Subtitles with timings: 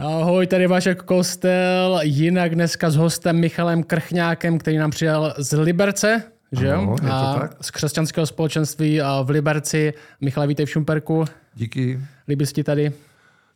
[0.00, 6.22] Ahoj, tady Vašek Kostel, jinak dneska s hostem Michalem Krchňákem, který nám přijel z Liberce,
[6.52, 7.56] že Ano, to a tak.
[7.60, 9.92] z křesťanského společenství v Liberci.
[10.20, 11.24] Michale, vítej v Šumperku.
[11.54, 12.00] Díky.
[12.28, 12.92] Líbí se ti tady?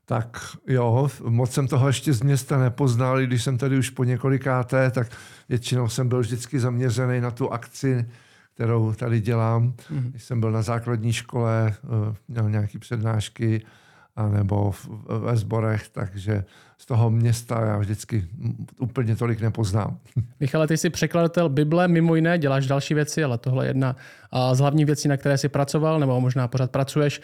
[0.05, 4.04] Tak jo, moc jsem toho ještě z města nepoznal, i když jsem tady už po
[4.04, 5.06] několikáté, tak
[5.49, 8.06] většinou jsem byl vždycky zaměřený na tu akci,
[8.54, 9.72] kterou tady dělám.
[9.72, 10.11] Mm-hmm.
[10.11, 13.63] Když jsem byl na základní škole, eh, měl nějaké přednášky,
[14.17, 16.45] anebo v, ve sborech, takže
[16.79, 18.29] z toho města já vždycky
[18.79, 19.98] úplně tolik nepoznám.
[20.41, 23.97] Michale, ty jsi překladatel Bible, mimo jiné, děláš další věci, ale tohle je jedna
[24.52, 27.21] z hlavních věcí, na které jsi pracoval, nebo možná pořád pracuješ.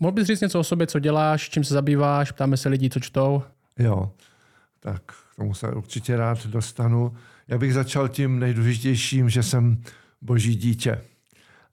[0.00, 3.00] Mohl bys říct něco o sobě, co děláš, čím se zabýváš, ptáme se lidí, co
[3.00, 3.42] čtou?
[3.78, 4.10] Jo,
[4.80, 7.12] tak k tomu se určitě rád dostanu.
[7.48, 9.82] Já bych začal tím nejdůležitějším, že jsem
[10.22, 11.00] boží dítě.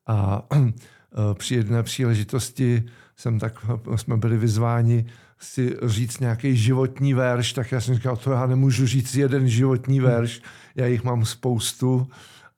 [0.08, 0.42] A
[1.34, 2.84] při jedné příležitosti
[3.18, 3.66] jsem tak,
[3.96, 5.06] jsme byli vyzváni
[5.40, 10.00] si říct nějaký životní verš, tak já jsem říkal, to já nemůžu říct jeden životní
[10.00, 10.42] verš,
[10.76, 12.08] já jich mám spoustu.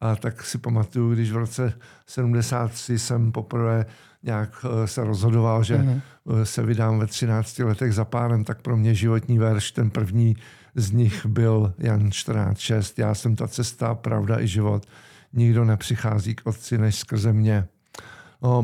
[0.01, 1.73] A tak si pamatuju, když v roce
[2.07, 3.85] 73 jsem poprvé
[4.23, 6.01] nějak se rozhodoval, že mm-hmm.
[6.43, 10.35] se vydám ve 13 letech za pánem, tak pro mě životní verš, ten první
[10.75, 12.93] z nich byl Jan 14.6.
[12.97, 14.85] Já jsem ta cesta, pravda i život.
[15.33, 17.67] Nikdo nepřichází k otci než skrze mě.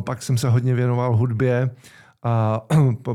[0.05, 1.69] Pak jsem se hodně věnoval hudbě
[2.23, 2.61] a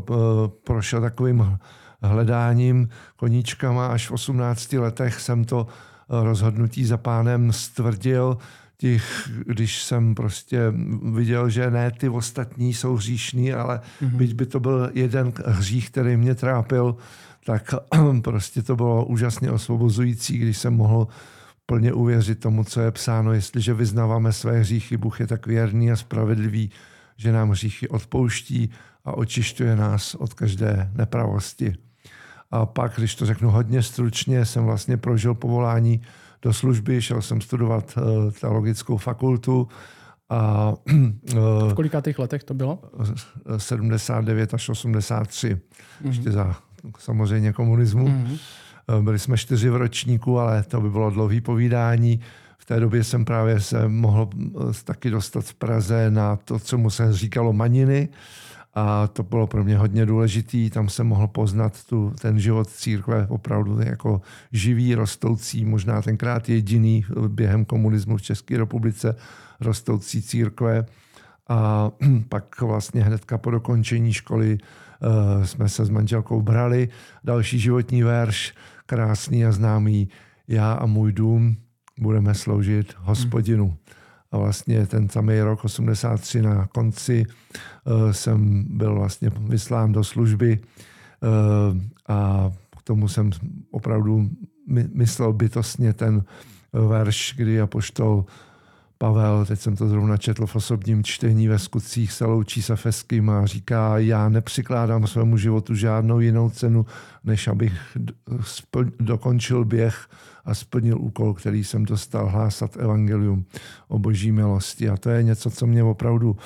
[0.65, 1.59] prošel takovým
[2.03, 3.87] hledáním koníčkama.
[3.87, 5.67] Až v 18 letech jsem to
[6.09, 8.39] rozhodnutí za pánem stvrdil.
[8.77, 10.73] Těch, když jsem prostě
[11.13, 14.17] viděl, že ne ty ostatní jsou hříšní, ale mm-hmm.
[14.17, 16.97] byť by to byl jeden hřích, který mě trápil,
[17.47, 17.75] tak
[18.25, 21.07] prostě to bylo úžasně osvobozující, když jsem mohl
[21.71, 23.33] plně uvěřit tomu, co je psáno.
[23.33, 26.71] Jestliže vyznáváme své hříchy, Bůh je tak věrný a spravedlivý,
[27.17, 28.71] že nám hříchy odpouští
[29.05, 31.75] a očišťuje nás od každé nepravosti.
[32.51, 36.01] A pak, když to řeknu hodně stručně, jsem vlastně prožil povolání
[36.43, 39.69] do služby, šel jsem studovat uh, teologickou fakultu.
[40.29, 42.79] A, uh, v kolika těch letech to bylo?
[43.57, 45.55] 79 až 83.
[45.55, 46.07] Mm-hmm.
[46.07, 46.57] Ještě za
[46.99, 48.09] samozřejmě komunismu.
[48.09, 48.39] Mm-hmm.
[49.01, 52.21] Byli jsme čtyři v ročníku, ale to by bylo dlouhý povídání.
[52.59, 54.29] V té době jsem právě se mohl
[54.85, 58.09] taky dostat v Praze na to, co mu se říkalo maniny.
[58.75, 60.71] A to bylo pro mě hodně důležitý.
[60.71, 64.21] Tam jsem mohl poznat tu, ten život církve opravdu jako
[64.53, 69.17] živý, rostoucí, možná tenkrát jediný během komunismu v České republice
[69.61, 70.87] rostoucí církve.
[71.49, 71.91] A
[72.29, 76.89] pak vlastně hnedka po dokončení školy uh, jsme se s manželkou brali.
[77.25, 78.55] Další životní verš,
[78.89, 80.09] krásný a známý.
[80.49, 81.57] Já a můj dům
[82.01, 83.77] budeme sloužit hospodinu.
[84.33, 90.59] A vlastně ten samý rok 83 na konci uh, jsem byl vlastně vyslán do služby
[90.59, 93.31] uh, a k tomu jsem
[93.71, 94.31] opravdu
[94.69, 96.25] my, myslel bytostně ten
[96.73, 98.25] verš, kdy apoštol
[99.01, 103.31] Pavel, teď jsem to zrovna četl v osobním čtení ve skutcích, se loučí se Feským
[103.31, 106.87] a říká, já nepřikládám svému životu žádnou jinou cenu,
[107.25, 107.97] než abych
[109.01, 110.09] dokončil běh
[110.45, 113.45] a splnil úkol, který jsem dostal hlásat evangelium
[113.89, 114.89] o boží milosti.
[114.89, 116.37] A to je něco, co mě opravdu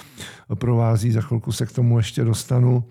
[0.54, 1.12] provází.
[1.12, 2.84] Za chvilku se k tomu ještě dostanu.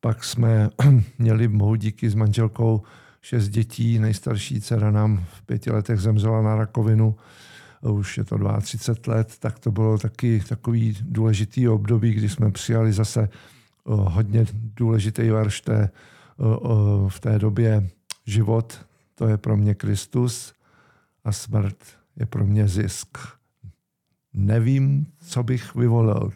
[0.00, 0.70] Pak jsme
[1.18, 2.82] měli bohu díky s manželkou
[3.20, 3.98] šest dětí.
[3.98, 7.14] Nejstarší dcera nám v pěti letech zemřela na rakovinu
[7.92, 12.92] už je to 32 let, tak to bylo taky takový důležitý období, kdy jsme přijali
[12.92, 13.28] zase
[13.84, 14.46] hodně
[14.76, 15.90] důležitý verš té,
[17.08, 17.88] v té době
[18.26, 20.52] život, to je pro mě Kristus
[21.24, 21.76] a smrt
[22.16, 23.18] je pro mě zisk.
[24.32, 26.32] Nevím, co bych vyvolil.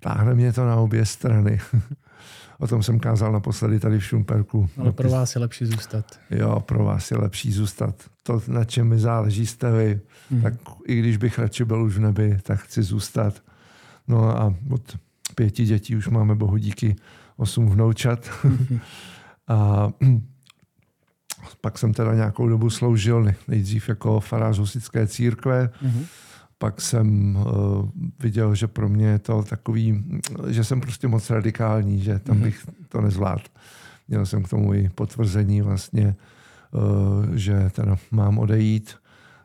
[0.00, 1.60] Táhne mě to na obě strany.
[2.58, 4.68] O tom jsem kázal naposledy tady v Šumperku.
[4.76, 6.04] Ale pro vás je lepší zůstat.
[6.30, 7.94] Jo, pro vás je lepší zůstat.
[8.22, 10.00] To, na čem mi záleží, jste vy.
[10.30, 10.42] Hmm.
[10.42, 10.54] Tak
[10.86, 13.42] i když bych radši byl už v nebi, tak chci zůstat.
[14.08, 14.98] No a od
[15.34, 16.96] pěti dětí už máme bohu díky
[17.36, 18.30] osm vnoučat.
[18.42, 18.80] Hmm.
[19.48, 19.88] a
[21.60, 25.70] pak jsem teda nějakou dobu sloužil nejdřív jako farář husické církve.
[25.82, 26.06] Hmm
[26.58, 27.88] pak jsem uh,
[28.20, 30.04] viděl, že pro mě je to takový,
[30.48, 32.44] že jsem prostě moc radikální, že tam mhm.
[32.44, 33.42] bych to nezvládl.
[34.08, 36.16] Měl jsem k tomu i potvrzení vlastně,
[36.70, 38.94] uh, že teda mám odejít,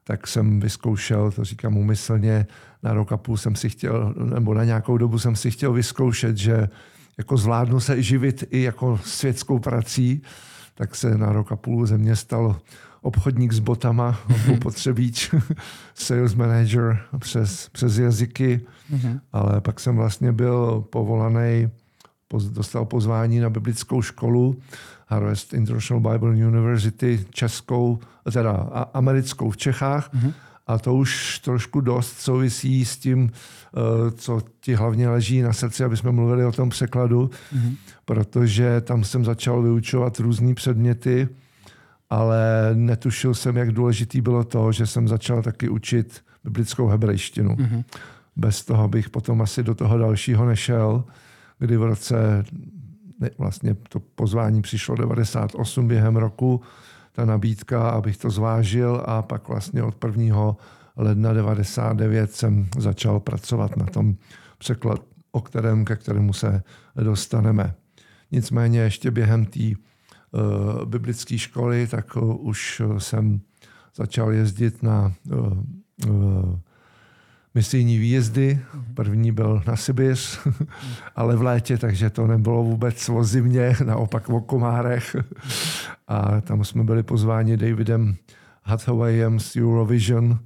[0.03, 2.47] tak jsem vyzkoušel, to říkám umyslně,
[2.83, 6.37] na rok a půl jsem si chtěl, nebo na nějakou dobu jsem si chtěl vyzkoušet,
[6.37, 6.69] že
[7.17, 10.21] jako zvládnu se živit i jako světskou prací,
[10.75, 12.61] tak se na rok a půl ze mě stalo
[13.03, 14.19] obchodník s botama,
[14.61, 15.35] potřebíč,
[15.93, 18.61] sales manager přes, přes jazyky,
[18.93, 19.19] mm-hmm.
[19.31, 21.69] ale pak jsem vlastně byl povolaný,
[22.49, 24.55] dostal pozvání na biblickou školu
[25.07, 27.99] Harvest International Bible University českou,
[28.31, 28.51] teda
[28.93, 30.13] americkou v Čechách.
[30.13, 30.33] Mm-hmm.
[30.67, 35.83] A to už trošku dost souvisí s tím, eh, co ti hlavně leží na srdci,
[35.83, 37.75] aby jsme mluvili o tom překladu, mm-hmm.
[38.05, 41.27] protože tam jsem začal vyučovat různé předměty,
[42.09, 47.55] ale netušil jsem, jak důležitý bylo to, že jsem začal taky učit biblickou hebrejštinu.
[47.55, 47.83] Mm-hmm.
[48.35, 51.03] Bez toho bych potom asi do toho dalšího nešel,
[51.59, 52.43] kdy v roce,
[53.19, 56.61] ne, vlastně to pozvání přišlo 98 během roku,
[57.11, 60.55] ta nabídka, abych to zvážil a pak vlastně od 1.
[60.97, 64.15] ledna 99 jsem začal pracovat na tom
[64.57, 65.01] překlad,
[65.31, 66.63] o kterém, ke kterému se
[67.03, 67.73] dostaneme.
[68.31, 69.59] Nicméně ještě během té
[70.85, 73.41] biblické školy, tak uh, už jsem
[73.95, 75.13] začal jezdit na
[77.55, 78.59] misijní výjezdy.
[78.93, 80.39] První byl na Sibiř,
[81.15, 85.15] ale v létě, takže to nebylo vůbec o zimě, naopak o komárech.
[86.07, 88.15] A tam jsme byli pozváni Davidem
[88.63, 90.39] Hathawayem z Eurovision.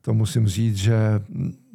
[0.00, 1.20] To musím říct, že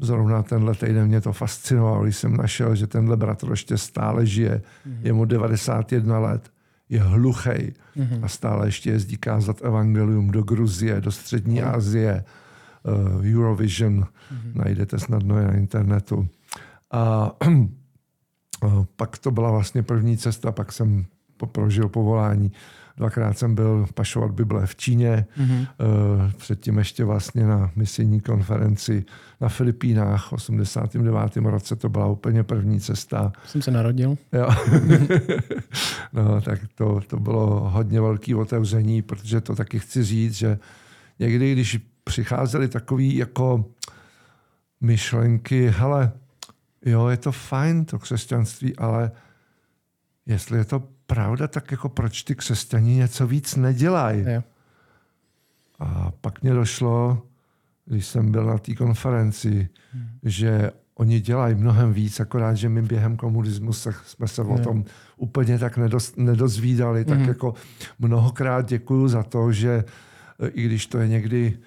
[0.01, 4.61] zrovna tenhle týden mě to fascinovalo, když jsem našel, že tenhle bratr ještě stále žije.
[5.01, 6.52] Je mu 91 let,
[6.93, 7.73] je hluchej
[8.21, 12.23] a stále ještě jezdí kázat evangelium do Gruzie, do střední Asie
[12.83, 14.53] uh, Eurovision, mm-hmm.
[14.53, 16.27] najdete snadno je na internetu.
[16.91, 21.05] A uh, pak to byla vlastně první cesta, pak jsem
[21.51, 22.51] prožil povolání.
[22.97, 25.67] Dvakrát jsem byl pašovat Bible v Číně, mm-hmm.
[26.37, 29.05] předtím ještě vlastně na misijní konferenci
[29.41, 31.35] na Filipínách v 89.
[31.35, 33.31] roce, to byla úplně první cesta.
[33.45, 34.17] Jsem se narodil.
[34.33, 34.49] Jo.
[36.13, 40.59] no, tak to, to bylo hodně velké otevření, protože to taky chci říct, že
[41.19, 43.65] někdy, když přicházely takové jako
[44.81, 46.11] myšlenky, hele,
[46.85, 49.11] jo, je to fajn, to křesťanství, ale
[50.25, 54.25] jestli je to pravda, tak jako proč ty křesťani něco víc nedělají?
[55.79, 57.21] A pak mě došlo,
[57.85, 60.07] když jsem byl na té konferenci, hmm.
[60.23, 64.85] že oni dělají mnohem víc, akorát, že my během komunismu jsme se o tom
[65.17, 67.03] úplně tak nedoz, nedozvídali.
[67.03, 67.17] Hmm.
[67.17, 67.53] Tak jako
[67.99, 69.83] mnohokrát děkuju za to, že
[70.53, 71.57] i když to je někdy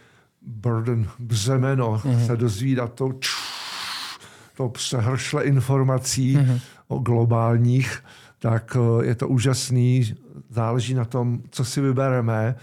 [0.47, 2.27] burden, břemeno, mm-hmm.
[2.27, 3.19] se dozvídat to,
[4.57, 6.61] to přehršle informací mm-hmm.
[6.89, 8.05] o globálních,
[8.39, 10.15] tak eh, je to úžasný,
[10.51, 12.55] záleží na tom, co si vybereme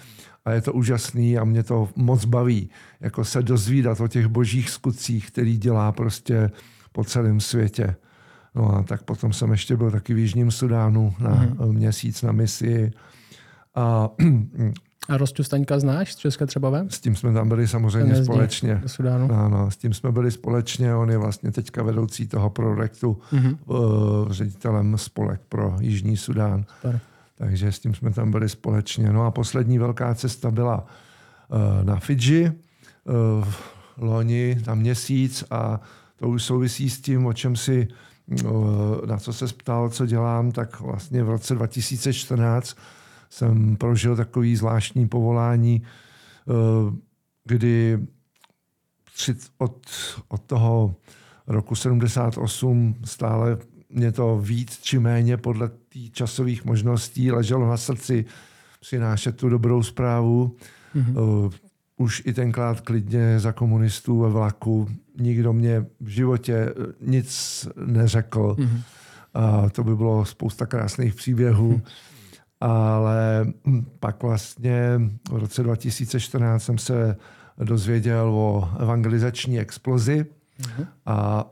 [0.46, 2.70] a je to úžasný a mě to moc baví,
[3.02, 6.52] jako se dozvídat o těch božích skutcích, který dělá prostě
[6.92, 7.96] po celém světě.
[8.56, 11.72] No a tak potom jsem ještě byl taky v Jižním Sudánu na mm-hmm.
[11.72, 12.92] měsíc na misi
[13.75, 14.10] a
[15.09, 16.85] A Rostu Staňka znáš z České Třebové?
[16.89, 18.81] S tím jsme tam byli samozřejmě společně.
[18.85, 19.31] Sudánu.
[19.31, 20.95] Ano, s tím jsme byli společně.
[20.95, 23.57] On je vlastně teďka vedoucí toho projektu, mm-hmm.
[23.65, 26.65] uh, ředitelem spolek pro Jižní Sudán.
[26.75, 27.00] Super.
[27.38, 29.13] Takže s tím jsme tam byli společně.
[29.13, 30.85] No a poslední velká cesta byla
[31.50, 33.45] uh, na Fidži uh,
[33.97, 35.79] v loni na měsíc a
[36.15, 37.88] to už souvisí s tím, o čem si,
[38.44, 38.51] uh,
[39.05, 42.77] na co se ptal, co dělám, tak vlastně v roce 2014
[43.33, 46.53] jsem prožil takový zvláštní povolání, eh,
[47.45, 48.00] kdy
[49.57, 49.88] od,
[50.27, 50.95] od toho
[51.47, 53.57] roku 78 stále
[53.89, 58.25] mě to víc či méně podle tý časových možností leželo na srdci
[58.80, 60.56] přinášet tu dobrou zprávu.
[60.96, 61.51] Mm-hmm.
[61.98, 64.89] Už i tenkrát klidně za komunistů ve vlaku.
[65.19, 68.55] Nikdo mě v životě eh, nic neřekl.
[68.60, 68.81] Mm-hmm.
[69.34, 71.74] A to by bylo spousta krásných příběhů.
[71.77, 71.81] Mm-hmm
[72.63, 73.46] ale
[74.00, 75.01] pak vlastně
[75.32, 77.17] v roce 2014 jsem se
[77.58, 80.25] dozvěděl o evangelizační explozi
[80.62, 80.88] uh-huh.
[81.05, 81.46] a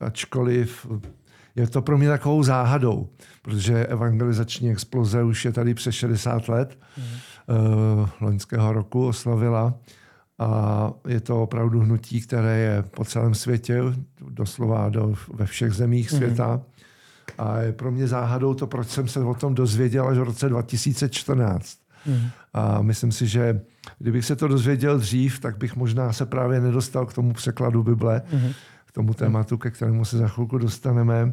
[0.00, 0.86] ačkoliv
[1.56, 3.08] je to pro mě takovou záhadou,
[3.42, 8.08] protože evangelizační exploze už je tady přes 60 let, uh-huh.
[8.20, 9.74] loňského roku oslavila
[10.38, 13.82] a je to opravdu hnutí, které je po celém světě,
[14.28, 16.16] doslova do, ve všech zemích uh-huh.
[16.16, 16.60] světa.
[17.42, 20.48] A je pro mě záhadou to, proč jsem se o tom dozvěděl až v roce
[20.48, 21.78] 2014.
[22.06, 22.28] Mm.
[22.52, 23.60] A myslím si, že
[23.98, 28.22] kdybych se to dozvěděl dřív, tak bych možná se právě nedostal k tomu překladu Bible,
[28.32, 28.52] mm.
[28.86, 31.32] k tomu tématu, ke kterému se za chvilku dostaneme.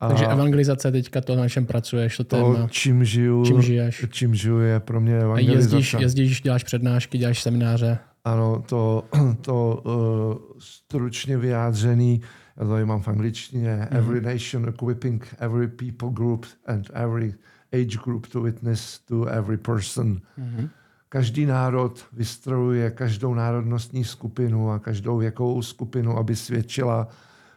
[0.00, 2.68] A Takže evangelizace teďka to, na čem pracuješ, to, to téma.
[2.70, 4.06] čím žiju, čím žiješ.
[4.10, 5.76] čím žiju je pro mě evangelizace.
[5.76, 7.98] A jezdíš, jezdíš, děláš přednášky, děláš semináře.
[8.24, 9.04] Ano, to,
[9.40, 13.96] to uh, stručně vyjádřený já to mám v angličtině, mm-hmm.
[13.96, 17.34] every nation equipping every people group and every
[17.72, 20.20] age group to witness to every person.
[20.38, 20.68] Mm-hmm.
[21.08, 27.08] Každý národ vystrojuje každou národnostní skupinu a každou věkovou skupinu, aby svědčila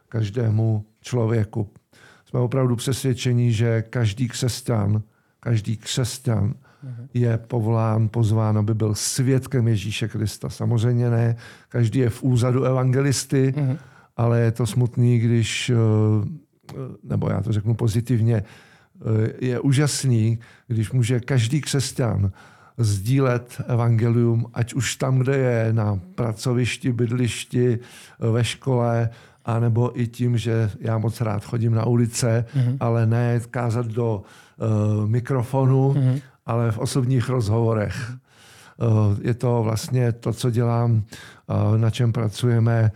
[0.10, 1.70] každému člověku.
[2.26, 5.04] Jsme opravdu přesvědčeni, že každý křesťan
[5.40, 6.54] každý křesťan
[7.14, 10.50] je povolán, pozván, aby byl svědkem Ježíše Krista.
[10.50, 11.36] Samozřejmě ne,
[11.70, 13.78] každý je v úzadu evangelisty, uh-huh.
[14.18, 20.92] Ale je to smutný, když, eh, nebo já to řeknu pozitivně, eh, je úžasný, když
[20.92, 22.32] může každý křesťan
[22.78, 27.80] sdílet evangelium, ať už tam, kde je, na pracovišti, bydlišti,
[28.20, 29.10] ve škole,
[29.46, 32.78] anebo i tím, že já moc rád chodím na ulice, mm-hmm.
[32.80, 36.22] ale ne kázat do uh, mikrofonu, mm-hmm.
[36.46, 38.14] ale v osobních rozhovorech.
[38.78, 42.92] Uh, je to vlastně to, co dělám, uh, na čem pracujeme,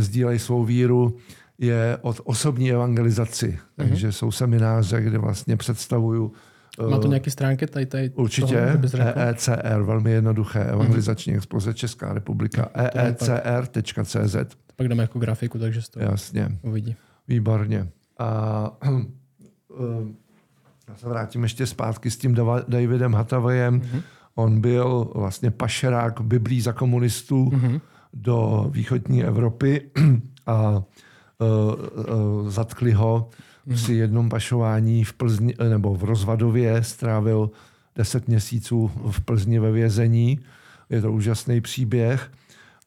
[0.00, 1.16] sdílej svou víru,
[1.58, 3.48] je od osobní evangelizaci.
[3.48, 3.88] Mm-hmm.
[3.88, 6.32] Takže jsou semináře, kde vlastně představuju
[6.90, 8.78] má to nějaké stránky tady, tady Určitě.
[9.14, 11.36] EECR, velmi jednoduché, evangelizační mm-hmm.
[11.36, 14.36] expoze Česká republika, eecr.cz.
[14.76, 16.48] Pak dáme jako grafiku, takže to Jasně.
[16.62, 16.96] uvidí.
[17.28, 17.88] Výborně.
[18.18, 18.72] A
[20.88, 22.36] já se vrátím ještě zpátky s tím
[22.68, 23.80] Davidem Hatavajem.
[23.80, 24.02] Mm-hmm.
[24.34, 27.80] On byl vlastně pašerák Biblí za komunistů mm-hmm.
[28.12, 29.90] Do východní Evropy
[30.46, 31.46] a uh,
[32.42, 33.74] uh, zatkli ho mm-hmm.
[33.74, 37.50] při jednom pašování v Plzni, nebo v Rozvadově strávil
[37.96, 40.40] 10 měsíců v Plzni ve vězení.
[40.90, 42.30] Je to úžasný příběh.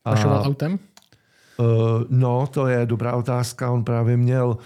[0.03, 0.79] Pašoval autem?
[1.57, 1.65] Uh,
[2.09, 3.71] no, to je dobrá otázka.
[3.71, 4.57] On právě měl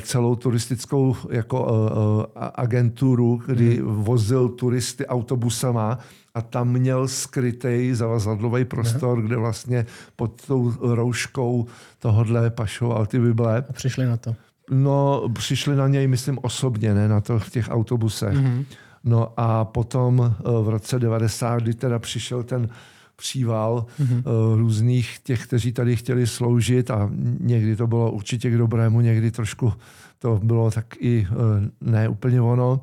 [0.00, 4.04] celou turistickou jako uh, agenturu, kdy hmm.
[4.04, 5.98] vozil turisty autobusama
[6.36, 9.26] a tam měl skrytý zavazadlový prostor, hmm.
[9.26, 11.66] kde vlastně pod tou rouškou
[11.98, 13.64] tohodle pašoval ty Bible.
[13.68, 14.36] A přišli na to.
[14.70, 18.34] No, přišli na něj, myslím, osobně, ne na to v těch autobusech.
[18.34, 18.64] Mm-hmm.
[19.04, 22.68] No a potom v roce 90, kdy teda přišel ten
[23.16, 24.22] příval mm-hmm.
[24.56, 29.72] různých těch, kteří tady chtěli sloužit a někdy to bylo určitě k dobrému, někdy trošku
[30.18, 32.80] to bylo tak i eh, ne úplně ono,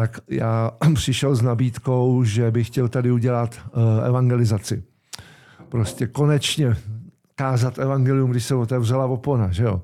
[0.00, 4.82] tak já přišel s nabídkou, že bych chtěl tady udělat eh, evangelizaci.
[5.68, 6.76] Prostě konečně
[7.34, 9.82] kázat evangelium, když se otevřela opona, že jo.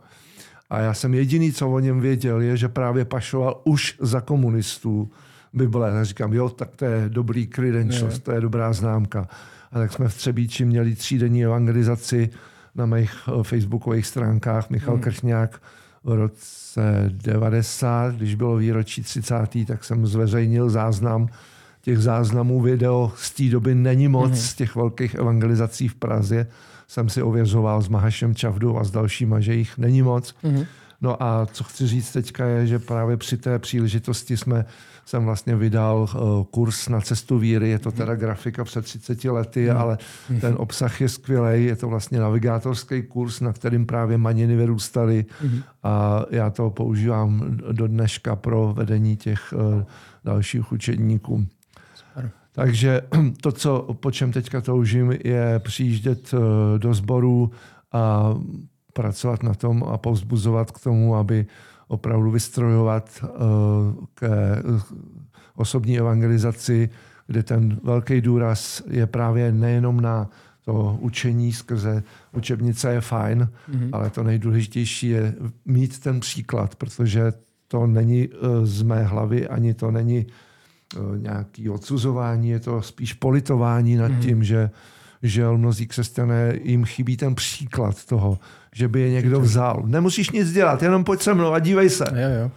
[0.70, 5.10] A já jsem jediný, co o něm věděl, je, že právě pašoval už za komunistů
[5.52, 6.00] Bible.
[6.00, 9.28] A říkám, jo, tak to je dobrý credentials, to je dobrá známka.
[9.72, 12.30] A tak jsme v Třebíči měli třídenní evangelizaci
[12.74, 14.70] na mých eh, facebookových stránkách.
[14.70, 15.02] Michal hmm.
[15.02, 15.62] Krchňák
[16.04, 19.36] v roce 90, když bylo výročí 30.
[19.66, 21.28] tak jsem zveřejnil záznam
[21.82, 24.36] těch záznamů video z té doby není moc hmm.
[24.36, 26.46] z těch velkých evangelizací v Praze.
[26.88, 30.34] Jsem si ověřoval s Mahašem Čavdou a s dalšíma, že jich není moc.
[30.42, 30.64] Hmm.
[31.00, 34.64] No a co chci říct teďka je, že právě při té příležitosti jsme
[35.12, 37.68] jsem vlastně vydal uh, kurz na cestu víry.
[37.68, 37.98] Je to mhm.
[37.98, 39.76] teda grafika před 30 lety, mm.
[39.76, 39.98] ale
[40.30, 40.40] mhm.
[40.40, 41.64] ten obsah je skvělý.
[41.64, 45.24] Je to vlastně navigátorský kurz, na kterým právě maniny vyrůstaly
[45.82, 49.82] a já to používám do dneška pro vedení těch uh,
[50.24, 51.46] dalších učedníků.
[52.52, 53.00] Takže
[53.42, 56.40] to, co, po čem teďka toužím, je přijíždět uh,
[56.78, 57.50] do sboru
[57.92, 58.34] a
[58.92, 61.46] pracovat na tom a povzbuzovat k tomu, aby
[61.92, 63.28] opravdu vystrojovat eh,
[64.14, 64.26] k
[65.56, 66.90] osobní evangelizaci,
[67.26, 70.30] kde ten velký důraz je právě nejenom na
[70.64, 73.88] to učení skrze učebnice je fajn, mm-hmm.
[73.92, 75.34] ale to nejdůležitější je
[75.64, 77.32] mít ten příklad, protože
[77.68, 83.12] to není eh, z mé hlavy, ani to není eh, nějaký odsuzování, je to spíš
[83.12, 84.20] politování nad mm-hmm.
[84.20, 84.70] tím, že
[85.22, 88.38] že mnozí křesťané jim chybí ten příklad toho,
[88.74, 89.82] že by je někdo vzal.
[89.86, 92.04] Nemusíš nic dělat, jenom pojď se mnou a dívej se.
[92.14, 92.50] Jo, jo.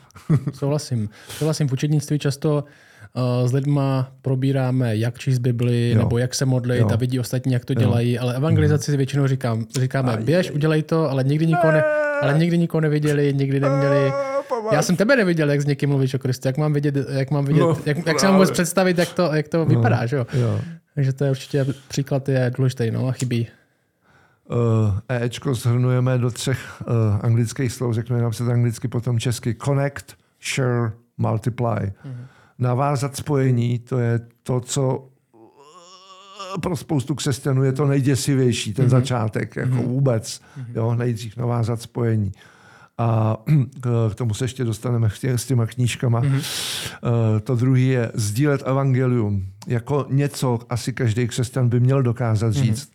[0.54, 1.10] Souhlasím.
[1.30, 1.68] Souhlasím.
[1.68, 2.64] V učednictví často
[3.16, 5.98] uh, s lidma probíráme, jak číst Bibli, jo.
[5.98, 6.90] nebo jak se modlit jo.
[6.92, 7.80] a vidí ostatní, jak to jo.
[7.80, 11.84] dělají, ale evangelizaci si většinou říkám, říkáme, běž, udělej to, ale nikdy nikoho, ne,
[12.22, 14.12] ale nikdy nikoho neviděli, nikdy neměli.
[14.72, 16.48] Já jsem tebe neviděl, jak s někým mluvíš o Kristu.
[16.48, 19.30] Jak mám vidět, jak mám vidět, no, jak, jak se mám vůbec představit, jak to,
[19.34, 20.28] jak to no, vypadá, že jo?
[20.34, 20.60] jo.
[20.96, 23.48] Takže to je určitě příklad je důležitý, no a chybí.
[24.50, 29.56] Uh, Ečko zhrnujeme do třech uh, anglických slov, řekneme nám se to anglicky, potom česky.
[29.56, 30.06] Connect,
[30.56, 31.80] share, multiply.
[31.80, 32.26] Mm-hmm.
[32.60, 35.42] Navázat spojení, to je to, co uh,
[36.62, 38.90] pro spoustu křesťanů je to nejděsivější, ten mm-hmm.
[38.90, 39.86] začátek, jako mm-hmm.
[39.88, 40.42] vůbec.
[40.42, 40.66] Mm-hmm.
[40.76, 42.32] Jo, nejdřív navázat spojení.
[42.98, 43.38] A
[44.12, 46.22] k tomu se ještě dostaneme s těma knížkama.
[46.22, 47.40] Mm-hmm.
[47.44, 49.46] To druhé je sdílet evangelium.
[49.68, 52.56] Jako něco asi každý křesťan by měl dokázat mhm.
[52.56, 52.90] říct.
[52.90, 52.95] Mm-hmm.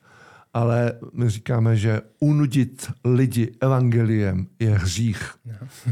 [0.54, 5.30] Ale my říkáme, že unudit lidi evangeliem je hřích.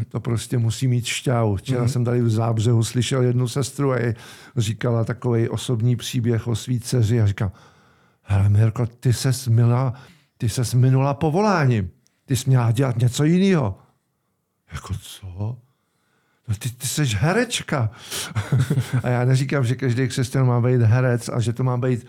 [0.08, 1.56] To prostě musí mít šťávu.
[1.56, 1.88] Včera mm-hmm.
[1.88, 4.14] jsem tady v Zábřehu slyšel jednu sestru a je,
[4.56, 7.52] říkala takový osobní příběh o svý dceři a říkám,
[8.22, 9.94] hele Mirko, ty ses minula,
[10.38, 11.90] ty ses minula povoláním.
[12.24, 13.78] Ty jsi měla dělat něco jiného.
[14.72, 15.58] Jako co?
[16.48, 17.90] no ty, ty jsi herečka.
[19.02, 22.06] a já neříkám, že každý křesťan má být herec a že to má být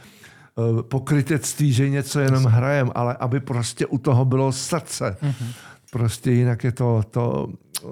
[0.82, 5.18] pokrytectví, že něco jenom hrajem, ale aby prostě u toho bylo srdce.
[5.22, 5.54] Mm-hmm.
[5.92, 7.50] Prostě jinak je to, to
[7.84, 7.92] uh,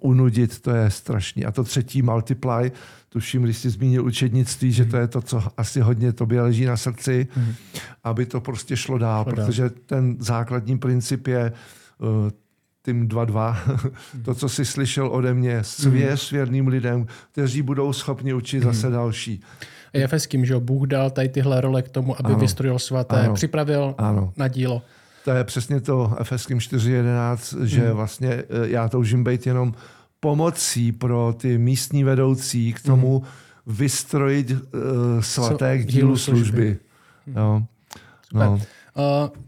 [0.00, 1.44] unudit, to je strašný.
[1.44, 2.70] A to třetí multiply,
[3.08, 6.76] tuším, když jsi zmínil učednictví, že to je to, co asi hodně tobě leží na
[6.76, 7.54] srdci, mm-hmm.
[8.04, 9.72] aby to prostě šlo dál, šlo protože dál.
[9.86, 11.52] ten základní princip je
[11.98, 12.30] uh,
[12.84, 13.56] tím 2-2,
[14.24, 16.36] to, co jsi slyšel ode mě, svěř mm.
[16.36, 19.40] věrným lidem, kteří budou schopni učit zase další.
[19.92, 22.38] Je efeským, že Bůh dal tady tyhle role k tomu, aby ano.
[22.38, 23.34] vystrojil svaté, ano.
[23.34, 24.32] připravil ano.
[24.36, 24.82] na dílo.
[25.24, 27.90] To je přesně to Efeským 4.11, že mm.
[27.90, 29.74] vlastně eh, já toužím být jenom
[30.20, 33.26] pomocí pro ty místní vedoucí k tomu mm.
[33.76, 34.58] vystrojit uh,
[35.20, 36.42] svaté k dílu služby.
[36.42, 36.78] služby.
[37.26, 37.34] Mm.
[37.34, 37.66] No.
[38.32, 38.52] No.
[38.52, 38.60] Uh,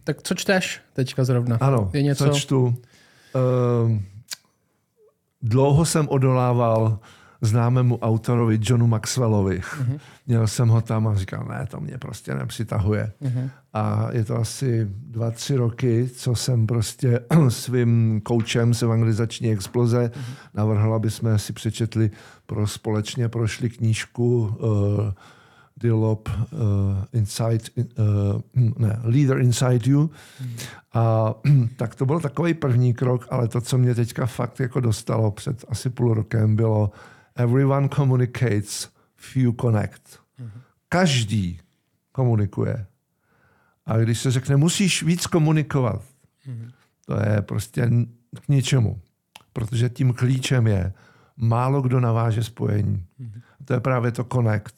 [0.05, 1.57] tak co čteš teďka zrovna?
[1.61, 2.25] Ano, je něco...
[2.25, 2.65] co čtu.
[2.65, 3.99] Uh,
[5.43, 6.99] dlouho jsem odolával
[7.43, 9.59] známému autorovi Johnu Maxwellovi.
[9.61, 10.01] Uh-huh.
[10.27, 13.13] Měl jsem ho tam a říkal, ne, to mě prostě nepřitahuje.
[13.23, 13.51] Uh-huh.
[13.73, 20.11] A je to asi dva, tři roky, co jsem prostě svým koučem z evangelizační exploze
[20.15, 20.35] uh-huh.
[20.55, 22.11] navrhl, aby jsme si přečetli
[22.47, 25.11] pro společně prošli knížku uh,
[25.83, 26.59] Dilop uh,
[27.13, 30.11] Inside, uh, ne, Leader Inside You.
[30.41, 30.51] Hmm.
[30.95, 31.35] A
[31.77, 35.65] tak to byl takový první krok, ale to, co mě teďka fakt jako dostalo před
[35.69, 36.91] asi půl rokem, bylo
[37.37, 40.19] Everyone communicates, few connect.
[40.89, 41.61] Každý
[42.13, 42.87] komunikuje.
[43.87, 46.03] A když se řekne, musíš víc komunikovat,
[47.07, 47.91] to je prostě
[48.45, 49.01] k ničemu.
[49.53, 50.93] Protože tím klíčem je,
[51.37, 53.07] málo kdo naváže spojení.
[53.65, 54.75] To je právě to connect.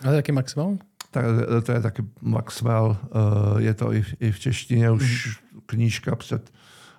[0.00, 0.78] A to je taky Maxwell?
[1.10, 1.24] Tak,
[1.64, 2.96] to je taky Maxwell.
[3.02, 6.52] Eh, je to i v, i v češtině už knížka před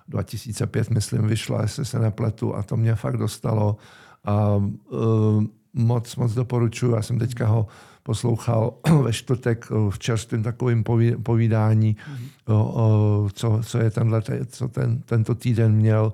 [0.08, 3.76] 2005, myslím, vyšla, jestli se nepletu, a to mě fakt dostalo.
[4.24, 6.94] A uh, moc, moc doporučuji.
[6.94, 7.66] Já jsem teďka ho
[8.02, 10.84] poslouchal ve čtvrtek v čerstvém takovém
[11.22, 12.54] povídání, mm-hmm.
[12.54, 16.12] o, o, co, co je tenhle, co ten, tento týden měl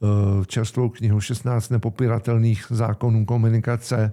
[0.00, 4.12] uh, čerstvou knihu 16 nepopiratelných zákonů komunikace.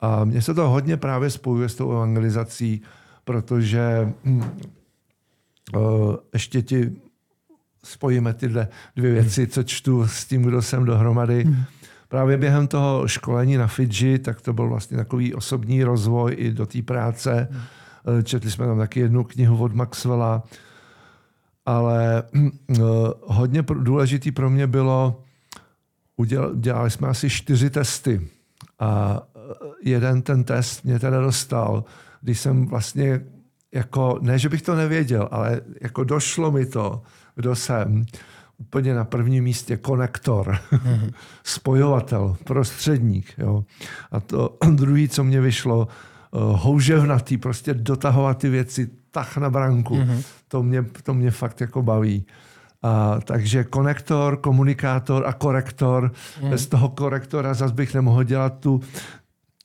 [0.00, 2.82] A mně se to hodně právě spojuje s tou evangelizací,
[3.24, 6.92] protože uh, ještě ti
[7.84, 11.44] spojíme tyhle dvě věci, co čtu s tím, kdo jsem dohromady.
[11.44, 11.64] Mm
[12.10, 16.66] právě během toho školení na Fidži, tak to byl vlastně takový osobní rozvoj i do
[16.66, 17.48] té práce.
[17.50, 18.24] Hmm.
[18.24, 20.42] Četli jsme tam taky jednu knihu od Maxwella,
[21.66, 22.82] ale eh,
[23.20, 25.22] hodně důležitý pro mě bylo,
[26.16, 28.28] udělali jsme asi čtyři testy
[28.78, 29.40] a eh,
[29.82, 31.84] jeden ten test mě teda dostal,
[32.20, 33.20] když jsem vlastně
[33.74, 37.02] jako, ne, že bych to nevěděl, ale jako došlo mi to,
[37.34, 38.04] kdo jsem
[38.60, 41.12] úplně na prvním místě konektor, mm-hmm.
[41.44, 43.34] spojovatel, prostředník.
[43.38, 43.64] Jo.
[44.10, 45.88] A to druhý, co mě vyšlo,
[46.30, 49.96] uh, houževnatý, prostě dotahovat ty věci tak na branku.
[49.96, 50.22] Mm-hmm.
[50.48, 52.26] To, mě, to mě fakt jako baví.
[52.82, 56.12] A, takže konektor, komunikátor a korektor.
[56.42, 56.50] Mm.
[56.50, 58.80] Bez toho korektora zase bych nemohl dělat tu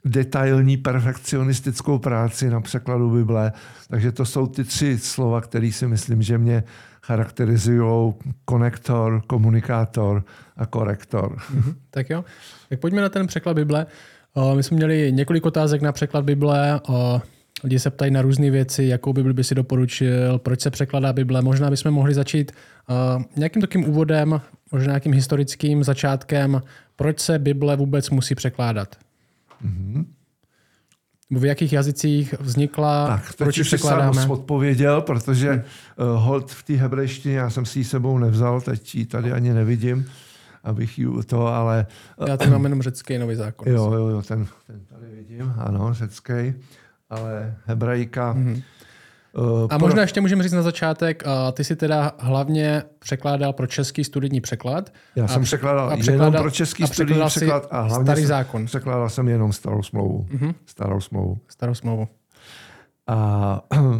[0.05, 3.51] detailní perfekcionistickou práci na překladu Bible.
[3.87, 6.63] Takže to jsou ty tři slova, které si myslím, že mě
[7.05, 8.13] charakterizují
[8.45, 10.23] konektor, komunikátor
[10.57, 11.37] a korektor.
[11.37, 11.75] Mm-hmm.
[11.89, 12.25] Tak jo.
[12.69, 13.85] Tak pojďme na ten překlad Bible.
[14.55, 16.81] My jsme měli několik otázek na překlad Bible.
[17.63, 21.41] Lidi se ptají na různé věci, jakou Bibli by si doporučil, proč se překladá Bible.
[21.41, 22.51] Možná bychom mohli začít
[23.35, 24.41] nějakým takým úvodem,
[24.71, 26.61] možná nějakým historickým začátkem,
[26.95, 28.95] proč se Bible vůbec musí překládat.
[29.65, 30.05] Mm-hmm.
[31.31, 34.21] V jakých jazycích vznikla, tak, proč ji překládáme?
[34.21, 35.61] Tak, odpověděl, protože hmm.
[35.61, 39.53] uh, hold v té hebrejštině, já jsem si ji sebou nevzal, teď ji tady ani
[39.53, 40.05] nevidím,
[40.63, 41.87] abych ji to, ale...
[42.17, 43.73] Uh, já tady mám jenom řecký nový zákon.
[43.73, 46.53] Jo, jo, jo, ten, ten tady vidím, ano, řecký,
[47.09, 48.31] ale hebrejka...
[48.31, 48.61] Hmm
[49.37, 53.67] Uh, a možná ještě můžeme říct na začátek, uh, ty si teda hlavně překládal pro
[53.67, 54.93] český studijní překlad.
[55.15, 58.65] Já jsem překládal, a překládal jenom pro český studijní překlad a hlavně starý zákon.
[58.65, 60.27] překládal jsem jenom starou smlouvu.
[60.33, 60.53] Uh-huh.
[60.65, 61.37] Starou smlouvu.
[61.47, 62.07] Starou smlouvu.
[63.07, 63.97] A uh,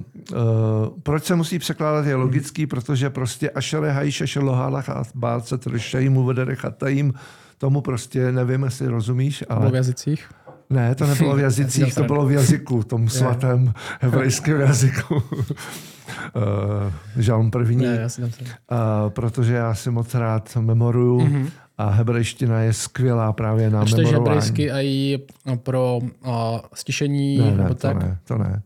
[1.04, 6.56] proč se musí překládat je logický, protože prostě ašele hajš ašelohalach a bálce tršejmu vedere
[6.56, 7.13] chatajím,
[7.58, 9.43] tomu prostě nevím, jestli rozumíš.
[9.50, 9.71] Ale...
[9.71, 10.30] v jazycích?
[10.69, 15.23] Ne, to nebylo v jazycích, to bylo v jazyku, tom svatém hebrejském jazyku.
[16.36, 17.86] Uh, žalm první.
[17.86, 21.49] Ne, já uh, protože já si moc rád memoruju mm-hmm.
[21.78, 24.13] a hebrejština je skvělá právě na a memorování.
[24.13, 26.32] hebrejsky i no, pro uh,
[26.73, 27.38] stišení?
[27.38, 28.04] Ne, ne, to tak?
[28.04, 28.62] ne, to ne.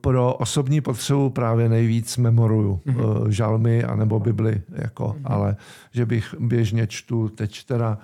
[0.00, 3.28] pro osobní potřebu právě nejvíc memoruju mm-hmm.
[3.28, 5.22] žalmy anebo Bibli, jako, mm-hmm.
[5.24, 5.56] ale
[5.92, 7.98] že bych běžně čtu, teď teda ne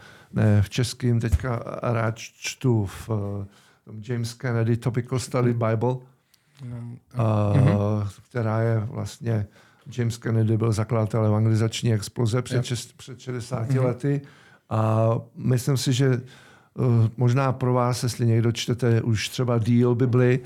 [0.61, 3.11] v českým, teďka rád čtu v
[4.09, 5.97] James Kennedy Topical Study Bible,
[6.62, 6.97] mm-hmm.
[7.14, 9.47] uh, která je vlastně
[9.97, 13.85] James Kennedy byl zakladatel evangelizační exploze před, šest, před 60 mm-hmm.
[13.85, 14.21] lety
[14.71, 16.85] a myslím si, že uh,
[17.16, 20.40] možná pro vás, jestli někdo čtete už třeba díl Bibli,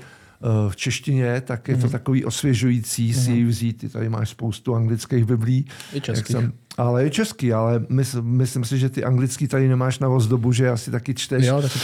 [0.69, 1.91] v češtině, tak je to mm.
[1.91, 3.77] takový osvěžující si vzít.
[3.77, 5.65] Ty tady máš spoustu anglických biblí.
[5.93, 6.33] I český.
[6.33, 10.51] Jsem, ale je český, ale mys, myslím si, že ty anglický tady nemáš na ozdobu,
[10.51, 11.45] že asi taky čteš.
[11.45, 11.79] Jo, taky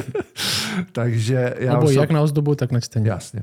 [0.92, 1.96] Takže já Nebo osob...
[1.96, 3.06] jak na ozdobu, tak na čtení.
[3.06, 3.42] Jasně.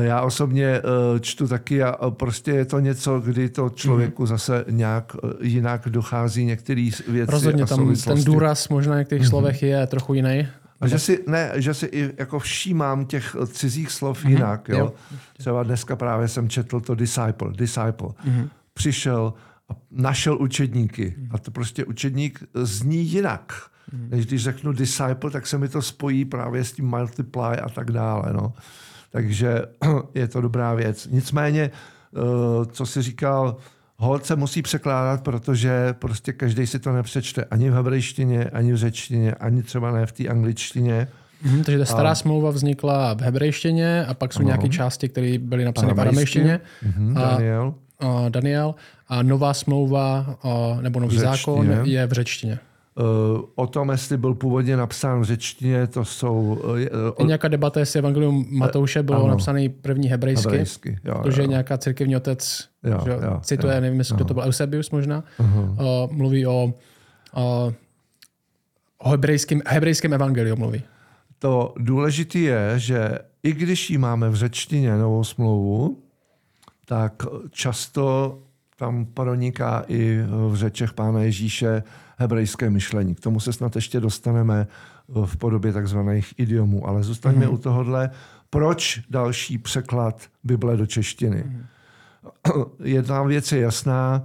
[0.00, 0.80] Já osobně
[1.12, 4.26] uh, čtu taky a prostě je to něco, kdy to člověku mm.
[4.26, 7.32] zase nějak uh, jinak dochází některé věci.
[7.32, 9.30] Rozhodně tam ten důraz možná některých mm.
[9.30, 10.48] slovech je trochu jiný.
[10.80, 14.28] A že si, ne, že si i jako všímám těch cizích slov mm-hmm.
[14.28, 14.68] jinak.
[14.68, 14.78] Jo?
[14.78, 14.92] jo?
[15.38, 17.52] Třeba dneska právě jsem četl to disciple.
[17.52, 18.08] Disciple.
[18.08, 18.48] Mm-hmm.
[18.74, 19.34] Přišel
[19.68, 21.14] a našel učedníky.
[21.18, 21.28] Mm-hmm.
[21.30, 23.52] A to prostě učedník zní jinak.
[23.52, 24.08] Mm-hmm.
[24.08, 27.90] Než když řeknu disciple, tak se mi to spojí právě s tím multiply a tak
[27.90, 28.32] dále.
[28.32, 28.52] No.
[29.10, 29.62] Takže
[30.14, 31.08] je to dobrá věc.
[31.10, 33.56] Nicméně, eh, co si říkal,
[34.02, 38.76] Hold se musí překládat, protože prostě každý si to nepřečte ani v hebrejštině, ani v
[38.76, 41.08] řečtině, ani třeba ne v té angličtině.
[41.42, 42.14] Mm, takže ta stará a...
[42.14, 44.46] smlouva vznikla v hebrejštině a pak jsou ano.
[44.46, 46.60] nějaké části, které byly napsány v aramejštině.
[46.86, 47.74] Mm-hmm, Daniel.
[48.00, 48.74] A, a Daniel.
[49.08, 52.58] A nová smlouva, a, nebo nový zákon je v řečtině.
[52.98, 56.60] Uh, o tom, jestli byl původně napsán v řečtině, to jsou...
[56.64, 56.90] Uh, je
[57.24, 59.28] nějaká debata, jestli Evangelium Matouše bylo ano.
[59.28, 61.48] napsané první hebrejsky, hebrejsky jo, protože jo.
[61.48, 65.70] nějaká církevní otec jo, že, jo, cituje, jo, nevím, jestli to byl Eusebius možná, uh-huh.
[65.70, 66.64] uh, mluví o,
[67.36, 67.72] uh,
[68.98, 70.82] o hebrejském, hebrejském evangeliu mluví.
[71.38, 75.98] To důležité je, že i když ji máme v řečtině novou smlouvu,
[76.86, 78.38] tak často
[78.76, 81.82] tam proniká i v řečech Pána Ježíše
[82.20, 83.14] hebrejské myšlení.
[83.14, 84.66] K tomu se snad ještě dostaneme
[85.24, 87.54] v podobě takzvaných idiomů, ale zůstaňme mm.
[87.54, 88.10] u tohohle.
[88.50, 91.44] Proč další překlad Bible do češtiny?
[91.46, 91.64] Mm.
[92.84, 94.22] Jedna věc je jasná,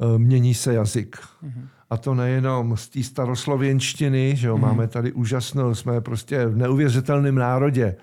[0.00, 1.18] eh, mění se jazyk.
[1.42, 1.66] Mm.
[1.90, 4.62] A to nejenom z té staroslověnštiny, že jo, mm.
[4.62, 7.96] máme tady úžasnou, jsme prostě v neuvěřitelném národě,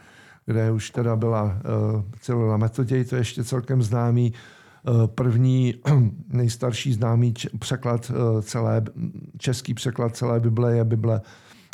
[0.45, 4.38] kde už teda byla uh, celá na metoděj, to je ještě celkem známý, Eh,
[5.06, 5.76] první
[6.28, 8.82] nejstarší známý překlad eh, celé,
[9.38, 11.22] český překlad celé Bible je Bible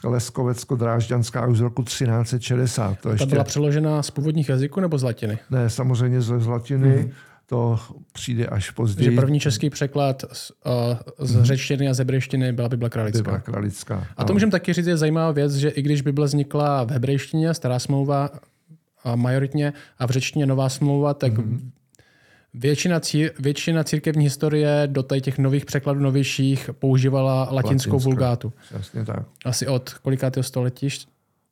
[0.04, 3.00] Leskovecko-Drážďanská už z roku 1360.
[3.00, 3.26] To ještě...
[3.26, 5.38] Ta byla přeložena z původních jazyků nebo z latiny?
[5.50, 6.98] Ne, samozřejmě z latiny.
[6.98, 7.12] Mm-hmm.
[7.46, 7.80] To
[8.14, 9.12] přijde až později.
[9.12, 11.42] Že první český překlad z, uh, z mm-hmm.
[11.42, 13.22] řečtiny a z hebrejštiny byla Bible kralická.
[13.22, 14.08] Bible kralická.
[14.18, 17.54] A to můžeme taky říct, je zajímavá věc, že i když Bible vznikla v hebrejštině,
[17.54, 18.30] stará smlouva
[19.04, 21.60] a majoritně a v řečtině nová smlouva, tak mm-hmm.
[22.54, 28.00] Většina, cír, většina církevní historie do těch nových překladů novějších používala latinskou Latinsko.
[28.00, 28.54] vulgátu.
[28.72, 29.26] Jasně tak.
[29.46, 30.88] Asi od kolikátého století?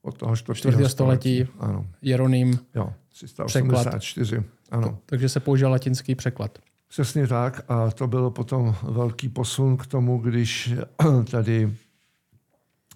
[0.01, 0.91] Od toho čtvrtého století.
[0.91, 1.85] století ano.
[2.01, 2.59] Jeroným.
[2.75, 4.25] Jo, 384.
[4.25, 4.45] Překlad.
[4.71, 4.97] Ano.
[5.05, 6.59] Takže se používal latinský překlad.
[6.87, 7.61] Přesně tak.
[7.67, 10.73] A to byl potom velký posun k tomu, když
[11.31, 11.73] tady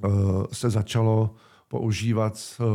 [0.04, 1.36] uh, se začalo
[1.68, 2.66] používat uh,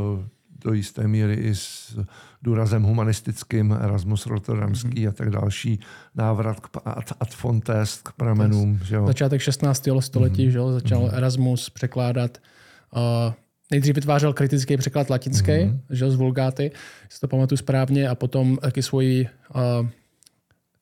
[0.65, 1.99] do jisté míry i s
[2.43, 5.09] důrazem humanistickým, Erasmus Rotterdamský mm-hmm.
[5.09, 5.81] a tak další,
[6.15, 8.81] návrat k ad, ad fontes, k pramenům.
[8.85, 9.07] Že jo.
[9.07, 9.89] Začátek 16.
[10.01, 10.51] století, mm-hmm.
[10.51, 11.17] že jo, začal mm-hmm.
[11.17, 12.39] Erasmus překládat
[12.97, 13.01] uh,
[13.71, 15.81] nejdřív vytvářel kritický překlad latinský, mm-hmm.
[15.91, 16.71] že z vulgáty,
[17.09, 19.89] si to pamatuju správně, a potom taky svoji uh,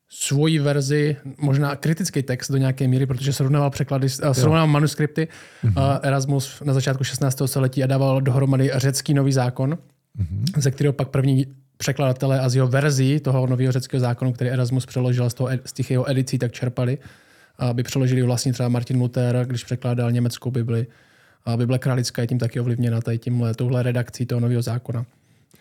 [0.09, 5.27] svoji verzi, možná kritický text do nějaké míry, protože srovnával překlady, uh, srovnával manuskripty
[5.63, 5.99] mm-hmm.
[6.03, 7.41] Erasmus na začátku 16.
[7.45, 9.77] století a dával dohromady řecký nový zákon,
[10.19, 10.61] mm-hmm.
[10.61, 11.45] ze kterého pak první
[11.77, 15.73] překladatelé a z jeho verzí toho nového řeckého zákonu, který Erasmus přeložil z, toho, z
[15.73, 16.97] těch jeho edicí, tak čerpali,
[17.57, 20.87] aby přeložili vlastně třeba Martin Luther, když překládal německou Bibli.
[21.45, 25.05] A Bible králická je tím taky ovlivněna tady tímhle, touhle redakcí toho nového zákona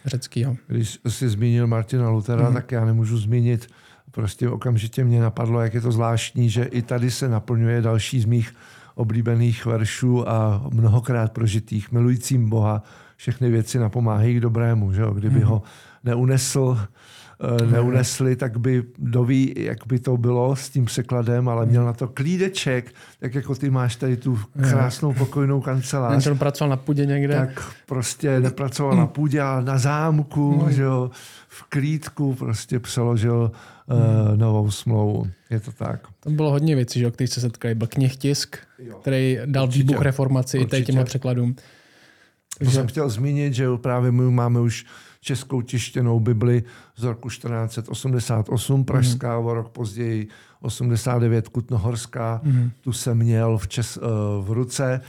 [0.04, 0.56] řeckého.
[0.66, 2.54] Když jsi zmínil Martina Luthera, mm-hmm.
[2.54, 3.66] tak já nemůžu zmínit
[4.14, 8.24] prostě okamžitě mě napadlo, jak je to zvláštní, že i tady se naplňuje další z
[8.24, 8.54] mých
[8.94, 11.92] oblíbených veršů a mnohokrát prožitých.
[11.92, 12.82] Milujícím Boha
[13.16, 14.92] všechny věci napomáhají k dobrému.
[14.92, 15.14] Že jo?
[15.14, 15.48] Kdyby hmm.
[15.48, 15.62] ho
[16.04, 16.78] neunesl,
[17.60, 21.92] eh, neunesli, tak by doví, jak by to bylo s tím překladem, ale měl na
[21.92, 26.24] to klídeček, tak jako ty máš tady tu krásnou pokojnou kancelář.
[26.24, 27.34] Ten pracoval na půdě někde.
[27.34, 30.70] Tak prostě nepracoval na půdě, ale na zámku, no.
[30.70, 31.10] že jo,
[31.48, 33.52] v klídku prostě přeložil
[33.86, 35.30] uh, novou smlouvu.
[35.50, 36.06] Je to tak.
[36.20, 37.74] Tam bylo hodně věcí, že, o kterých se setkali.
[37.74, 38.98] Byl knihtisk, jo.
[39.00, 39.82] který dal Určitě.
[39.82, 40.76] výbuch reformaci Určitě.
[40.76, 41.56] i těmhle překladům.
[42.64, 44.86] To jsem chtěl zmínit, že právě my máme už
[45.20, 46.62] českou tištěnou Bibli
[46.96, 49.46] z roku 1488, pražská, mm.
[49.46, 50.28] o rok později
[50.60, 52.70] 89 Kutnohorská, mm.
[52.80, 53.98] tu jsem měl v, čes,
[54.40, 55.00] v ruce.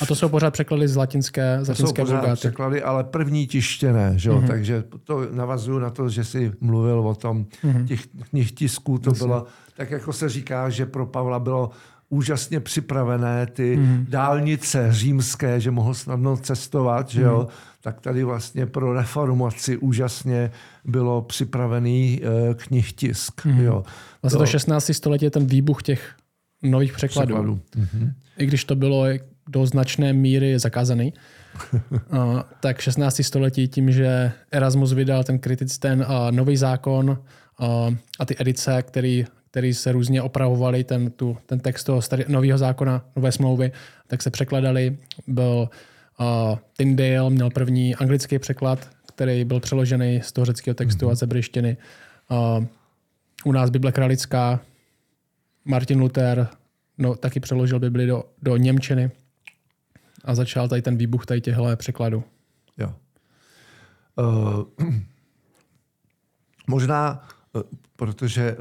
[0.00, 3.46] A to jsou pořád překlady z latinské, z latinské to jsou pořád překlady, ale první
[3.46, 4.40] tištěné, že jo?
[4.40, 4.46] Mm-hmm.
[4.46, 7.86] takže to navazuju na to, že jsi mluvil o tom mm-hmm.
[7.86, 9.28] těch knih tisků, to Myslím.
[9.28, 11.70] bylo, tak jako se říká, že pro Pavla bylo
[12.08, 14.06] úžasně připravené ty mm.
[14.08, 17.46] dálnice římské, že mohl snadno cestovat, že jo, mm.
[17.80, 20.50] tak tady vlastně pro reformaci úžasně
[20.84, 23.44] bylo připravený uh, knihtisk.
[23.44, 23.60] Mm.
[23.60, 23.84] Jo.
[24.22, 24.90] Vlastně to, to 16.
[24.92, 26.14] století je ten výbuch těch
[26.62, 27.34] nových překladů.
[27.34, 27.60] překladů.
[27.76, 28.12] Mm-hmm.
[28.38, 29.06] I když to bylo
[29.48, 31.12] do značné míry zakázaný,
[31.92, 33.20] uh, tak 16.
[33.22, 38.82] století tím, že Erasmus vydal ten kritic, ten uh, nový zákon uh, a ty edice,
[38.82, 39.24] který
[39.56, 43.72] který se různě opravovali, ten, tu, ten text toho starý, nového zákona, nové smlouvy,
[44.06, 44.96] tak se překladali.
[45.26, 45.68] Byl
[46.20, 51.10] uh, Tyndale, měl první anglický překlad, který byl přeložený z toho řeckého textu mm-hmm.
[51.10, 51.76] a ze bryštiny.
[52.30, 52.64] Uh,
[53.44, 54.60] u nás Bible kralická,
[55.64, 56.48] Martin Luther
[56.98, 59.10] no, taky přeložil Bibli do, do Němčiny
[60.26, 62.24] a začal tady ten výbuch tady těchto překladů.
[62.78, 62.94] Jo.
[64.78, 64.88] Uh,
[66.66, 67.62] možná, uh,
[67.96, 68.56] protože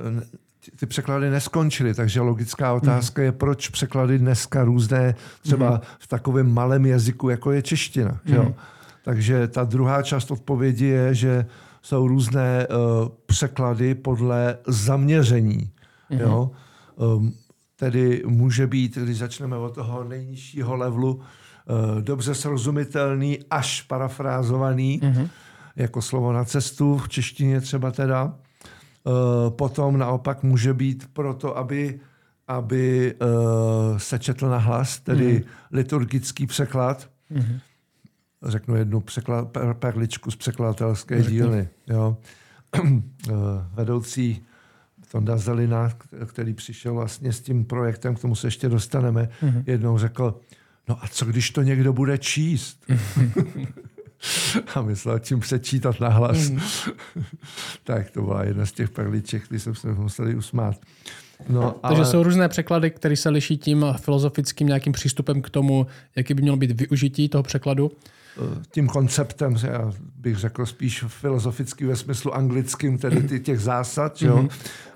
[0.76, 3.26] ty překlady neskončily, takže logická otázka mm.
[3.26, 5.80] je, proč překlady dneska různé třeba mm.
[6.00, 8.20] v takovém malém jazyku, jako je čeština.
[8.26, 8.34] Mm.
[8.34, 8.56] Jo?
[9.04, 11.46] Takže ta druhá část odpovědi je, že
[11.82, 15.72] jsou různé uh, překlady podle zaměření.
[16.10, 16.20] Mm.
[16.20, 16.52] Jo?
[16.96, 17.34] Um,
[17.76, 21.22] tedy může být, když začneme od toho nejnižšího levelu,
[22.02, 25.28] dobře srozumitelný až parafrázovaný, mm.
[25.76, 28.34] jako slovo na cestu v češtině třeba teda
[29.08, 32.00] Eh, potom naopak může být proto, aby,
[32.48, 35.44] aby uh, se četl na hlas, tedy mm.
[35.72, 37.10] liturgický překlad.
[37.30, 37.60] Mm.
[38.44, 41.32] Řeknu jednu překlad, per, perličku z překladatelské Řeknu.
[41.32, 41.68] dílny.
[41.88, 42.18] Jo.
[43.30, 43.32] Eh,
[43.74, 44.46] vedoucí
[45.12, 45.90] Tonda Zelina,
[46.26, 49.64] který přišel vlastně s tím projektem, k tomu se ještě dostaneme, mm.
[49.66, 50.40] jednou řekl,
[50.90, 52.86] no a co když to někdo bude číst?
[54.76, 56.50] a myslel tím přečítat na hlas.
[56.50, 56.60] Mm.
[57.84, 60.76] tak to byla jedna z těch perliček, kdy jsme se museli usmát.
[61.50, 62.12] No, Takže ale...
[62.12, 66.58] jsou různé překlady, které se liší tím filozofickým nějakým přístupem k tomu, jaký by mělo
[66.58, 67.92] být využití toho překladu?
[68.38, 74.18] Eh, tím konceptem, já bych řekl spíš filozoficky ve smyslu anglickým, tedy těch zásad.
[74.18, 74.28] Mm-hmm.
[74.28, 74.48] Jo?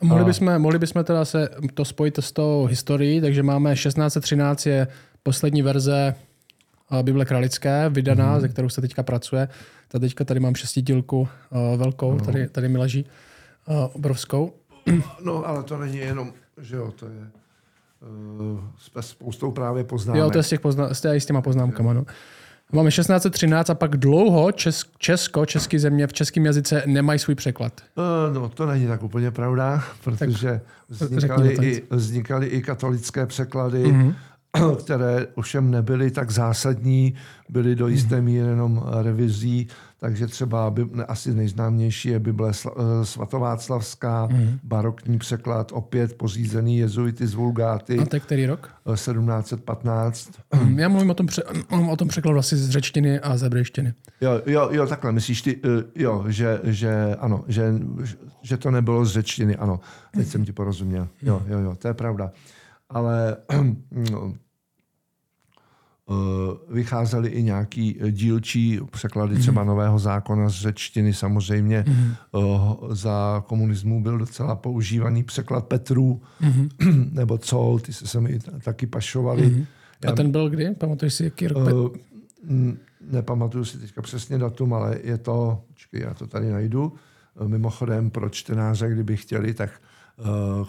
[0.02, 4.88] Mohli, bychom, mohli bychom teda se to spojit s tou historií, takže máme 1613 je
[5.24, 6.16] poslední verze
[7.02, 8.42] Bible Kralické, vydaná, mm-hmm.
[8.42, 9.48] ze kterou se teďka pracuje.
[9.88, 12.26] Ta teďka tady mám šestidílku uh, velkou, no.
[12.26, 13.06] tady, tady mi leží
[13.66, 14.54] uh, obrovskou.
[15.24, 17.28] No, ale to není jenom, že jo, to je
[18.52, 20.20] uh, s spoustou právě poznámek.
[20.20, 22.06] Jo, to je s, těch pozna- s, s těma poznámkama, no.
[22.72, 27.82] Máme 1613 a pak dlouho Čes- Česko, český země v českém jazyce nemají svůj překlad.
[28.34, 33.84] No, to není tak úplně pravda, protože vznikaly i, vznikaly i katolické překlady.
[33.84, 34.14] Mm-hmm
[34.84, 37.14] které ovšem nebyly tak zásadní,
[37.50, 38.26] byly do jisté mhm.
[38.26, 39.68] míry jenom revizí,
[40.00, 44.60] takže třeba by, asi nejznámější je Bible eh, svatováclavská, mm.
[44.64, 48.00] barokní překlad, opět pořízený jezuity z Vulgáty.
[48.00, 48.70] A to je který rok?
[48.94, 50.32] 1715.
[50.52, 51.44] Eh, mm, já mluvím o tom, pře-
[51.92, 53.94] o tom překladu asi z řečtiny a ze brejštiny.
[54.22, 57.74] Jo, jo, jo, takhle myslíš ty, eh, jo, že, že ano, že,
[58.42, 59.80] že to nebylo z řečtiny, ano.
[60.14, 61.08] Teď jsem ti porozuměl.
[61.22, 62.32] Jo, jo, jo, to je pravda
[62.90, 63.38] ale
[64.12, 64.34] no,
[66.10, 69.42] eh, vycházely i nějaký dílčí překlady mm.
[69.42, 71.86] třeba nového zákona z řečtiny samozřejmě.
[71.88, 72.14] Mm.
[72.90, 76.70] Za komunismu byl docela používaný překlad Petrů mm.
[77.12, 79.50] nebo Col, ty se se mi taky pašovali.
[79.50, 79.66] Mm.
[80.08, 80.76] A ten byl kdy?
[80.76, 81.74] Pamatuješ si, jaký rok?
[81.74, 81.90] Uh,
[83.12, 86.94] nepamatuju si teďka přesně datum, ale je to, počkej, já to tady najdu.
[87.48, 89.82] Mimochodem pro čtenáře, kdyby chtěli, tak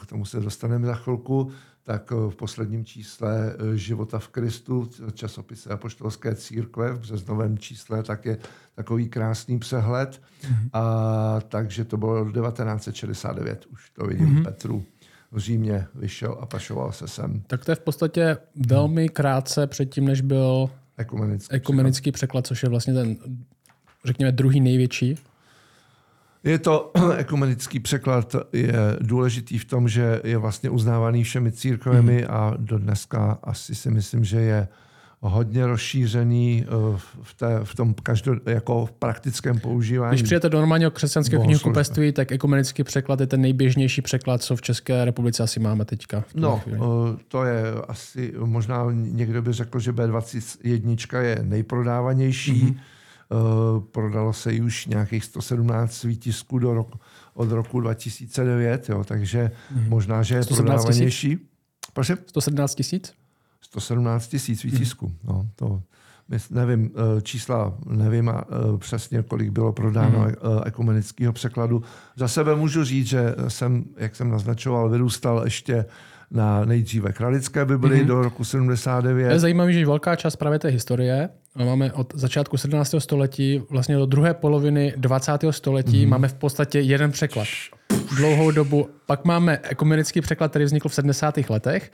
[0.03, 1.51] k tomu se dostaneme za chvilku
[1.85, 8.03] tak eh, v posledním čísle eh, Života v Kristu, časopise Apoštolské církve, v březnovém čísle,
[8.03, 8.39] tak je
[8.75, 10.23] takový krásný přehled.
[10.43, 10.71] Mm-hmm.
[10.73, 14.45] A, takže to bylo 1969, už to vidím mm-hmm.
[14.45, 14.85] Petru
[15.33, 17.43] v Římě vyšel a pašoval se sem.
[17.47, 22.69] Tak to je v podstatě velmi krátce předtím, než byl ekumenický, ekumenický překlad, což je
[22.69, 23.17] vlastně ten,
[24.05, 25.17] řekněme, druhý největší
[26.45, 32.31] je to ekumenický překlad, je důležitý v tom, že je vlastně uznávaný všemi církvemi hmm.
[32.31, 34.69] a do dneska asi si myslím, že je
[35.23, 40.11] hodně rozšířený eh, v, té, v tom každo, jako v praktickém používání.
[40.11, 44.63] Když přijete do normálního křesťanského knihkupectví, tak ekumenický překlad je ten nejběžnější překlad, co v
[44.63, 46.25] České republice asi máme teďka.
[46.35, 46.79] No, chvíli.
[47.29, 52.65] to je asi, možná někdo by řekl, že B21 je nejprodávanější.
[52.65, 52.81] Mm-hmm.
[53.93, 56.99] Prodalo se už nějakých 117 výtisků do roku,
[57.35, 59.89] od roku 2009, jo, takže mm-hmm.
[59.89, 61.39] možná, že je prodávanější.
[61.93, 62.17] Prosím?
[62.27, 63.13] 117 tisíc?
[63.61, 65.07] 117 tisíc výtisků.
[65.07, 65.17] Mm.
[65.25, 65.83] No, to,
[66.51, 70.35] nevím, eh, čísla nevím a eh, přesně, kolik bylo prodáno mm.
[70.65, 71.83] ekumenického překladu.
[72.17, 75.85] Za sebe můžu říct, že jsem, jak jsem naznačoval, vyrůstal ještě
[76.31, 78.07] na nejdříve kralické Bibli mm.
[78.07, 79.31] do roku 79.
[79.31, 81.29] Je zajímavé, že velká část právě té historie
[81.65, 82.95] máme od začátku 17.
[82.99, 85.33] století vlastně do druhé poloviny 20.
[85.51, 86.11] století mm.
[86.11, 87.49] máme v podstatě jeden překlad.
[88.17, 88.89] Dlouhou dobu.
[89.07, 91.39] Pak máme ekumenický překlad, který vznikl v 70.
[91.49, 91.93] letech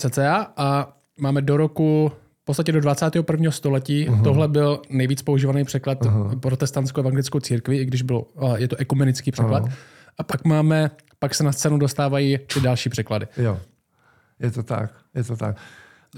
[0.00, 2.12] cca a máme do roku
[2.42, 3.50] v podstatě do 21.
[3.50, 4.08] století.
[4.08, 4.22] Uh-huh.
[4.22, 6.40] Tohle byl nejvíc používaný překlad uh-huh.
[6.40, 8.24] protestantskou evangelickou církvi, i když byl,
[8.56, 9.64] je to ekumenický překlad.
[9.64, 9.72] Uh-huh.
[10.20, 13.26] A pak máme, pak se na scénu dostávají ty další překlady.
[13.36, 13.60] Jo,
[14.40, 15.56] je to tak, je to tak.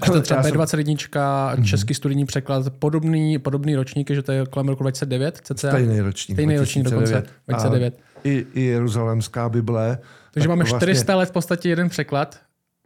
[0.01, 1.63] A to třeba B21, uh-huh.
[1.63, 5.69] český studijní překlad, podobný, podobný ročník, že to je kolem roku 29 cca.
[5.69, 6.35] Stejný ročník.
[6.35, 7.99] Stejný ročník dokonce, 29.
[8.23, 9.97] I, I Jeruzalémská Bible.
[10.31, 10.77] Takže máme vlastně...
[10.77, 12.39] 400 let v podstatě jeden překlad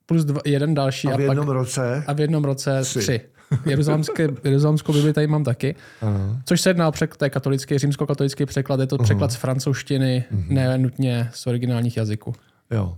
[0.05, 1.07] plus dva, jeden další.
[1.07, 2.03] A v a jednom pak, roce?
[2.07, 2.99] A v jednom roce tři.
[2.99, 3.21] tři.
[3.65, 5.75] Jeruzalemské, Jeruzalemskou Bibli tady mám taky.
[6.01, 6.41] Aha.
[6.45, 9.03] Což se jedná o překlad, to je katolický, římskokatolický překlad, je to Aha.
[9.03, 10.45] překlad z francouzštiny, uh-huh.
[10.49, 12.33] ne nutně z originálních jazyků.
[12.71, 12.97] Jo.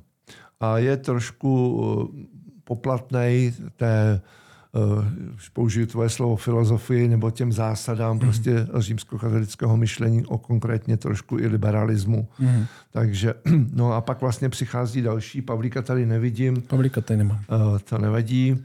[0.60, 2.08] A je trošku uh,
[2.64, 4.22] poplatný té
[4.72, 5.06] uh,
[5.54, 8.20] použiju tvoje slovo filozofii nebo těm zásadám mm.
[8.20, 12.28] prostě římskokatolického myšlení o konkrétně trošku i liberalismu.
[12.40, 12.66] Mm.
[12.92, 13.34] Takže,
[13.74, 16.62] no a pak vlastně přichází další, Pavlíka tady nevidím.
[16.62, 17.40] Pavlíka tady nemám.
[17.40, 18.58] Uh, to nevadí,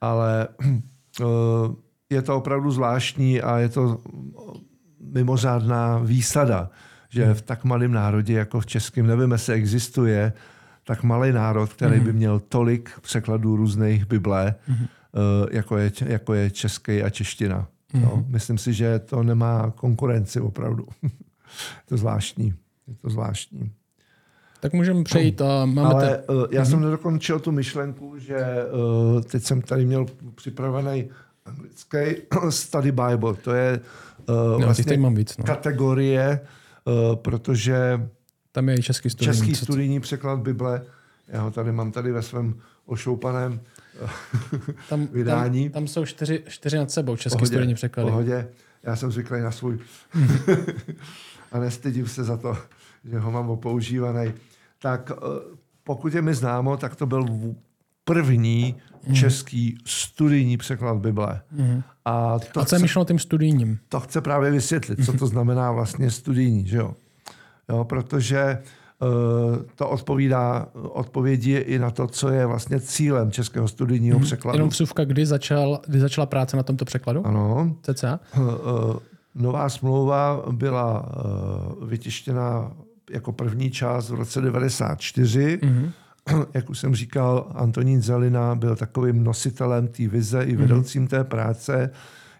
[0.00, 0.48] ale
[2.10, 4.00] je to opravdu zvláštní a je to
[5.00, 6.70] mimořádná výsada,
[7.08, 10.32] že v tak malém národě jako v českém, nevím, jestli existuje
[10.84, 16.34] tak malý národ, který by měl tolik překladů různých Bible, mm Eh, jako je, jako
[16.34, 17.68] je český a čeština.
[17.94, 20.86] No, myslím si, že to nemá konkurenci opravdu.
[21.02, 21.10] je
[21.86, 22.54] to zvláštní.
[22.88, 23.72] Je to zvláštní.
[24.60, 26.70] Tak můžeme přejít a máme Ale uh, já mm-hmm.
[26.70, 28.36] jsem nedokončil tu myšlenku, že
[29.14, 31.08] uh, teď jsem tady měl připravený
[31.44, 31.98] anglický
[32.50, 33.34] study Bible.
[33.34, 33.80] To je
[34.28, 35.44] uh, no, vlastně mám víc, no.
[35.44, 36.40] kategorie,
[37.14, 38.08] protože
[38.52, 40.82] tam je i český studijní, český studijní překlad Bible.
[41.28, 42.54] Já ho tady mám tady ve svém
[42.86, 43.60] ošoupaném
[44.88, 45.70] tam, vydání.
[45.70, 48.10] Tam, tam jsou čtyři, čtyři nad sebou český pohodě, studijní překlady.
[48.10, 48.48] Pohodě.
[48.82, 49.78] Já jsem zvyklý na svůj.
[51.52, 52.56] a nestydím se za to,
[53.10, 54.32] že ho mám opoužívaný.
[54.78, 57.26] Tak eh, pokud je mi známo, tak to byl
[58.04, 58.76] první
[59.08, 59.14] mm.
[59.14, 61.40] český studijní překlad Bible.
[61.52, 61.82] Mm.
[62.04, 63.78] A, to a co je myšleno tím studijním?
[63.88, 66.66] To chce právě vysvětlit, co to znamená vlastně studijní.
[66.66, 66.94] Že jo?
[67.68, 68.58] Jo, protože
[69.02, 74.26] Eh, to odpovídá odpovědi i na to, co je vlastně cílem českého studijního hmm.
[74.26, 74.56] překladu.
[74.56, 77.26] Jenom vsuvka, kdy, začal, kdy začala práce na tomto překladu?
[77.26, 77.76] Ano.
[77.82, 78.20] CCA?
[78.34, 78.98] Eh, eh,
[79.34, 81.08] nová smlouva byla
[81.86, 82.72] vytištěna
[83.10, 85.58] jako první část v roce 94.
[85.62, 85.90] Mm-hmm.
[86.54, 90.60] Jak už jsem říkal, Antonín Zelina byl takovým nositelem té vize i mhm.
[90.60, 91.10] vedoucím mm-hmm.
[91.10, 91.90] té práce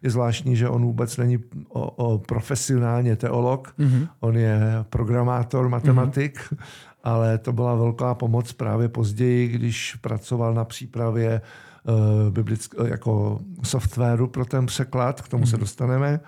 [0.02, 4.08] je zvláštní, že on vůbec není o, o profesionálně teolog, mm-hmm.
[4.20, 6.58] on je programátor, matematik, mm-hmm.
[7.04, 11.40] ale to byla velká pomoc právě později, když pracoval na přípravě
[11.84, 15.50] uh, biblick, jako softwaru pro ten překlad, k tomu mm-hmm.
[15.50, 15.60] se mhm.
[15.60, 16.20] dostaneme.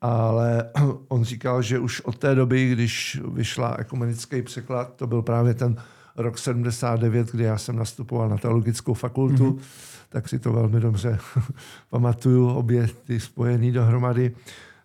[0.00, 0.70] Ale
[1.08, 5.76] on říkal, že už od té doby, když vyšla ekumenický překlad, to byl právě ten
[6.16, 11.18] rok 79, kdy já jsem nastupoval na teologickou fakultu, mm-hmm tak si to velmi dobře
[11.90, 14.34] pamatuju, obě ty spojený dohromady,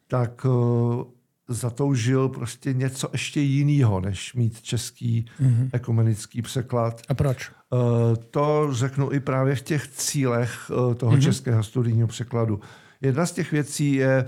[0.08, 1.04] tak uh,
[1.48, 5.70] zatoužil prostě něco ještě jiného, než mít český mm-hmm.
[5.74, 7.02] ekumenický překlad.
[7.10, 7.52] A proč?
[7.70, 7.80] Uh,
[8.32, 11.22] to řeknu i právě v těch cílech uh, toho mm-hmm.
[11.24, 12.60] českého studijního překladu.
[13.02, 14.26] Jedna z těch věcí je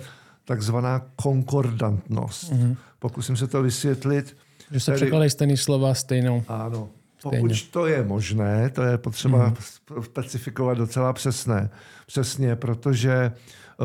[0.47, 2.53] takzvaná konkordantnost.
[2.53, 2.75] Mm-hmm.
[2.99, 4.37] Pokusím se to vysvětlit.
[4.71, 6.43] Že se překladají stejné slova stejnou.
[6.47, 6.89] Ano.
[7.23, 7.71] Pokud Stejně.
[7.71, 10.03] to je možné, to je potřeba mm.
[10.03, 11.69] specifikovat docela přesné,
[12.07, 13.33] přesně, protože eh,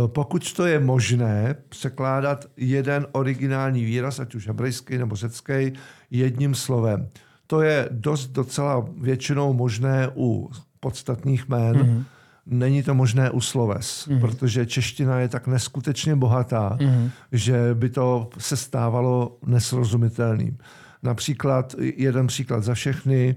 [0.07, 5.73] pokud to je možné překládat jeden originální výraz, ať už hebrejský nebo řecký,
[6.11, 7.09] jedním slovem,
[7.47, 12.05] to je dost docela většinou možné u podstatných jmén, mm.
[12.47, 14.21] Není to možné u sloves, mm.
[14.21, 17.11] protože čeština je tak neskutečně bohatá, mm.
[17.33, 20.59] že by to se stávalo nesrozumitelným.
[21.03, 23.37] Například, jeden příklad za všechny,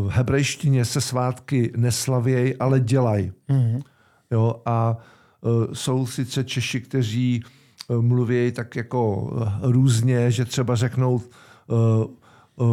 [0.00, 3.32] v hebrejštině se svátky neslavěj, ale dělaj.
[3.48, 3.82] Mm-hmm.
[4.30, 4.96] Jo, a
[5.72, 7.42] jsou sice Češi, kteří
[8.00, 9.30] mluví tak jako
[9.62, 11.20] různě, že třeba řeknou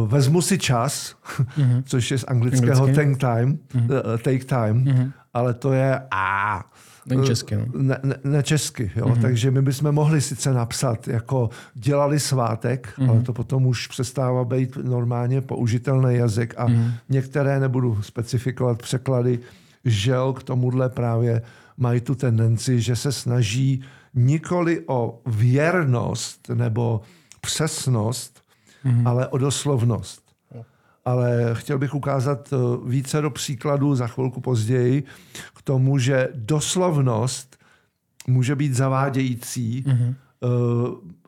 [0.06, 1.82] vezmu si čas, mm-hmm.
[1.86, 3.16] což je z anglického Anglicky.
[3.16, 4.18] take time, mm-hmm.
[4.18, 5.12] take time mm-hmm.
[5.34, 6.64] Ale to je a
[7.06, 7.66] Není česky, no.
[7.74, 9.06] Ne, ne, ne česky, jo.
[9.06, 9.22] Mm-hmm.
[9.22, 13.10] Takže my bychom mohli sice napsat, jako dělali svátek, mm-hmm.
[13.10, 16.92] ale to potom už přestává být normálně použitelný jazyk a mm-hmm.
[17.08, 19.38] některé, nebudu specifikovat překlady,
[19.84, 21.42] žel k tomuhle právě
[21.76, 23.82] mají tu tendenci, že se snaží
[24.14, 27.00] nikoli o věrnost nebo
[27.40, 28.42] přesnost,
[28.84, 29.08] mm-hmm.
[29.08, 30.23] ale o doslovnost.
[31.04, 35.02] Ale chtěl bych ukázat eh, více do příkladů za chvilku později
[35.54, 37.56] k tomu, že doslovnost
[38.26, 40.14] může být zavádějící mm-hmm.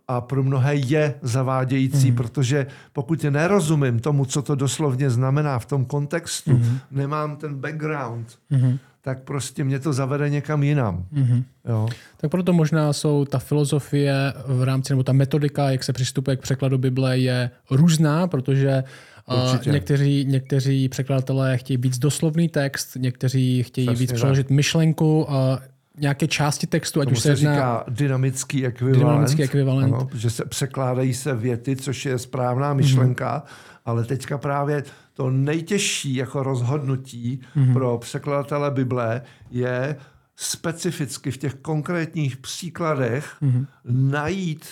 [0.08, 2.16] a pro mnohé je zavádějící, mm-hmm.
[2.16, 6.78] protože pokud nerozumím tomu, co to doslovně znamená v tom kontextu, mm-hmm.
[6.90, 11.04] nemám ten background, mm-hmm tak prostě mě to zavede někam jinam.
[11.14, 11.44] Mm-hmm.
[11.68, 11.88] Jo.
[12.16, 16.40] Tak proto možná jsou ta filozofie v rámci, nebo ta metodika, jak se přistupuje k
[16.40, 18.84] překladu Bible, je různá, protože
[19.26, 19.70] Určitě.
[19.70, 25.60] někteří, někteří překladatelé chtějí být doslovný text, někteří chtějí Přesně víc přeložit myšlenku, a
[25.98, 27.54] nějaké části textu, ať už se, se jedná...
[27.54, 28.98] říká dynamický ekvivalent.
[28.98, 29.94] Dynamický ekvivalent.
[29.94, 33.80] Ano, že se překládají se věty, což je správná myšlenka, mm-hmm.
[33.84, 37.72] ale teďka právě to nejtěžší jako rozhodnutí mm-hmm.
[37.72, 39.96] pro překladatele Bible je
[40.36, 43.66] specificky v těch konkrétních příkladech mm-hmm.
[43.84, 44.66] najít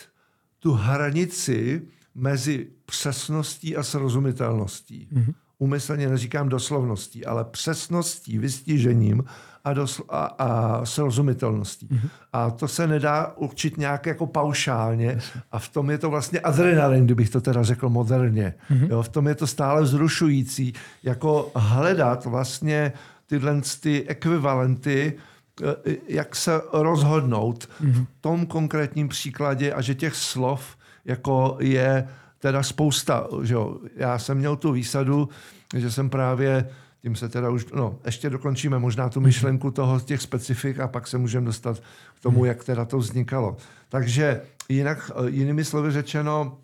[0.59, 1.83] tu hranici
[2.15, 5.09] mezi přesností a srozumitelností.
[5.13, 5.35] Mm-hmm.
[5.59, 9.25] Umyslně neříkám doslovností, ale přesností, vystižením
[9.65, 11.89] a, dosl- a, a srozumitelností.
[11.89, 12.09] Mm-hmm.
[12.33, 15.19] A to se nedá určit nějak jako paušálně
[15.53, 18.55] a v tom je to vlastně adrenalin, kdybych to teda řekl moderně.
[18.71, 18.91] Mm-hmm.
[18.91, 22.93] Jo, v tom je to stále vzrušující, jako hledat vlastně
[23.27, 25.15] tyhle ty ekvivalenty,
[25.63, 28.05] e, jak se rozhodnout mm-hmm.
[28.05, 33.29] v tom konkrétním příkladě a že těch slov jako je teda spousta.
[33.43, 33.79] Že jo.
[33.97, 35.29] Já jsem měl tu výsadu,
[35.77, 36.69] že jsem právě
[37.05, 41.07] tím se teda už, no, ještě dokončíme možná tu myšlenku toho těch specifik a pak
[41.07, 41.83] se můžeme dostat
[42.17, 42.47] k tomu, hmm.
[42.47, 43.57] jak teda to vznikalo.
[43.89, 46.59] Takže jinak, eh, jinými slovy řečeno,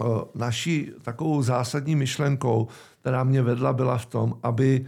[0.00, 0.04] eh,
[0.34, 2.68] naší takovou zásadní myšlenkou,
[3.00, 4.86] která mě vedla, byla v tom, aby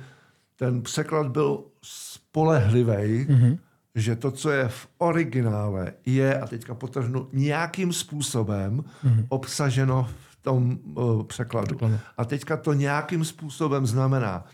[0.56, 3.58] ten překlad byl spolehlivý, mm-hmm.
[3.96, 9.26] Že to, co je v originále, je, a teďka potrhnu, nějakým způsobem mm-hmm.
[9.28, 11.76] obsaženo v tom uh, překladu.
[11.76, 11.98] Překladu.
[12.18, 14.44] A teďka to nějakým způsobem znamená,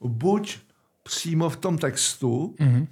[0.00, 0.58] buď
[1.02, 2.86] přímo v tom textu, mm-hmm.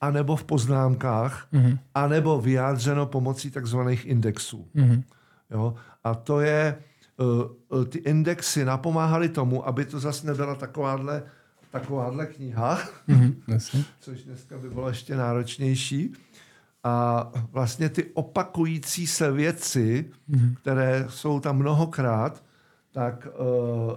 [0.00, 1.78] anebo v poznámkách, mm-hmm.
[1.94, 4.68] anebo vyjádřeno pomocí takzvaných indexů.
[4.74, 5.02] Mm-hmm.
[5.50, 5.74] Jo?
[6.04, 6.78] A to je,
[7.70, 11.22] uh, ty indexy napomáhaly tomu, aby to zase nebyla takováhle,
[11.70, 13.84] takováhle kniha, mm-hmm.
[14.00, 16.12] což dneska by bylo ještě náročnější.
[16.84, 20.54] A vlastně ty opakující se věci, mm-hmm.
[20.56, 22.44] které jsou tam mnohokrát,
[22.92, 23.92] tak uh,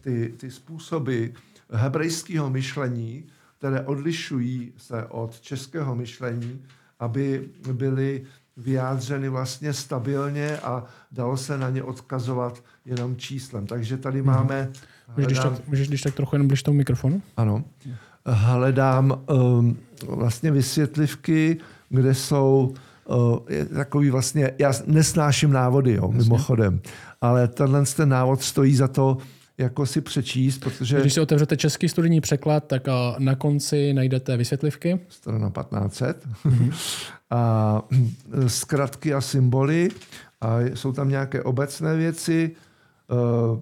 [0.00, 1.26] ty, ty způsoby
[1.70, 3.26] hebrejského myšlení,
[3.58, 6.62] které odlišují se od českého myšlení,
[6.98, 8.26] aby byly
[8.58, 13.66] vyjádřeny vlastně stabilně a dalo se na ně odkazovat jenom číslem.
[13.66, 14.26] Takže tady mhm.
[14.26, 14.68] máme...
[15.16, 17.22] Můžeš, když tak, můžeš když tak trochu jenom blíž tomu mikrofonu?
[17.36, 17.64] Ano.
[18.26, 19.76] Hledám um,
[20.08, 21.56] vlastně vysvětlivky,
[21.88, 23.38] kde jsou uh,
[23.74, 26.80] takový vlastně, já nesnáším návody, jo, mimochodem,
[27.20, 29.18] ale tenhle ten návod stojí za to
[29.58, 31.00] jako si přečíst, protože...
[31.00, 32.82] Když si otevřete český studijní překlad, tak
[33.18, 35.00] na konci najdete vysvětlivky.
[35.08, 36.26] Strana 1500.
[36.44, 36.72] Mm-hmm.
[37.30, 37.82] a
[38.46, 39.88] zkratky a symboly.
[40.40, 42.50] A jsou tam nějaké obecné věci.
[42.50, 43.60] E,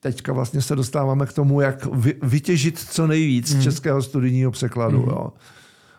[0.00, 1.88] teďka vlastně se dostáváme k tomu, jak
[2.22, 3.62] vytěžit co nejvíc mm.
[3.62, 5.02] českého studijního překladu.
[5.02, 5.08] Mm.
[5.08, 5.32] Jo.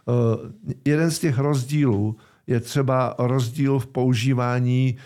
[0.07, 2.15] E, jeden z těch rozdílů
[2.47, 4.97] je třeba rozdíl v používání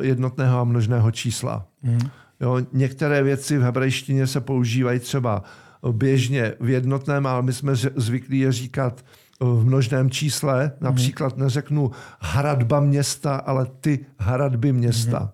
[0.00, 1.66] jednotného a množného čísla.
[1.82, 1.98] Mm.
[2.40, 5.42] Jo, některé věci v hebrejštině se používají třeba
[5.92, 9.04] běžně v jednotném, ale my jsme zvyklí je říkat
[9.40, 10.64] v množném čísle.
[10.64, 10.72] Mhm.
[10.80, 15.20] Například neřeknu hradba města, ale ty hradby města.
[15.20, 15.30] Mm-hmm.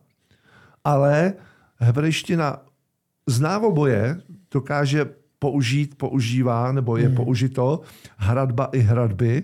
[0.85, 1.33] Ale
[1.79, 2.63] hebrejština
[3.27, 5.07] zná oboje, dokáže
[5.39, 7.15] použít, používá, nebo je mm.
[7.15, 7.81] použito
[8.17, 9.43] hradba i hradby.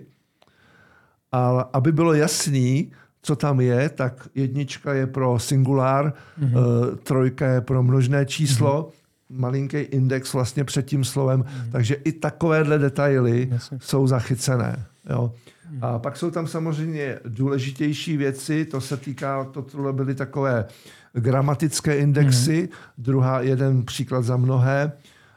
[1.32, 2.92] Ale aby bylo jasný,
[3.22, 6.96] co tam je, tak jednička je pro singulár, mm-hmm.
[7.02, 9.40] trojka je pro množné číslo, mm-hmm.
[9.40, 11.72] malinký index vlastně před tím slovem, mm-hmm.
[11.72, 13.78] takže i takovéhle detaily Jasně.
[13.80, 14.84] jsou zachycené.
[15.10, 15.32] Jo.
[15.80, 20.64] A pak jsou tam samozřejmě důležitější věci, to se týká, to byly takové
[21.12, 22.68] gramatické indexy, mm.
[22.98, 24.92] druhá, jeden příklad za mnohé,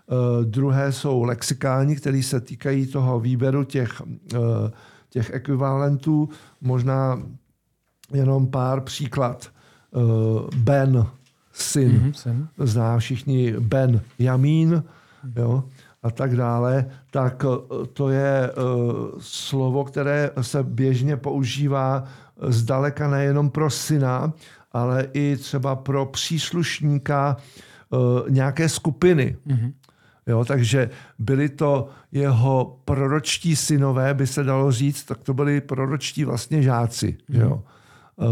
[0.08, 4.40] uh, druhé jsou lexikální, které se týkají toho výběru těch, uh,
[5.10, 6.30] těch ekvivalentů,
[6.62, 7.22] možná
[8.14, 9.48] jenom pár příklad.
[9.92, 11.08] Uh, ben,
[11.54, 12.48] syn, mm-hmm, syn.
[12.58, 14.84] zná všichni Ben Jamín,
[15.36, 15.64] jo,
[16.04, 17.46] a tak dále, tak
[17.94, 18.66] to je uh,
[19.20, 22.04] slovo, které se běžně používá
[22.48, 24.34] zdaleka nejenom pro syna,
[24.72, 27.38] ale i třeba pro příslušníka
[28.30, 29.38] nějaké skupiny.
[29.48, 29.74] Mm-hmm.
[30.28, 30.90] Jo, takže
[31.20, 37.18] byli to jeho proročtí synové, by se dalo říct, tak to byli proročtí vlastně žáci.
[37.30, 37.42] Mm-hmm.
[37.42, 37.64] Jo.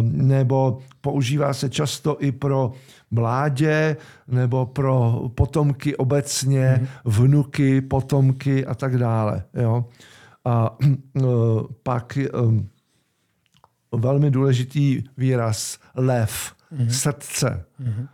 [0.02, 2.72] Nebo používá se často i pro
[3.12, 6.88] mládě nebo pro potomky obecně, mm-hmm.
[7.06, 9.44] vnuky, potomky a tak dále.
[9.54, 9.86] Jo.
[10.46, 10.78] A
[11.16, 12.18] uh, pak
[13.92, 16.90] velmi důležitý výraz lev, mm-hmm.
[16.90, 17.66] srdce.
[17.82, 18.08] Mm-hmm.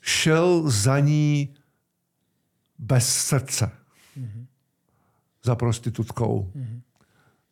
[0.00, 1.54] Šel za ní
[2.78, 3.70] bez srdce.
[4.18, 4.46] Mm-hmm.
[5.44, 6.50] Za prostitutkou.
[6.56, 6.80] Mm-hmm.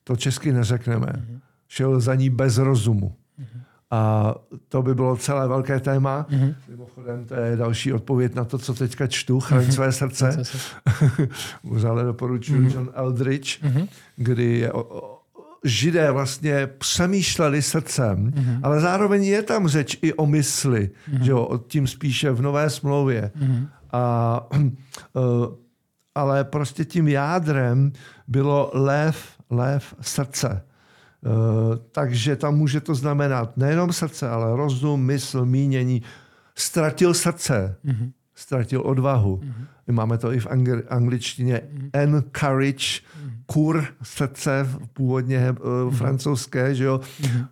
[0.04, 1.06] To česky neřekneme.
[1.06, 1.40] Mm-hmm.
[1.68, 3.16] Šel za ní bez rozumu.
[3.92, 4.34] A
[4.68, 6.26] to by bylo celé velké téma.
[6.30, 6.54] Mm-hmm.
[6.68, 9.72] Mimochodem, to je další odpověď na to, co teďka čtu, Chraň mm-hmm.
[9.72, 10.42] své srdce.
[11.62, 12.74] Možná doporučuji mm-hmm.
[12.74, 13.88] John Eldridge, mm-hmm.
[14.16, 15.18] kdy je o, o,
[15.64, 18.60] židé vlastně přemýšleli srdcem, mm-hmm.
[18.62, 21.22] ale zároveň je tam řeč i o mysli, mm-hmm.
[21.22, 23.30] že jo, tím spíše v Nové smlouvě.
[23.38, 23.68] Mm-hmm.
[23.92, 24.46] A,
[25.14, 25.46] uh,
[26.14, 27.92] ale prostě tím jádrem
[28.28, 30.62] bylo lev, lev srdce.
[31.26, 36.02] Uh, takže tam může to znamenat nejenom srdce, ale rozum, mysl, mínění.
[36.54, 38.12] Ztratil srdce, mm-hmm.
[38.34, 39.36] ztratil odvahu.
[39.36, 39.92] Mm-hmm.
[39.92, 41.90] Máme to i v angli- angličtině mm-hmm.
[41.92, 43.32] encourage, mm-hmm.
[43.46, 45.90] kur srdce, původně mm-hmm.
[45.90, 47.00] francouzské, že jo.
[47.20, 47.46] Mm-hmm.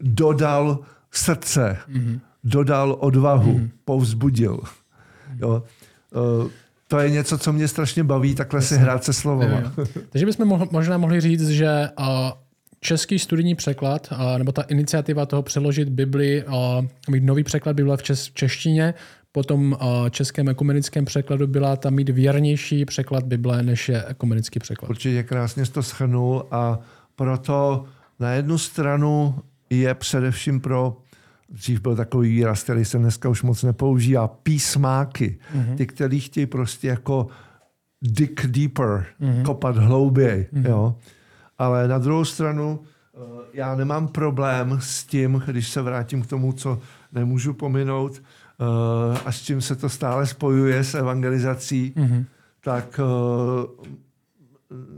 [0.00, 0.78] Dodal
[1.10, 2.20] srdce, mm-hmm.
[2.44, 3.70] dodal odvahu, mm-hmm.
[3.84, 4.60] povzbudil.
[5.36, 5.62] Jo.
[6.42, 6.50] Uh,
[6.88, 8.76] to je něco, co mě strašně baví, takhle Jasně.
[8.76, 9.72] si hrát se slovama.
[10.10, 12.06] Takže bychom možná mohli říct, že uh,
[12.84, 16.44] český studijní překlad, nebo ta iniciativa toho přeložit Bibli,
[17.10, 18.94] mít nový překlad Bible v čes, češtině,
[19.32, 19.76] potom
[20.10, 24.90] českém ekumenickém překladu byla tam mít věrnější překlad Bible, než je ekumenický překlad.
[24.90, 26.78] Určitě krásně jsi to schrnul a
[27.16, 27.84] proto
[28.20, 29.34] na jednu stranu
[29.70, 30.96] je především pro
[31.48, 35.38] dřív byl takový výraz, který se dneska už moc nepoužívá, písmáky.
[35.56, 35.76] Mm-hmm.
[35.76, 37.26] Ty, kteří chtějí prostě jako
[38.02, 39.42] dig deeper, mm-hmm.
[39.42, 40.48] kopat hlouběji.
[40.52, 40.68] Mm-hmm.
[40.68, 40.94] Jo?
[41.58, 43.18] Ale na druhou stranu eh,
[43.52, 46.78] já nemám problém s tím, když se vrátím k tomu, co
[47.12, 52.24] nemůžu pominout eh, a s čím se to stále spojuje s evangelizací, mm-hmm.
[52.60, 53.84] tak eh,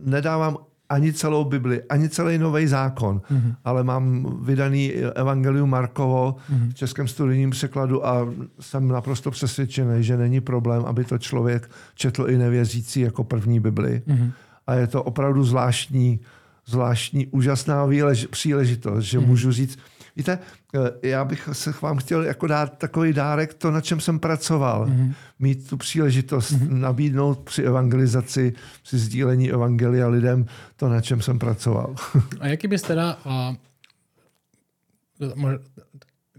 [0.05, 0.57] nedávám
[0.89, 3.55] ani celou Bibli, ani celý nový zákon, mm-hmm.
[3.65, 6.71] ale mám vydaný Evangelium Markovo mm-hmm.
[6.71, 8.29] v českém studijním překladu a
[8.61, 14.03] jsem naprosto přesvědčený, že není problém, aby to člověk četl i nevěřící jako první Bibli.
[14.07, 14.33] Mm-hmm.
[14.67, 16.21] A je to opravdu zvláštní
[16.67, 19.27] zvláštní, úžasná výlež, příležitost, že mm.
[19.27, 19.79] můžu říct,
[20.17, 20.39] víte,
[20.75, 24.87] eh, já bych se vám chtěl jako dát takový dárek, to, na čem jsem pracoval.
[24.87, 25.15] Mm.
[25.39, 26.81] Mít tu příležitost mm.
[26.81, 28.53] nabídnout při evangelizaci,
[28.83, 30.47] při sdílení evangelia lidem,
[30.77, 31.95] to, na čem jsem pracoval.
[32.41, 33.55] A jaký bys teda a,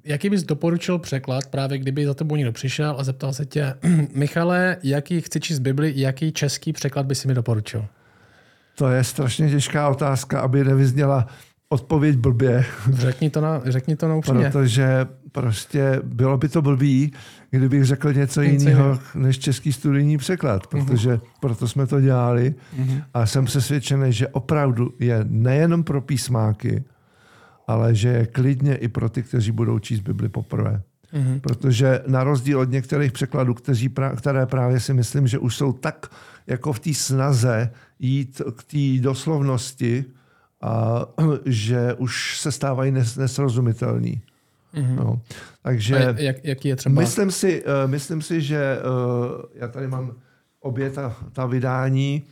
[0.03, 3.73] jaký bys doporučil překlad, právě kdyby za tebou někdo přišel a zeptal se tě,
[4.13, 7.85] Michale, jaký chci číst Bibli, jaký český překlad by si mi doporučil?
[8.77, 11.27] To je strašně těžká otázka, aby nevyzněla
[11.69, 12.65] odpověď blbě.
[12.93, 14.49] Řekni to na, řekni to na upřímně.
[14.49, 17.13] Protože prostě bylo by to blbý,
[17.51, 20.85] kdybych řekl něco, jiného než český studijní překlad, mhm.
[20.85, 21.21] protože uh-huh.
[21.39, 23.03] proto jsme to dělali uh-huh.
[23.13, 26.83] a jsem přesvědčený, že opravdu je nejenom pro písmáky,
[27.67, 30.81] ale že je klidně i pro ty, kteří budou číst Bibli poprvé.
[31.13, 31.39] Uh-huh.
[31.39, 36.07] Protože na rozdíl od některých překladů, kteří, které právě si myslím, že už jsou tak
[36.47, 40.05] jako v té snaze jít k té doslovnosti,
[40.61, 41.05] a
[41.45, 44.21] že už se stávají nes, nesrozumitelný.
[44.73, 44.95] Mm-hmm.
[44.95, 45.21] No.
[45.61, 47.01] Takže a jak, jaký je třeba?
[47.01, 50.15] Myslím si, uh, myslím si, že uh, já tady mám
[50.59, 52.23] obě ta, ta vydání.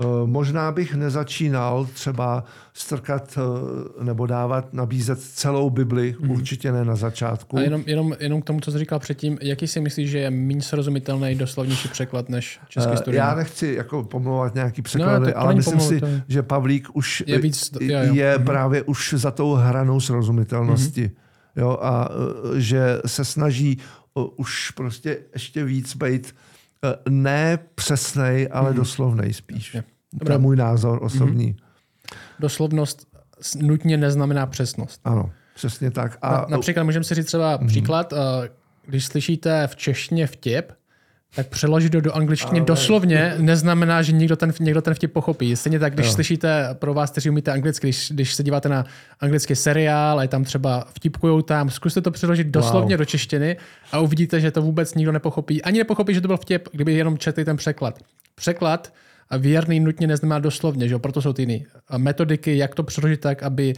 [0.00, 2.44] Eh, možná bych nezačínal třeba
[2.74, 6.30] strkat eh, nebo dávat, nabízet celou Bibli, mm.
[6.30, 7.58] určitě ne na začátku.
[7.58, 10.30] A jenom, jenom, jenom k tomu, co jsi říkal předtím, jaký si myslíš, že je
[10.30, 13.16] méně srozumitelný, doslovnější překlad než český studijní?
[13.16, 16.22] Já nechci jako pomlouvat nějaký překlady, no, ale myslím pomluv, si, je...
[16.28, 18.14] že Pavlík už je, víc, jo, jo.
[18.14, 18.44] je mm.
[18.44, 21.02] právě už za tou hranou srozumitelnosti.
[21.02, 21.62] Mm.
[21.62, 22.08] Jo, a
[22.56, 23.78] že se snaží
[24.36, 26.34] už prostě ještě víc být
[27.08, 28.76] ne přesnej, ale mm.
[28.76, 29.76] doslovnej spíš.
[30.12, 30.26] Dobrá.
[30.26, 31.52] To je můj názor osobní.
[31.52, 32.16] Mm-hmm.
[32.38, 33.06] doslovnost
[33.56, 35.00] nutně neznamená přesnost.
[35.04, 36.18] Ano, přesně tak.
[36.22, 37.66] A, Na, například můžeme si říct třeba mm.
[37.66, 38.14] příklad,
[38.86, 40.72] když slyšíte v češtině vtip,
[41.34, 42.66] tak přeložit do, do angličtiny Ale...
[42.66, 45.56] doslovně neznamená, že někdo ten, někdo ten vtip pochopí.
[45.56, 46.12] Stejně tak, když jo.
[46.12, 48.84] slyšíte pro vás, kteří umíte anglicky, když, když se díváte na
[49.20, 52.98] anglický seriál a je tam třeba vtipkujou tam, zkuste to přeložit doslovně wow.
[52.98, 53.56] do češtiny
[53.92, 55.62] a uvidíte, že to vůbec nikdo nepochopí.
[55.62, 57.98] Ani nepochopí, že to byl vtip, kdyby jenom četli ten překlad.
[58.34, 58.92] Překlad
[59.30, 60.98] a věrný nutně neznamená doslovně, že jo?
[60.98, 61.58] proto jsou ty jiné
[61.96, 63.72] metodiky, jak to přeložit tak, aby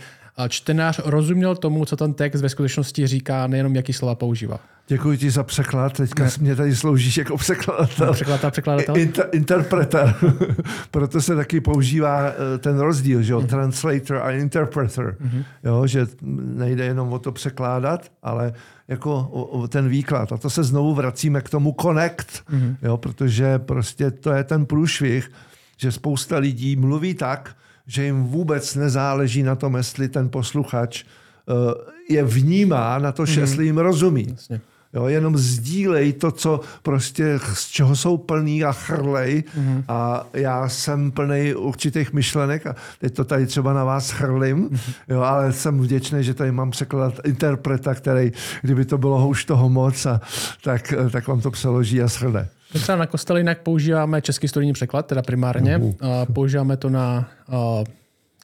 [0.48, 4.60] čtenář rozuměl tomu, co ten text ve skutečnosti říká, nejenom jaký slova používá.
[4.88, 5.92] Děkuji ti za překlad.
[5.92, 6.30] Teďka ne.
[6.40, 8.12] mě tady sloužíš jako překladatel.
[8.12, 8.96] Překladatel, překladatel.
[8.96, 10.14] Inter, interpreter.
[10.90, 13.40] Proto se taky používá eh, ten rozdíl, že jo?
[13.40, 13.46] Mm.
[13.46, 15.16] Translator a interpreter.
[15.20, 15.44] Mm-hmm.
[15.64, 18.52] Jo, že nejde jenom o to překládat, ale
[18.88, 20.32] jako o, o ten výklad.
[20.32, 22.76] A to se znovu vracíme k tomu connect, mm-hmm.
[22.82, 22.96] jo?
[22.96, 25.30] protože prostě to je ten průšvih,
[25.76, 27.56] že spousta lidí mluví tak,
[27.86, 33.38] že jim vůbec nezáleží na tom, jestli ten posluchač eh, je vnímá na to, mm.
[33.38, 34.26] jestli jim rozumí.
[34.30, 34.60] Jasně.
[34.94, 39.44] Jo, jenom sdílej to, co prostě, z čeho jsou plný a chrlej.
[39.58, 39.84] Mm-hmm.
[39.88, 44.94] A já jsem plný určitých myšlenek a teď to tady třeba na vás chrlím, mm-hmm.
[45.08, 49.68] jo, ale jsem vděčný, že tady mám překladat interpreta, který, kdyby to bylo už toho
[49.68, 50.20] moc, a,
[50.62, 52.48] tak, tak vám to přeloží a shrne.
[52.74, 55.78] My třeba na kostelinek používáme český studijní překlad, teda primárně.
[55.78, 57.84] Uh, a používáme to na uh,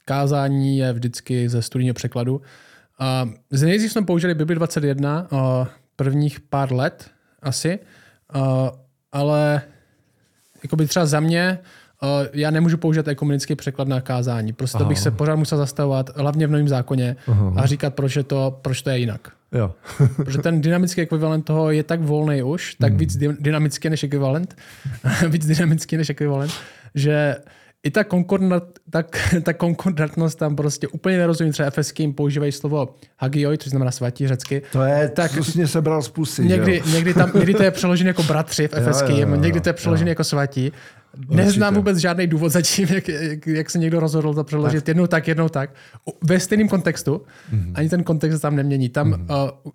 [0.04, 2.36] kázání je vždycky ze studijního překladu.
[2.36, 5.38] Uh, z nejdřív jsme použili Bibli 21 uh,
[5.96, 7.10] prvních pár let
[7.42, 7.78] asi,
[8.34, 8.42] uh,
[9.12, 9.62] ale
[10.62, 11.58] jakoby třeba za mě
[12.02, 14.52] uh, já nemůžu použít ekumenický překlad na kázání.
[14.52, 17.52] Prostě to bych se pořád musel zastavovat, hlavně v novém zákoně Aha.
[17.56, 19.37] a říkat, proč, je to, proč to je jinak.
[19.52, 19.74] Jo.
[20.16, 22.98] Protože ten dynamický ekvivalent toho je tak volný už, tak hmm.
[22.98, 24.56] víc dynamický než ekvivalent,
[25.28, 26.52] víc dynamický než ekvivalent,
[26.94, 27.36] že
[27.82, 31.52] i ta, konkordat, tak, ta konkordantnost tam prostě úplně nerozumím.
[31.52, 34.62] Třeba efeským používají slovo hagioi, což znamená svatí řecky.
[34.72, 38.22] To je, tak mě sebral z pusy, někdy, někdy, tam, někdy to je přeložené jako
[38.22, 40.72] bratři v efeským, někdy to je přeložené jako svatí.
[41.30, 44.88] Neznám vůbec žádný důvod zatím, jak, jak, jak se někdo rozhodl to přeložit tak.
[44.88, 45.74] jednou tak, jednou tak.
[46.24, 47.22] Ve stejném kontextu.
[47.52, 47.72] Mm-hmm.
[47.74, 48.88] Ani ten kontext tam nemění.
[48.88, 49.52] Tam mm-hmm.
[49.64, 49.72] uh,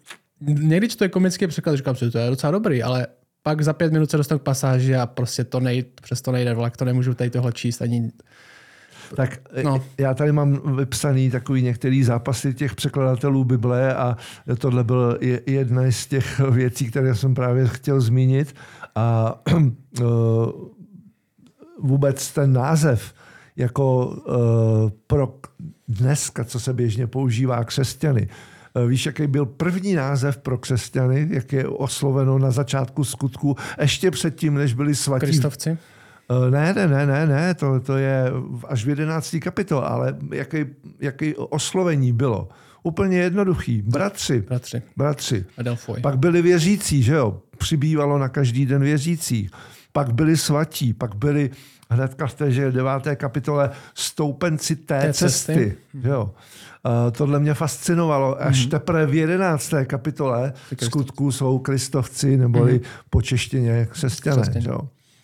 [0.69, 3.07] někdy to je komický překlad, říkám si, to je docela dobrý, ale
[3.43, 6.53] pak za pět minut se dostanu k pasáži a prostě to nejde, přes to nejde
[6.53, 8.11] vlak, to nemůžu tady tohle číst ani
[9.15, 9.83] tak no.
[9.97, 14.17] já tady mám vypsaný takový některý zápasy těch překladatelů Bible a
[14.57, 18.55] tohle byl jedna z těch věcí, které jsem právě chtěl zmínit.
[18.95, 20.49] A uh,
[21.81, 23.13] vůbec ten název
[23.55, 25.35] jako uh, pro
[25.87, 28.27] dneska, co se běžně používá křesťany,
[28.75, 34.11] uh, Víš, jaký byl první název pro křesťany, jak je osloveno na začátku skutku, ještě
[34.11, 35.25] předtím, než byli svatí?
[35.25, 35.77] Kristovci?
[36.29, 38.23] Uh, ne, ne, ne, ne, ne, to, to je
[38.67, 39.35] až v 11.
[39.41, 40.65] kapitole, ale jaký,
[40.99, 42.49] jaký oslovení bylo?
[42.83, 43.81] Úplně jednoduchý.
[43.81, 44.41] Bratři.
[44.41, 44.81] Bratři.
[44.97, 45.45] Bratři.
[45.57, 46.01] Adelfoj.
[46.01, 47.41] Pak byli věřící, že jo?
[47.57, 49.49] Přibývalo na každý den věřící.
[49.93, 51.49] Pak byli svatí, pak byli
[51.89, 55.53] hnedka v té že deváté kapitole stoupenci té, té cesty.
[55.53, 55.77] cesty.
[56.03, 56.31] Jo.
[56.85, 58.41] Uh, tohle mě fascinovalo.
[58.41, 58.69] Až mm-hmm.
[58.69, 63.03] teprve v jedenácté kapitole skutku jsou kristovci, neboli mm-hmm.
[63.09, 64.51] po češtině křesťané.
[64.59, 64.79] Jo.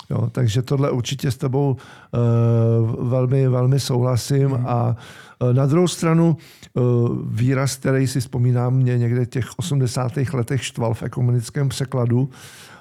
[0.10, 1.78] Jo, takže tohle určitě s tebou
[2.12, 4.48] uh, velmi, velmi souhlasím.
[4.48, 4.68] Mm.
[4.68, 4.96] A
[5.40, 6.38] uh, na druhou stranu
[6.74, 10.12] uh, výraz, který si vzpomínám, mě někde v těch 80.
[10.34, 12.30] letech štval v ekumenickém překladu,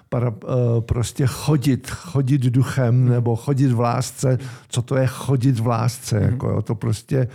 [0.09, 4.39] para, uh, prostě chodit, chodit duchem nebo chodit v lásce.
[4.69, 6.21] Co to je chodit v lásce?
[6.21, 6.31] Mm.
[6.31, 7.29] Jako, jo, to prostě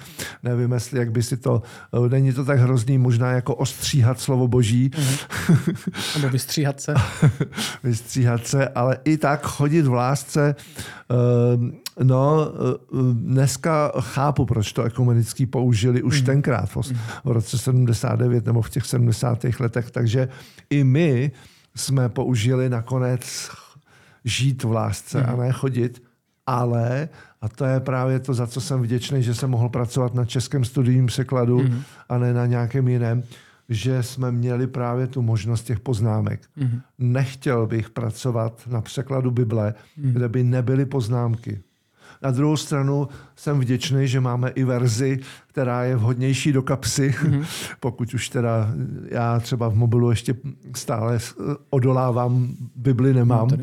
[0.43, 1.61] nevím, jestli jak by si to,
[1.91, 4.91] uh, není to tak hrozný, možná jako ostříhat slovo boží.
[4.97, 5.75] Mm.
[6.15, 6.93] nebo vystříhat se.
[7.83, 10.55] vystříhat se, ale i tak chodit v lásce.
[11.55, 11.69] Uh,
[11.99, 12.51] No,
[13.13, 16.25] dneska chápu, proč to ekumenický použili už mm.
[16.25, 16.77] tenkrát, v,
[17.23, 19.45] v roce 79 nebo v těch 70.
[19.59, 20.27] letech, takže
[20.69, 21.31] i my
[21.75, 23.49] jsme použili nakonec
[24.25, 25.29] žít v lásce mm.
[25.29, 26.03] a ne chodit,
[26.45, 27.09] ale,
[27.41, 30.65] a to je právě to, za co jsem vděčný, že jsem mohl pracovat na českém
[30.65, 31.81] studijním překladu mm.
[32.09, 33.23] a ne na nějakém jiném,
[33.69, 36.41] že jsme měli právě tu možnost těch poznámek.
[36.55, 36.81] Mm.
[36.97, 40.13] Nechtěl bych pracovat na překladu Bible, mm.
[40.13, 41.61] kde by nebyly poznámky.
[42.23, 47.45] Na druhou stranu jsem vděčný, že máme i verzi, která je vhodnější do kapsy, mm-hmm.
[47.79, 48.73] pokud už teda
[49.09, 50.35] já třeba v mobilu ještě
[50.75, 51.19] stále
[51.69, 53.57] odolávám, Bibli nemám, no,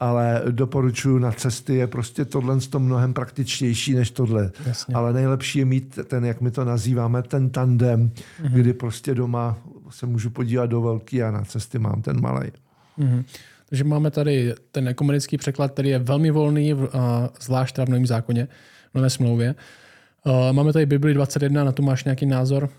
[0.00, 4.50] ale doporučuji na cesty, je prostě tohle to mnohem praktičtější než tohle.
[4.66, 4.94] Jasně.
[4.94, 8.50] Ale nejlepší je mít ten, jak my to nazýváme, ten tandem, mm-hmm.
[8.52, 9.56] kdy prostě doma
[9.90, 12.48] se můžu podívat do velký a na cesty mám ten malý.
[12.98, 13.24] Mm-hmm.
[13.68, 16.74] Takže máme tady ten ekumenický překlad, který je velmi volný,
[17.40, 18.48] zvlášť v novém zákoně,
[18.92, 19.54] v nové smlouvě.
[20.52, 22.70] Máme tady Bibli 21, na tu máš nějaký názor?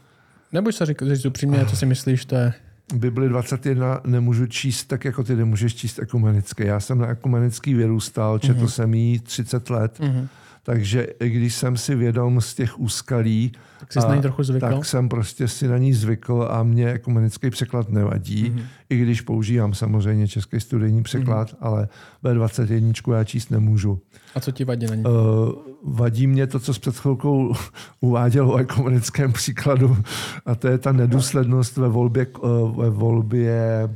[0.51, 2.53] Nebo se říct, říct upřímně, co si myslíš, to je...
[2.93, 6.65] Bibli 21 nemůžu číst tak, jako ty nemůžeš číst ekumenicky.
[6.65, 8.69] Já jsem na ekumenický vyrůstal, četl uh-huh.
[8.69, 9.99] jsem jí 30 let.
[9.99, 10.27] Uh-huh.
[10.68, 14.68] Takže i když jsem si vědom z těch úskalí, tak, jsi a, trochu zvykl?
[14.68, 18.63] tak jsem prostě si na ní zvykl a mě ekumenický překlad nevadí, mm-hmm.
[18.89, 21.57] i když používám samozřejmě český studijní překlad, mm-hmm.
[21.61, 21.88] ale
[22.24, 24.01] B21 já číst nemůžu.
[24.36, 25.03] A co ti vadí na ní?
[25.03, 25.51] Uh,
[25.84, 27.53] vadí mě to, co s před chvilkou
[27.99, 29.97] uváděl o ekumenickém příkladu,
[30.45, 33.89] a to je ta nedůslednost ve volbě, uh, ve volbě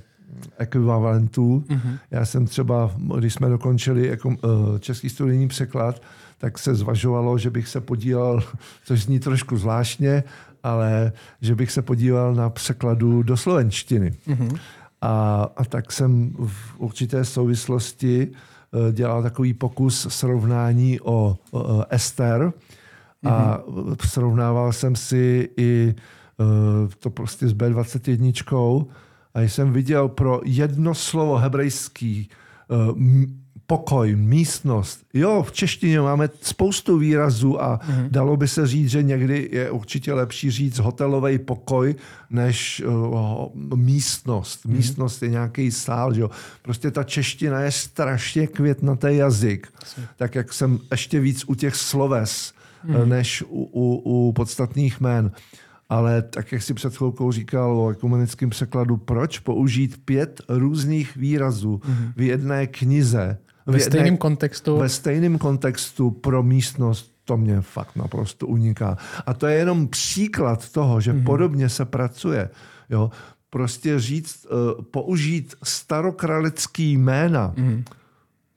[0.58, 1.64] ekvivalentů.
[1.68, 1.98] Mm-hmm.
[2.12, 4.36] Já jsem třeba, když jsme dokončili jako, uh,
[4.80, 6.02] český studijní překlad,
[6.42, 8.44] tak se zvažovalo, že bych se podílel,
[8.86, 10.24] což zní trošku zvláštně,
[10.64, 11.12] ale
[11.42, 14.12] že bych se podílel na překladu do slovenštiny.
[14.28, 14.60] Mm-hmm.
[15.02, 22.54] A, a tak jsem v určité souvislosti eh, dělal takový pokus srovnání o, o Ester
[23.26, 23.96] a mm-hmm.
[24.08, 28.88] srovnával jsem si i eh, to prostě s B21
[29.34, 32.76] a jsem viděl pro jedno slovo hebrejský eh,
[33.72, 35.00] pokoj, místnost.
[35.14, 38.10] Jo, v češtině máme spoustu výrazů a mm-hmm.
[38.10, 41.96] dalo by se říct, že někdy je určitě lepší říct hotelový pokoj
[42.30, 44.66] než uh, místnost.
[44.66, 44.72] Mm-hmm.
[44.72, 46.18] Místnost je nějaký sál.
[46.18, 46.30] Jo.
[46.62, 49.68] Prostě ta čeština je strašně květnatý jazyk.
[49.82, 50.02] Asi.
[50.18, 52.54] Tak jak jsem ještě víc u těch sloves
[52.88, 53.06] mm-hmm.
[53.06, 55.32] než u, u, u podstatných jmén.
[55.90, 61.82] Ale tak, jak si před chvilkou říkal o ekumenickém překladu, proč použít pět různých výrazů
[61.84, 62.14] mm-hmm.
[62.16, 63.38] v jedné knize,
[63.72, 64.78] ve stejném kontextu.
[64.78, 68.98] Ve stejném kontextu pro místnost to mě fakt naprosto uniká.
[69.26, 71.24] A to je jenom příklad toho, že mm-hmm.
[71.24, 72.50] podobně se pracuje.
[72.90, 73.12] Jo?
[73.50, 77.84] Prostě říct, uh, použít starokralický jména mm-hmm.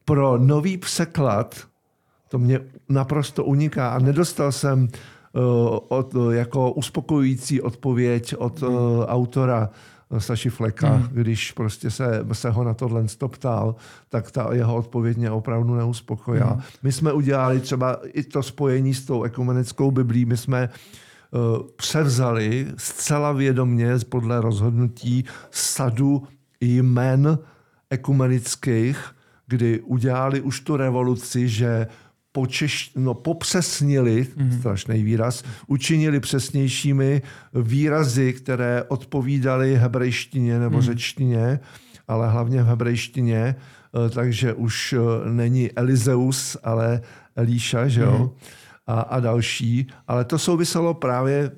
[0.05, 1.57] pro nový překlad,
[2.29, 3.89] to mě naprosto uniká.
[3.91, 8.71] A nedostal jsem uh, od, jako uspokojující odpověď od uh,
[9.07, 9.71] autora
[10.19, 11.09] Saši Fleka, hmm.
[11.13, 13.75] když prostě se, se ho na tohle ptal,
[14.09, 16.51] tak ta jeho odpověď mě opravdu neuspokojila.
[16.51, 16.63] Hmm.
[16.83, 20.69] My jsme udělali třeba i to spojení s tou ekumenickou biblí, my jsme
[21.31, 26.23] uh, převzali zcela vědomně podle rozhodnutí sadu
[26.61, 27.39] jmen
[27.91, 29.15] ekumenických,
[29.47, 31.87] kdy udělali už tu revoluci, že
[32.35, 34.59] počeš, no, popřesnili, mm-hmm.
[34.59, 37.23] strašný výraz, učinili přesnějšími
[37.55, 40.83] výrazy, které odpovídaly hebrejštině nebo mm-hmm.
[40.83, 41.61] řečtině,
[42.09, 47.01] ale hlavně v hebrejštině, eh, takže už eh, není Elizeus, ale
[47.37, 48.19] Elíša, že jo?
[48.19, 48.51] Mm-hmm.
[48.87, 49.87] A, a další.
[50.09, 51.51] Ale to souviselo právě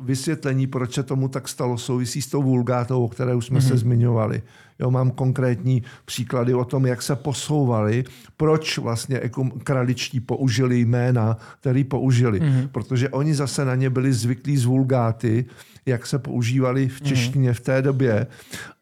[0.00, 3.68] vysvětlení, proč se tomu tak stalo, souvisí s tou vulgátou, o které už jsme mm-hmm.
[3.68, 4.42] se zmiňovali.
[4.78, 8.04] Jo, mám konkrétní příklady o tom, jak se posouvali,
[8.36, 9.20] proč vlastně
[9.64, 12.40] kraličtí použili jména, které použili.
[12.40, 12.68] Mm-hmm.
[12.68, 15.44] Protože oni zase na ně byli zvyklí z vulgáty,
[15.86, 17.08] jak se používali v mhm.
[17.08, 17.54] češtině mm-hmm.
[17.54, 18.26] v té době.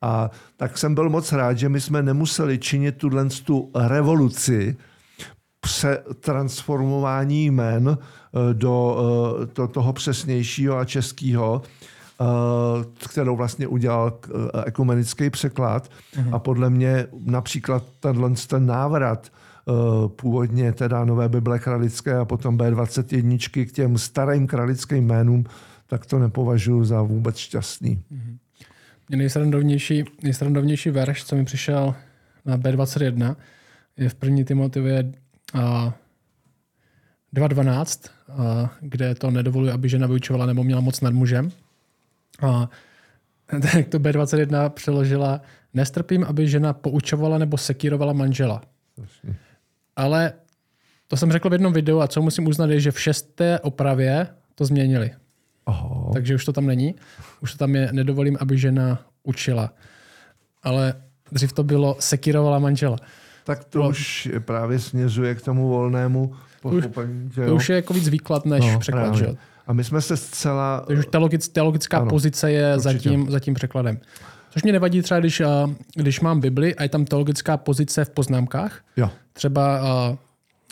[0.03, 4.77] A tak jsem byl moc rád, že my jsme nemuseli činit tuhle tu revoluci,
[5.61, 8.97] přetransformování jmen eh, do,
[9.43, 11.92] eh, do toho přesnějšího a českého, Eh,
[13.09, 14.29] kterou vlastně udělal eh,
[14.67, 15.89] ekumenický překlad.
[15.89, 16.35] Mm-hmm.
[16.35, 19.73] A podle mě například tenhle ten návrat eh,
[20.09, 25.45] původně teda Nové Bible kralické a potom B21 k těm starým kralickým jménům,
[25.87, 27.97] tak to nepovažuji za vůbec šťastný.
[28.13, 28.37] Mm-hmm.
[29.11, 31.95] Nejsrandovnější, nejsrandovnější verš, co mi přišel
[32.45, 33.37] na B21,
[33.97, 35.13] je v první Timotivě
[37.35, 38.11] 2.12,
[38.81, 41.51] kde to nedovoluje, aby žena vyučovala nebo měla moc nad mužem.
[42.41, 42.71] A
[43.73, 45.41] tak to B21 přeložila,
[45.75, 48.63] nestrpím, aby žena poučovala nebo sekírovala manžela.
[49.97, 50.33] Ale
[51.09, 54.27] to jsem řekl v jednom videu a co musím uznat je, že v šesté opravě
[54.55, 55.11] to změnili.
[55.67, 56.11] Aha.
[56.13, 56.95] Takže už to tam není.
[57.41, 59.73] Už to tam je, nedovolím, aby žena učila.
[60.63, 60.95] Ale
[61.33, 62.97] dřív to bylo sekírovala manžela.
[63.45, 63.89] Tak to no.
[63.89, 67.31] už právě směřuje k tomu volnému pochopení.
[67.31, 69.15] To, to už je jako víc výklad než no, překlad.
[69.15, 69.27] Že?
[69.67, 70.85] A my jsme se zcela...
[70.87, 73.99] Takže teologic, teologická ano, pozice je za tím, za tím překladem.
[74.51, 75.43] Což mě nevadí třeba, když,
[75.95, 78.85] když mám Bibli a je tam teologická pozice v poznámkách.
[78.97, 79.11] Jo.
[79.33, 79.81] Třeba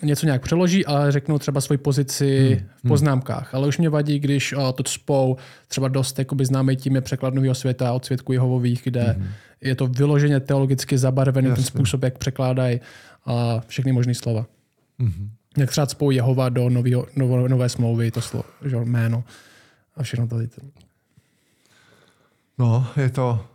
[0.02, 2.68] něco nějak přeloží, ale řeknou třeba svoji pozici hmm.
[2.76, 3.54] v poznámkách.
[3.54, 5.36] Ale už mě vadí, když to spou
[5.68, 9.28] třeba dost jakoby známý tím je překlad nového světa od světku Jehovových, kde hmm.
[9.60, 11.56] je to vyloženě teologicky zabarvený Jasně.
[11.56, 12.80] ten způsob, jak překládají
[13.66, 14.46] všechny možné slova.
[14.98, 19.24] Hmm jak třeba spou Jehova do novýho, novo, nové smlouvy, to slovo, že, jméno
[19.96, 20.48] a všechno tady.
[22.58, 23.46] No, je to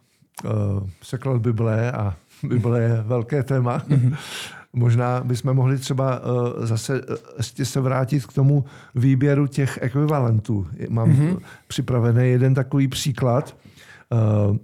[0.44, 3.80] uh, překlad Bible a Bible je velké téma.
[3.80, 4.18] Mm-hmm.
[4.74, 8.66] Možná bychom mohli třeba uh, zase uh, ještě se vrátit k tomu
[8.96, 10.68] výběru těch ekvivalentů.
[10.90, 11.40] Mám mm-hmm.
[11.68, 13.58] připravený jeden takový příklad.
[14.12, 14.58] Uh,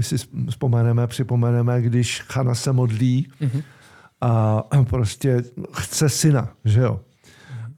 [0.00, 0.16] si
[0.50, 3.62] vzpomeneme, připomeneme, když Chana se modlí mm-hmm.
[4.20, 5.42] A prostě
[5.72, 7.00] chce syna, že jo?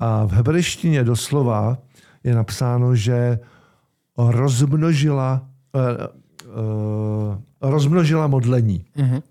[0.00, 1.78] A v hebrejštině doslova
[2.24, 3.38] je napsáno, že
[4.18, 5.82] rozmnožila, uh,
[6.46, 8.84] uh, rozmnožila modlení.
[8.96, 9.22] Mm-hmm.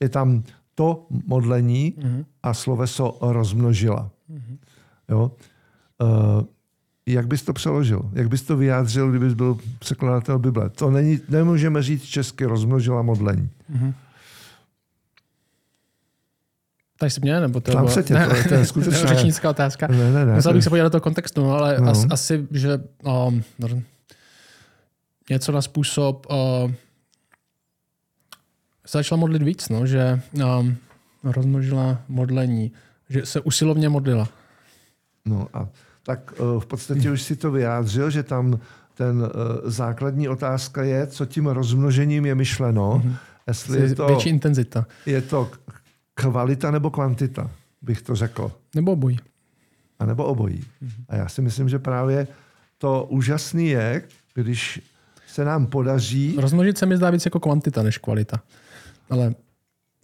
[0.00, 0.42] Je tam
[0.74, 2.24] to modlení mm-hmm.
[2.42, 4.10] a sloveso rozmnožila.
[4.30, 4.58] Mm-hmm.
[5.08, 5.32] Jo?
[6.02, 6.44] Uh,
[7.06, 8.10] jak bys to přeložil?
[8.12, 10.70] Jak bys to vyjádřil, kdybys byl překladatel Bible?
[10.70, 13.50] To není, nemůžeme říct česky rozmnožila modlení.
[13.72, 13.94] Mm-hmm.
[16.98, 18.02] Tak se mě, nebo to, bylo...
[18.02, 18.14] tě, to,
[18.48, 19.06] to je skutečně...
[19.06, 19.86] řečnická otázka.
[19.86, 21.90] Ne, ne, ne, Musel bych se podívat do toho kontextu, no, ale no.
[21.90, 23.42] As, asi, že um,
[25.30, 26.72] něco na způsob uh,
[28.88, 30.20] začala modlit víc, no, že
[30.58, 30.76] um,
[31.24, 32.72] rozmnožila modlení,
[33.08, 34.28] že se usilovně modlila.
[35.24, 35.68] No a
[36.02, 38.60] tak uh, v podstatě už si to vyjádřil, že tam
[38.94, 39.28] ten uh,
[39.64, 43.02] základní otázka je, co tím rozmnožením je myšleno.
[43.04, 43.16] Mm-hmm.
[43.46, 44.86] Jestli je to, větší intenzita.
[45.06, 45.50] Je to
[46.20, 47.50] kvalita nebo kvantita,
[47.82, 48.52] bych to řekl.
[48.74, 49.18] Nebo obojí.
[49.98, 50.60] A nebo obojí.
[50.60, 51.04] Mm-hmm.
[51.08, 52.26] A já si myslím, že právě
[52.78, 54.02] to úžasný je,
[54.34, 54.80] když
[55.26, 56.36] se nám podaří...
[56.38, 58.42] Rozmnožit se mi zdá víc jako kvantita než kvalita.
[59.10, 59.34] Ale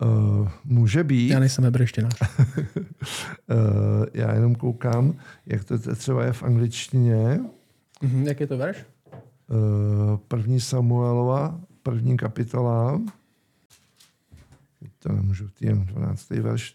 [0.03, 1.31] Uh, může být.
[1.31, 2.21] Já nejsem hebrejštinář.
[2.21, 2.27] uh,
[4.15, 5.15] já jenom koukám,
[5.47, 7.41] jak to třeba je v angličtině.
[8.03, 8.27] Uh-huh.
[8.27, 8.77] Jak je to verš?
[9.51, 13.01] Uh, první Samuelova, první kapitola.
[15.03, 16.31] To nemůžu, jen 12.
[16.31, 16.75] verš.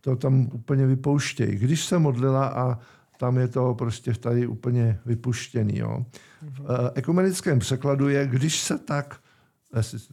[0.00, 1.56] To tam úplně vypouštějí.
[1.56, 2.78] Když se modlila a
[3.18, 5.78] tam je to prostě tady úplně vypuštěný.
[5.78, 6.04] Jo.
[6.42, 9.20] V uh, ekumenickém překladu je, když se tak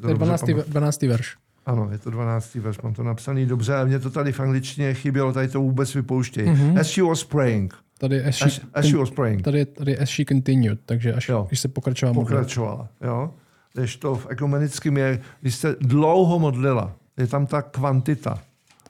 [0.02, 0.44] to je 12.
[0.68, 1.02] 12.
[1.02, 1.38] verš.
[1.66, 2.56] Ano, je to 12.
[2.56, 5.96] verš, mám to napsaný dobře, ale mě to tady v angličtině chybělo, tady to vůbec
[5.96, 6.48] vypouštějí.
[6.48, 6.80] Mm-hmm.
[6.80, 7.74] As she was praying.
[7.98, 9.42] Tady as she, as, as she was praying.
[9.42, 11.46] Tady, tady as she continued, takže až jo.
[11.48, 13.34] když se pokračovala Pokračovala, jo.
[13.76, 18.40] Když to v ekumenickém je, když se dlouho modlila, je tam ta kvantita.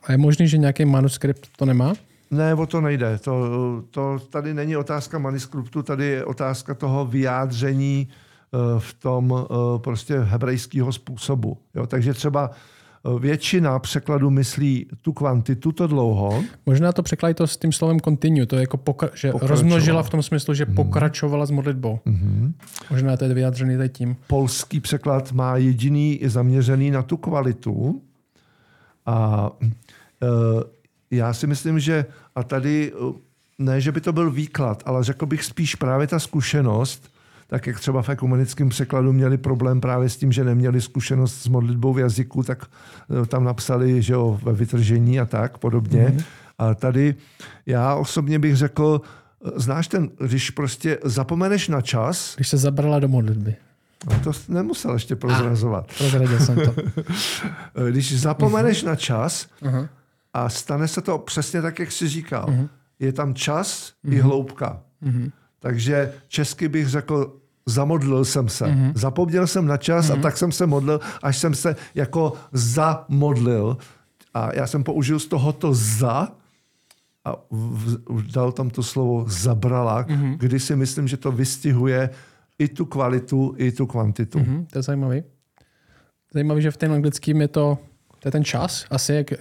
[0.04, 1.94] A je možný, že nějaký manuskript to nemá?
[2.32, 3.18] Ne, o to nejde.
[3.18, 3.34] To,
[3.92, 8.08] to tady není otázka manuskriptu, tady je otázka toho vyjádření
[8.56, 11.58] Eh, v tom eh, prostě hebrejského způsobu.
[11.76, 11.88] Jo?
[11.88, 12.52] Takže třeba
[13.20, 16.44] většina překladu myslí tu kvantitu, to dlouho.
[16.66, 20.10] Možná to překladí to s tím slovem continue, to je jako pokra- že rozmnožila v
[20.10, 20.76] tom smyslu, že mm.
[20.76, 22.00] pokračovala s modlitbou.
[22.06, 22.54] Mm-hmm.
[22.92, 24.16] Možná to je vyjádřený tady tím.
[24.28, 28.02] Polský překlad má jediný zaměřený na tu kvalitu
[29.06, 29.50] a
[30.22, 30.28] e,
[31.12, 32.94] já si myslím, že a tady
[33.60, 37.12] ne, že by to byl výklad, ale řekl bych spíš právě ta zkušenost,
[37.48, 41.48] tak jak třeba v ekumenickém překladu měli problém právě s tím, že neměli zkušenost s
[41.48, 46.08] modlitbou v jazyku, tak eh, tam napsali, že jo, ve vytržení a tak podobně.
[46.08, 46.24] Mm-hmm.
[46.58, 47.16] A tady
[47.66, 49.02] já osobně bych řekl,
[49.46, 52.36] eh, znáš ten, když prostě zapomeneš na čas.
[52.36, 53.56] Když se zabrala do modlitby.
[54.10, 55.86] No to nemusel ještě prozrazovat.
[55.90, 56.76] Ah, prozradil jsem to.
[57.90, 58.88] když zapomeneš uh-huh.
[58.88, 59.88] na čas uh-huh.
[60.34, 62.46] a stane se to přesně tak, jak jsi říkal.
[62.46, 62.70] Uh-huh.
[63.00, 64.14] Je tam čas uh-huh.
[64.14, 64.82] i hloubka.
[65.04, 65.32] Uh-huh.
[65.66, 68.66] Takže česky bych řekl, zamodlil jsem se.
[68.66, 68.92] Mm-hmm.
[68.96, 70.12] Zapomněl jsem na čas mm-hmm.
[70.12, 70.22] a mhm.
[70.22, 73.78] tak jsem se modlil, až jsem se jako zamodlil.
[74.34, 76.30] A já jsem použil z tohoto za
[77.26, 80.38] a v, v, dal tam to slovo zabrala, mm-hmm.
[80.38, 82.10] kdy si myslím, že to vystihuje
[82.60, 84.40] i tu kvalitu, i tu kvantitu.
[84.40, 85.24] Mm-hmm, to je zajímavý.
[86.34, 87.78] Zajímavý, že v ten anglickým je to,
[88.20, 89.34] to je ten čas, asi jak,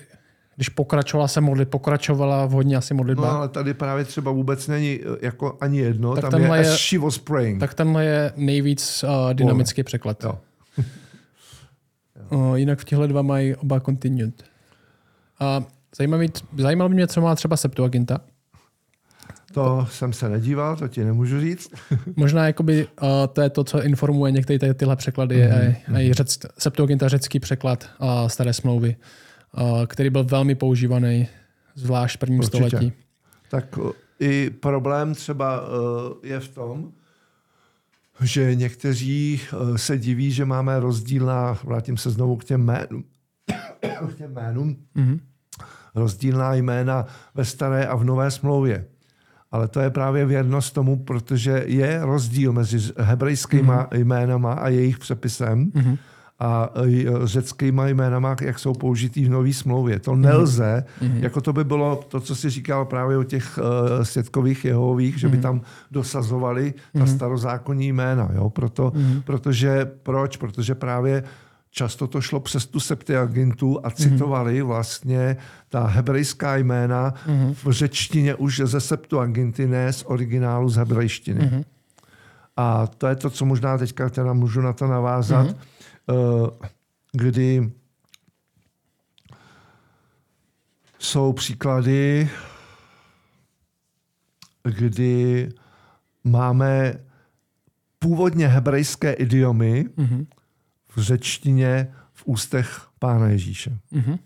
[0.57, 3.27] když pokračovala se modlit, pokračovala v hodně asi modlitba.
[3.27, 6.73] No ale tady právě třeba vůbec není eh, jako ani jedno, tak tam je, je
[6.73, 7.61] as she was praying.
[7.61, 9.85] Tak tenhle je nejvíc uh, dynamický Pole.
[9.85, 10.25] překlad.
[10.25, 10.39] Jo.
[12.31, 14.45] uh, jinak v těchto dva mají oba continued.
[15.41, 15.63] A
[15.97, 16.29] zajímavý,
[16.59, 18.21] zajímalo by mě, co má třeba Septuaginta.
[19.53, 21.71] To jsem se nedíval, to ti nemůžu říct.
[22.17, 25.37] Možná jakoby, uh, to je to, co informuje některé ty, tyhle překlady.
[25.37, 25.95] Mm-hmm.
[25.95, 28.97] A, a řec, Septuaginta řecký překlad uh, staré smlouvy.
[29.57, 31.29] Eh, který byl velmi používaný,
[31.75, 32.69] zvlášť v prvním Určitě.
[32.69, 32.93] století.
[33.51, 33.93] Tak eh,
[34.27, 36.93] i problém třeba eh, je v tom,
[38.21, 39.41] že někteří
[39.77, 43.05] se diví, že máme rozdílná, vrátím se znovu k těm jménům,
[44.11, 45.21] k těm jménům mm-hmm.
[45.95, 48.87] rozdílná jména ve staré a v nové smlouvě.
[49.51, 53.89] Ale to je právě věrnost tomu, protože je rozdíl mezi hebrejskými mm-hmm.
[53.93, 55.71] jménama a jejich přepisem.
[55.71, 55.99] Mm-hmm
[56.39, 59.99] a e, řeckýma jménama, jak jsou použitý v nové smlouvě.
[59.99, 61.23] To nelze, mm-hmm.
[61.23, 65.29] jako to by bylo to, co si říkal právě o těch uh, světkových jehových, že
[65.29, 65.43] by mhm.
[65.43, 65.61] tam
[65.91, 66.99] dosazovali mm-hmm.
[66.99, 67.15] ta mhm.
[67.15, 68.29] starozákonní jména.
[68.35, 68.51] Jo?
[68.51, 69.23] Proto, mm-hmm.
[69.23, 70.37] Protože, proč?
[70.37, 71.25] Protože právě
[71.71, 75.37] často to šlo přes tu Septuagintu a citovali vlastně
[75.69, 77.15] ta hebrejská jména
[77.53, 81.65] v řečtině už ze Septuaginty, ne z originálu z hebrejštiny.
[82.57, 85.57] A to je to, co možná teďka teda můžu na to navázat, mm-hmm.
[87.13, 87.73] Kdy
[90.99, 92.31] jsou příklady,
[94.63, 95.49] kdy
[96.25, 96.95] máme
[97.99, 100.27] původně hebrejské idiomy mm-hmm.
[100.97, 103.79] v řečtině v ústech Pána Ježíše.
[103.93, 104.19] Mm-hmm.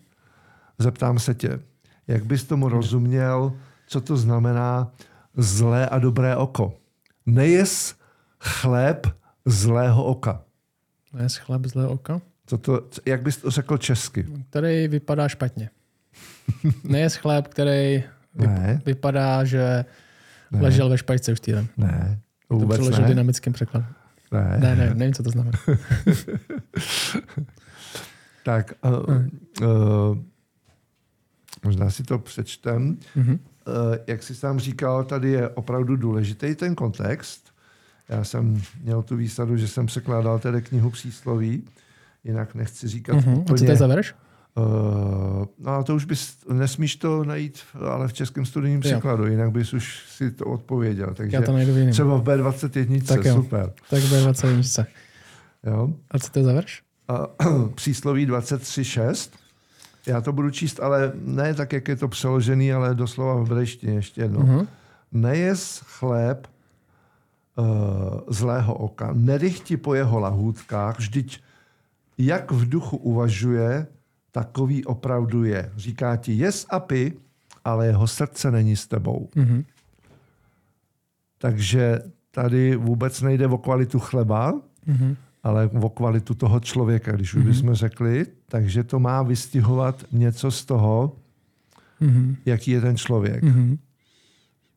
[0.79, 1.61] Zeptám se tě,
[2.07, 3.53] jak bys tomu rozuměl,
[3.87, 4.93] co to znamená
[5.37, 6.75] zlé a dobré oko?
[7.27, 7.95] Nejes
[8.41, 9.07] chléb
[9.45, 10.45] zlého oka.
[11.13, 12.21] Nejes chléb zlého oka?
[12.47, 14.27] Co to, jak bys to řekl česky?
[14.51, 15.71] Který vypadá špatně.
[16.85, 18.05] Nejes chléb, který
[18.35, 18.83] ne.
[18.87, 19.85] vypadá, že
[20.51, 20.63] ne.
[20.63, 21.67] ležel ve špajce už týden.
[21.77, 22.21] Ne.
[22.49, 23.09] To vůbec to ne.
[23.09, 23.95] dynamickým překladem.
[24.33, 24.59] Ne.
[24.59, 25.59] Ne, ne, nevím, co to znamená.
[28.45, 29.27] tak, uh,
[29.63, 30.19] uh,
[31.65, 32.99] možná si to přečtem.
[33.17, 33.39] Mm-hmm.
[33.69, 37.48] Uh, jak jsi sám říkal, tady je opravdu důležitý ten kontext.
[38.09, 41.63] Já jsem měl tu výsadu, že jsem překládal tedy knihu přísloví,
[42.25, 43.39] jinak nechci říkat mm-hmm.
[43.39, 43.55] úplně...
[43.55, 44.15] A co to je za verš?
[44.59, 49.51] Uh, no a to už bys, nesmíš to najít ale v českém studijním překladu, jinak
[49.51, 51.15] bys už si to odpověděl.
[51.15, 53.35] Takže Já to najdu v Třeba v B21, tak jo.
[53.35, 53.73] super.
[53.91, 54.87] Tak v B21.
[55.67, 55.93] Jo.
[56.11, 56.83] A co to je za verš?
[57.47, 59.31] Uh, přísloví 23.6.
[60.07, 63.95] Já to budu číst, ale ne tak, jak je to přeložený, ale doslova v brejštině
[63.95, 64.41] ještě jednou.
[64.41, 64.67] Uh-huh.
[65.13, 66.47] Nejes chléb
[68.31, 71.41] zlého oka, nedychti po jeho lahůdkách, vždyť
[72.19, 73.87] jak v duchu uvažuje,
[74.33, 75.73] takový opravdu je.
[75.77, 77.13] Říká ti, jes a pi,
[77.65, 79.29] ale jeho srdce není s tebou.
[79.37, 79.65] Mm-hmm.
[81.39, 81.99] Takže
[82.31, 85.17] tady vůbec nejde o kvalitu chleba, mm-hmm.
[85.43, 87.47] ale o kvalitu toho člověka, když už mm-hmm.
[87.47, 88.27] bychom řekli.
[88.49, 91.17] Takže to má vystihovat něco z toho,
[92.01, 92.37] mm-hmm.
[92.45, 93.43] jaký je ten člověk.
[93.45, 93.79] Mm-hmm.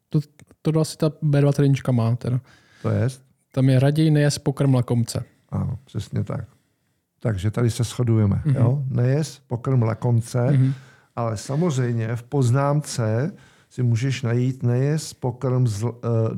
[0.10, 0.20] To,
[0.62, 2.42] to asi ta B2 má teda.
[2.82, 3.08] To je?
[3.52, 5.24] Tam je raději nejes pokrm lakomce.
[5.50, 6.46] Ano, přesně tak.
[7.20, 8.42] Takže tady se shodujeme.
[8.46, 8.56] Mm-hmm.
[8.56, 8.84] Jo?
[8.90, 10.74] Nejes pokrm lakomce, mm-hmm.
[11.16, 13.32] ale samozřejmě v poznámce
[13.70, 15.92] si můžeš najít nejes pokrm z, uh,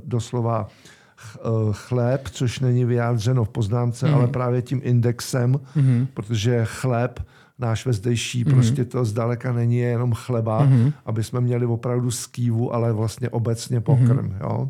[0.06, 4.14] doslova uh, chléb, což není vyjádřeno v poznámce, mm-hmm.
[4.16, 6.08] ale právě tím indexem, mm-hmm.
[6.14, 7.20] protože chléb
[7.60, 8.54] náš vezdejší, mm-hmm.
[8.54, 10.94] prostě to zdaleka není jenom chleba, mm-hmm.
[11.06, 14.30] aby jsme měli opravdu skývu, ale vlastně obecně pokrm.
[14.30, 14.38] Mm-hmm.
[14.42, 14.70] Jo?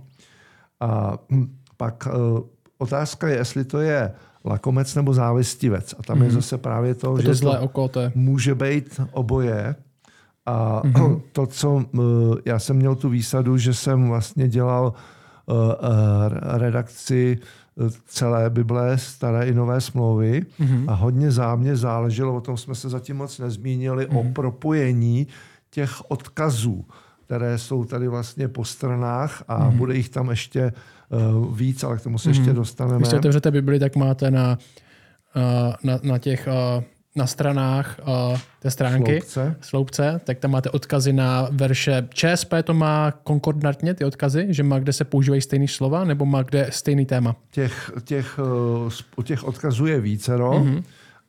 [0.79, 2.39] A hm, pak uh,
[2.77, 4.11] otázka je, jestli to je
[4.45, 5.95] lakomec nebo závistivec.
[5.99, 6.23] A tam mm-hmm.
[6.23, 6.35] je mhm.
[6.35, 8.11] zase právě to, to že zlé to oko, to je.
[8.15, 9.75] může být oboje.
[10.45, 11.21] A mm-hmm.
[11.31, 11.85] to, co
[12.45, 14.93] já jsem měl tu výsadu, že jsem vlastně dělal
[15.45, 15.55] uh,
[16.57, 17.39] redakci
[18.07, 20.85] celé Bible, staré i nové smlouvy mm-hmm.
[20.87, 24.19] a hodně zámě záleželo, o tom jsme se zatím moc nezmínili, mm-hmm.
[24.19, 24.33] o mhm.
[24.33, 25.27] propojení
[25.69, 26.85] těch odkazů,
[27.25, 29.75] které jsou tady vlastně po stranách a mm-hmm.
[29.75, 30.71] bude jich tam ještě
[31.35, 32.55] uh, víc, ale k tomu se ještě mm.
[32.55, 32.99] dostaneme.
[32.99, 34.57] Když otevřete Bibli, tak máte na,
[35.35, 36.47] uh, na, na těch
[36.77, 36.83] uh,
[37.15, 37.99] na stranách
[38.31, 39.55] uh, té stránky, sloupce.
[39.61, 42.07] sloupce, tak tam máte odkazy na verše.
[42.13, 46.43] ČSP to má konkordantně ty odkazy, že má kde se používají stejný slova, nebo má
[46.43, 47.35] kde stejný téma?
[47.51, 48.39] Těch, těch,
[49.17, 50.51] uh, těch odkazů je vícero.
[50.51, 50.83] Mm-hmm.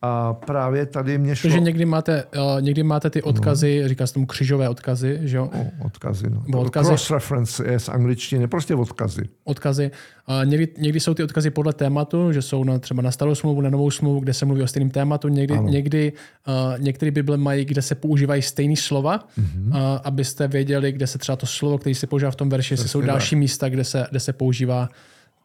[0.06, 1.50] A právě tady mě šlo...
[1.50, 3.88] Protože někdy máte, uh, někdy máte ty odkazy, no.
[3.88, 5.50] říká se tomu křižové odkazy, že jo?
[5.54, 6.60] No, odkazy, no.
[6.60, 6.88] odkazy.
[6.88, 9.22] Cross-reference je z angličtiny, prostě odkazy.
[9.44, 9.90] Odkazy.
[10.28, 13.60] Uh, někdy, někdy jsou ty odkazy podle tématu, že jsou na, třeba na starou smlouvu,
[13.60, 15.28] na novou smlouvu, kde se mluví o stejném tématu.
[15.28, 16.12] Někdy, někdy
[16.46, 19.68] uh, některé Bible mají, kde se používají stejné slova, mm-hmm.
[19.68, 19.74] uh,
[20.04, 23.00] abyste věděli, kde se třeba to slovo, které se používá v tom verši, jestli jsou
[23.00, 24.88] další místa, kde se, kde se používá,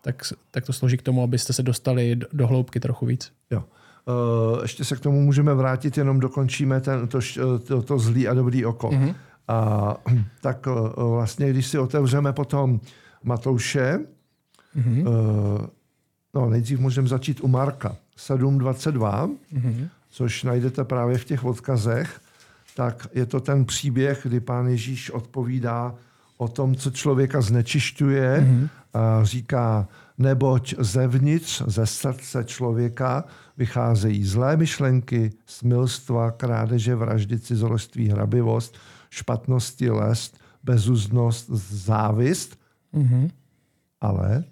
[0.01, 3.31] tak, tak to složí k tomu, abyste se dostali do, do hloubky trochu víc.
[3.51, 3.63] Jo.
[4.09, 7.19] Uh, ještě se k tomu můžeme vrátit, jenom dokončíme ten, to,
[7.67, 8.89] to, to zlý a dobrý oko.
[8.89, 9.15] Mm-hmm.
[9.47, 9.95] A
[10.41, 12.79] tak uh, vlastně, když si otevřeme potom
[13.23, 13.99] Matouše,
[14.77, 15.03] mm-hmm.
[16.33, 19.87] no nejdřív můžeme začít u Marka 7.22, mm-hmm.
[20.09, 22.19] což najdete právě v těch odkazech,
[22.75, 25.95] tak je to ten příběh, kdy pán Ježíš odpovídá
[26.37, 28.69] o tom, co člověka znečišťuje mm-hmm.
[28.93, 29.87] a říká,
[30.17, 33.23] neboť zevnitř, ze srdce člověka
[33.59, 38.77] vycházejí zlé myšlenky, smilstva, krádeže, vraždy, cizoloství, hrabivost,
[39.09, 42.59] špatnosti, lest, bezuznost, závist.
[42.93, 43.31] Mm-hmm.
[44.01, 44.43] Ale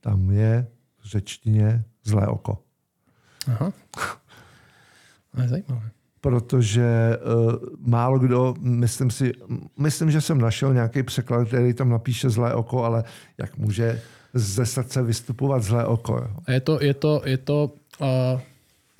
[0.00, 0.66] tam je
[0.98, 2.62] v řečtině zlé oko.
[3.48, 3.72] Aha.
[5.34, 5.90] To je zajímavé.
[6.20, 9.32] Protože uh, málo kdo, myslím si,
[9.78, 13.04] myslím, že jsem našel nějaký překlad, který tam napíše zlé oko, ale
[13.38, 14.02] jak může
[14.38, 16.12] ze srdce vystupovat zlé oko.
[16.16, 16.28] Jo.
[16.46, 17.70] A je to, je to, je to
[18.00, 18.40] uh,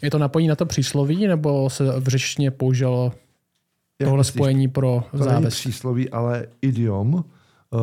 [0.03, 3.12] Je to napojení na to přísloví, nebo se v řečtině použilo
[4.01, 4.34] Jak tohle myslíš?
[4.34, 5.55] spojení pro To závěs?
[5.55, 7.24] přísloví, ale idiom.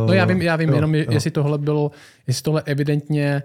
[0.07, 1.05] No já vím, já vím jo, jenom, jo.
[1.09, 1.91] jestli tohle bylo,
[2.27, 3.43] jestli tohle evidentně,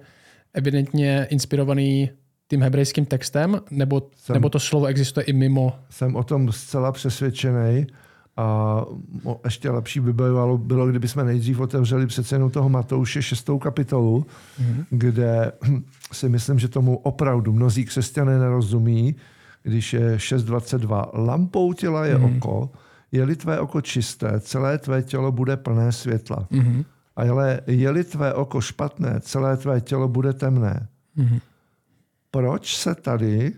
[0.54, 2.10] evidentně inspirovaný
[2.48, 5.72] tím hebrejským textem, nebo, Jsem- nebo to slovo existuje i mimo.
[5.90, 7.86] Jsem o tom zcela přesvědčený.
[8.38, 8.84] A
[9.44, 14.26] ještě lepší by bylo, bylo, kdyby jsme nejdřív otevřeli přece jenom toho Matouše šestou kapitolu,
[14.60, 14.84] mm-hmm.
[14.90, 15.52] kde
[16.12, 19.16] si myslím, že tomu opravdu mnozí křesťané nerozumí,
[19.62, 21.08] když je 6.22.
[21.14, 22.36] Lampou těla je mm-hmm.
[22.36, 22.70] oko,
[23.12, 26.46] je-li tvé oko čisté, celé tvé tělo bude plné světla.
[26.50, 26.84] Mm-hmm.
[27.18, 30.88] Ale je-li tvé oko špatné, celé tvé tělo bude temné.
[31.16, 31.38] Mhm.
[32.30, 33.52] Proč se tady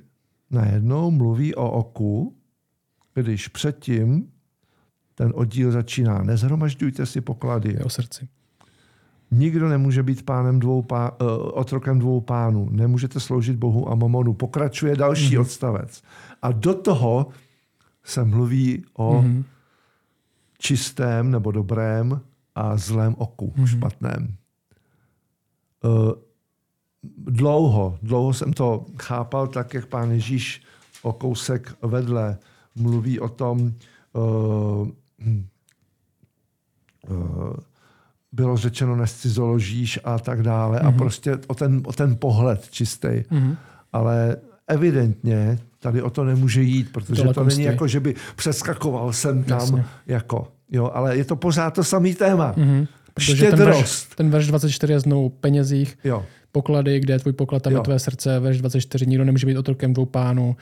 [0.51, 2.37] najednou mluví o oku,
[3.15, 4.29] když předtím
[5.21, 6.23] ten oddíl začíná.
[6.23, 7.79] Nezhromažďujte si poklady.
[7.79, 8.29] O srdci.
[9.31, 12.69] Nikdo nemůže být pánem dvou pá, uh, otrokem dvou pánů.
[12.71, 14.35] Nemůžete sloužit Bohu a mamonu.
[14.35, 15.41] Pokračuje další mm-hmm.
[15.41, 16.03] odstavec.
[16.43, 17.27] A do toho
[18.05, 19.45] se mluví o mm-hmm.
[20.59, 22.21] čistém nebo dobrém
[22.55, 23.67] a zlém oku, mm-hmm.
[23.67, 24.35] špatném.
[25.85, 26.13] Uh,
[27.19, 30.63] dlouho, dlouho jsem to chápal tak, jak pán Ježíš
[31.03, 32.39] o kousek vedle
[32.75, 33.73] mluví o tom,
[34.13, 34.89] uh,
[37.09, 37.57] uh,
[38.33, 40.89] bylo řečeno nescizoložíš a tak dále mm-hmm.
[40.89, 43.09] a prostě o ten, o ten pohled čistý.
[43.09, 43.57] Mm-hmm.
[43.93, 44.37] Ale
[44.69, 49.45] evidentně tady o to nemůže jít, protože to, to není jako, že by přeskakoval jsem
[49.45, 49.85] tam Jasně.
[50.07, 52.55] jako, jo, ale je to pořád to samý téma.
[52.57, 52.87] Mm-hmm.
[53.15, 56.25] Protože ten verš, ten verš 24 je znovu penězích, jo.
[56.53, 57.79] poklady, kde je tvůj poklad, tam jo.
[57.79, 60.57] je tvé srdce, verš 24, nikdo nemůže být otrokem dvou pánů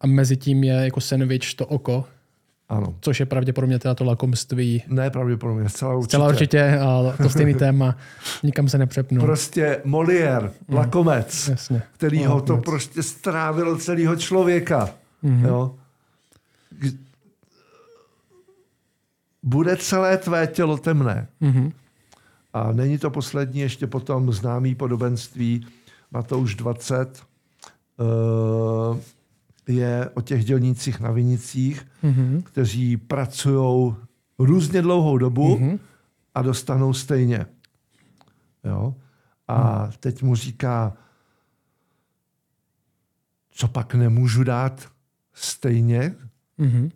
[0.00, 2.04] a mezi tím je jako sandwich to oko,
[2.68, 2.94] ano.
[3.00, 4.82] Což je pravděpodobně teda to lakomství.
[4.88, 6.08] Ne, pravděpodobně, zcela určitě.
[6.08, 7.96] Zcela určitě, a to stejný téma,
[8.42, 9.20] nikam se nepřepnu.
[9.20, 10.76] Prostě Molière, mm.
[10.76, 11.82] lakomec, Jasně.
[11.92, 14.90] který ho to prostě strávilo celého člověka.
[15.22, 15.44] Mm.
[15.44, 15.74] Jo?
[19.42, 21.26] Bude celé tvé tělo temné.
[21.40, 21.72] Mm.
[22.52, 25.66] A není to poslední, ještě potom známý podobenství
[26.10, 27.22] Matouš 20,
[27.98, 28.98] uh,
[29.68, 32.42] je o těch dělnících na vinicích, mm-hmm.
[32.42, 33.94] kteří pracují
[34.38, 35.78] různě dlouhou dobu mm-hmm.
[36.34, 37.46] a dostanou stejně.
[38.64, 38.94] Jo?
[39.48, 39.92] A mm.
[40.00, 40.96] teď mu říká,
[43.50, 44.88] co pak nemůžu dát
[45.32, 46.14] stejně?
[46.58, 46.90] Mm-hmm.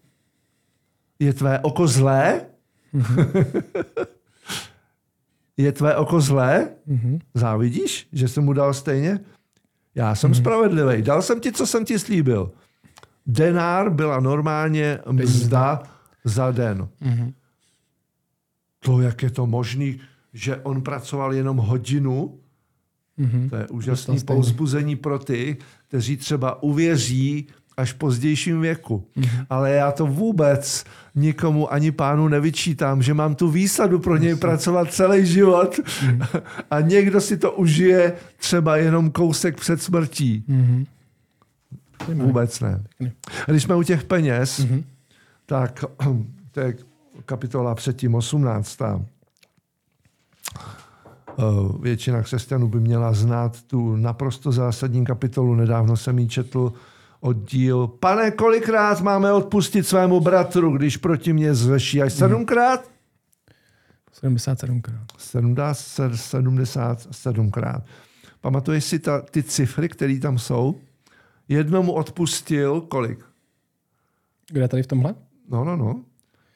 [1.18, 2.46] Je tvé oko zlé?
[2.94, 3.62] Mm-hmm.
[5.56, 6.68] je tvé oko zlé?
[6.88, 7.20] Mm-hmm.
[7.34, 9.20] Závidíš, že jsem mu dal stejně?
[9.94, 10.40] Já jsem mm-hmm.
[10.40, 11.02] spravedlivý.
[11.02, 12.52] Dal jsem ti, co jsem ti slíbil.
[13.26, 15.82] Denár byla normálně mzda
[16.24, 16.88] za den.
[17.02, 17.32] Mm-hmm.
[18.80, 20.00] To, jak je to možný,
[20.32, 22.38] že on pracoval jenom hodinu,
[23.18, 23.50] mm-hmm.
[23.50, 25.56] to je úžasné pouzbuzení pro ty,
[25.88, 29.06] kteří třeba uvěří až v pozdějším věku.
[29.16, 29.46] Mm-hmm.
[29.50, 34.92] Ale já to vůbec nikomu ani pánu nevyčítám, že mám tu výsadu pro něj pracovat
[34.92, 36.42] celý život mm-hmm.
[36.70, 40.44] a někdo si to užije třeba jenom kousek před smrtí.
[40.48, 40.86] Mm-hmm.
[42.14, 42.82] Vůbec ne.
[43.46, 44.66] A když jsme u těch peněz,
[45.46, 45.84] tak
[46.52, 46.74] to je
[47.24, 48.78] kapitola předtím 18.
[51.80, 55.54] Většina křesťanů by měla znát tu naprosto zásadní kapitolu.
[55.54, 56.72] Nedávno jsem ji četl
[57.22, 57.86] oddíl.
[57.86, 62.90] Pane, kolikrát máme odpustit svému bratru, když proti mě zveší až sedmkrát?
[64.22, 65.06] 77krát.
[65.18, 67.82] 77krát.
[68.40, 70.80] Pamatuješ si ta, ty cifry, které tam jsou?
[71.48, 73.24] Jednomu odpustil kolik?
[74.50, 75.14] Kde tady v tomhle?
[75.48, 76.04] No, no, no.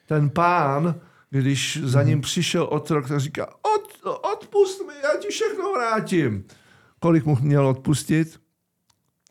[0.06, 1.00] Ten pán,
[1.30, 6.44] když za ním přišel otrok, tak říká, Od, odpust mi, já ti všechno vrátím.
[7.00, 8.40] Kolik mu měl odpustit?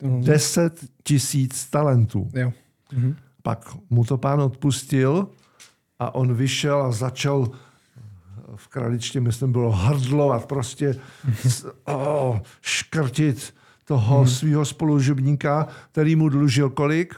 [0.02, 0.24] Mm.
[0.24, 2.30] 10 tisíc talentů.
[2.34, 2.52] Jo.
[2.92, 3.14] Mm-hmm.
[3.42, 5.28] Pak mu to pán odpustil
[5.98, 7.50] a on vyšel a začal
[8.56, 10.94] v kraličtě, myslím, bylo hrdlovat, prostě
[11.84, 13.54] oh, škrtit
[13.84, 14.28] toho hmm.
[14.28, 17.14] svého spoluživníka, který mu dlužil kolik?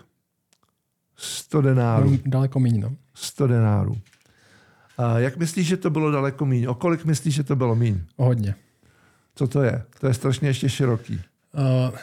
[1.17, 2.19] 100 denárů.
[2.27, 2.97] Daleko méně, no.
[3.15, 3.99] 100 denárů.
[4.99, 6.67] A jak myslíš, že to bylo daleko míň?
[6.67, 8.01] O kolik myslíš, že to bylo míň?
[8.17, 8.55] O hodně.
[9.35, 9.85] Co to je?
[10.01, 11.21] To je strašně ještě široký.
[11.53, 11.97] Uh,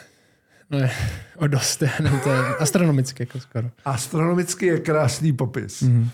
[0.70, 0.90] no je,
[1.36, 3.70] o dost, ne, to je astronomicky jako skoro.
[3.84, 5.82] Astronomicky je krásný popis.
[5.82, 6.08] Mm-hmm.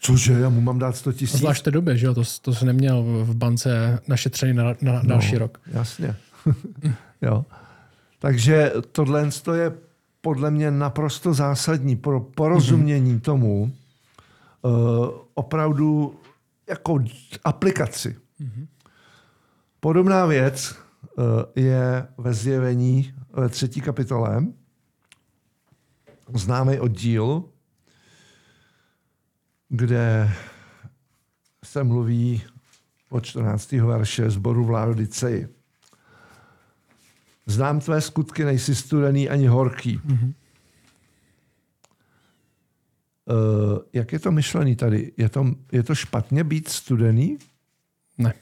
[0.00, 1.38] Cože, já mu mám dát 100 A tisíc?
[1.38, 5.38] zvlášť té době, že jo, to, to jsi neměl v bance našetřený na, na další
[5.38, 5.60] rok.
[5.72, 6.16] Jasně.
[7.22, 7.44] jo.
[8.18, 9.72] Takže tohle je
[10.20, 13.20] podle mě naprosto zásadní pro porozumění mm-hmm.
[13.20, 13.62] tomu
[14.62, 16.20] uh, opravdu
[16.68, 16.98] jako
[17.44, 18.16] aplikaci.
[18.40, 18.66] Mm-hmm.
[19.80, 20.74] Podobná věc
[21.16, 21.24] uh,
[21.56, 24.46] je ve zjevení ve třetí kapitole.
[26.34, 27.44] Známý oddíl,
[29.68, 30.30] kde
[31.64, 32.42] se mluví
[33.10, 33.72] od 14.
[33.72, 35.57] verše zboru v Laodiceji.
[37.48, 39.98] Znám tvé skutky, nejsi studený ani horký.
[39.98, 40.32] Mm-hmm.
[43.24, 45.12] Uh, jak je to myšlený tady?
[45.16, 47.38] Je to, je to špatně být studený?
[48.18, 48.34] Ne.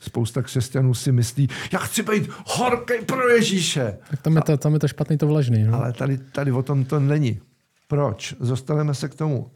[0.00, 3.98] Spousta křesťanů si myslí, já chci být horký pro Ježíše.
[4.10, 5.64] Tak tam je to, tam je to špatný, to vlažný.
[5.64, 5.74] No.
[5.74, 7.40] Ale tady, tady o tom to není.
[7.88, 8.34] Proč?
[8.40, 9.50] Zostaneme se k tomu.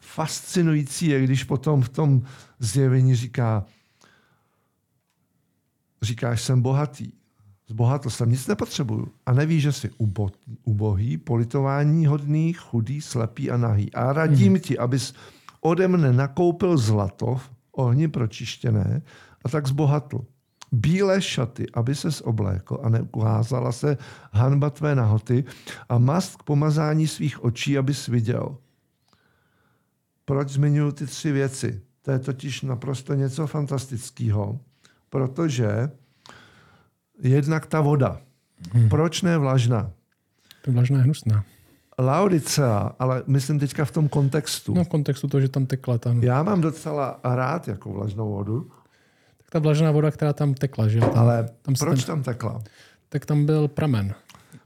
[0.00, 2.22] Fascinující je, když potom v tom
[2.58, 3.64] zjevení říká,
[6.02, 7.12] říkáš, jsem bohatý.
[7.68, 9.08] Z bohatostem nic nepotřebuju.
[9.26, 10.32] A nevíš, že jsi ubo-
[10.64, 13.92] ubohý, politování hodný, chudý, slepý a nahý.
[13.92, 14.60] A radím hmm.
[14.60, 15.14] ti, abys
[15.60, 19.02] ode mne nakoupil zlato v ohni pročištěné
[19.44, 20.24] a tak zbohatl.
[20.72, 23.98] Bílé šaty, aby se oblékl a neukázala se
[24.32, 25.44] hanba tvé nahoty
[25.88, 28.56] a mast k pomazání svých očí, abys viděl.
[30.24, 31.80] Proč zmiňuji ty tři věci?
[32.02, 34.60] To je totiž naprosto něco fantastického,
[35.10, 35.90] protože
[37.22, 38.20] jednak ta voda.
[38.72, 38.88] Hmm.
[38.88, 39.90] Proč ne vlažná?
[40.64, 41.44] To vlažná je hnusná.
[41.98, 44.74] Laodicea, ale myslím teďka v tom kontextu.
[44.74, 48.70] No v kontextu toho, že tam tekla ta, Já mám docela rád jako vlažnou vodu,
[49.38, 51.04] tak ta vlažná voda, která tam tekla, že jo?
[51.08, 52.62] Tam, ale tam proč ten- tam tekla?
[53.08, 54.14] tak tam byl pramen.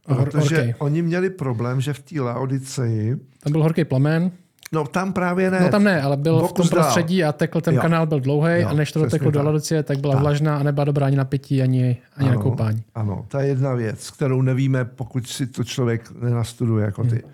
[0.07, 0.75] Protože horkej.
[0.79, 4.31] oni měli problém, že v té Laodiceji, Tam byl horký plamen,
[4.73, 5.61] no tam právě ne.
[5.61, 6.83] no tam ne, ale byl v tom Pokus dál.
[6.83, 7.81] prostředí a tekl, ten Jo.
[7.83, 9.47] kanál byl dlouhý Jo, a než to doteklo do tak.
[9.47, 10.23] Laodicie, tak byla Tak.
[10.23, 12.83] vlažná a nebyla dobrá ani na pití, ani, ani na Ano, koupání.
[12.95, 17.23] Ano, je jedna věc, kterou nevíme, pokud si to člověk nenastuduje jako ty.
[17.25, 17.33] Hmm.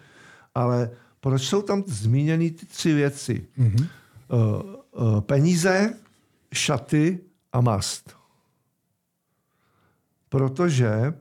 [0.55, 0.91] Ale
[1.21, 3.47] proč jsou tam zmíněny ty tři věci?
[3.57, 3.77] Mhm.
[3.77, 4.63] Uh,
[5.15, 5.95] uh, peníze,
[6.53, 7.19] šaty
[7.53, 8.17] a mast.
[10.29, 11.15] Protože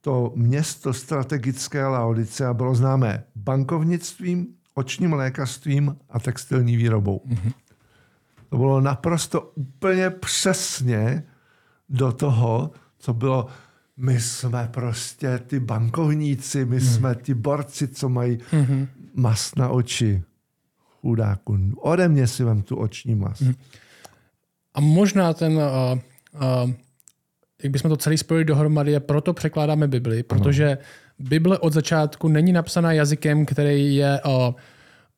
[0.00, 7.20] to město strategické Laodicea bylo známé bankovnictvím, očním lékařstvím a textilní výrobou.
[7.24, 7.52] Mhm.
[8.48, 11.22] To bylo naprosto úplně přesně
[11.88, 13.46] do toho, co bylo
[13.96, 18.38] my jsme prostě ty bankovníci, my jsme ti borci, co mají
[19.14, 20.22] mast na oči.
[21.00, 23.42] Chudáku, ode mě si vem tu oční mast.
[24.74, 26.70] A možná ten, uh, uh,
[27.62, 30.78] jak bychom to celý spojili dohromady, je proto překládáme Bibli, protože
[31.18, 34.54] Bible od začátku není napsaná jazykem, který je uh,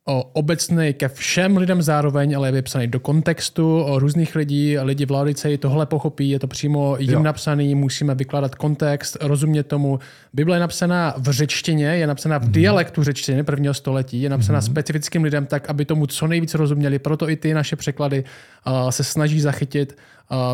[0.09, 4.79] o, obecný ke všem lidem zároveň, ale je vypsaný do kontextu o různých lidí.
[4.79, 7.23] Lidi v Laodiceji tohle pochopí, je to přímo jim Jo.
[7.23, 9.99] napsaný, musíme vykládat kontext, rozumět tomu.
[10.33, 15.23] Bible je napsaná v řečtině, je napsaná v dialektu řečtiny prvního století, je napsaná specifickým
[15.23, 16.99] lidem tak, aby tomu co nejvíc rozuměli.
[16.99, 18.25] Proto i ty naše překlady
[18.67, 19.97] uh, se snaží zachytit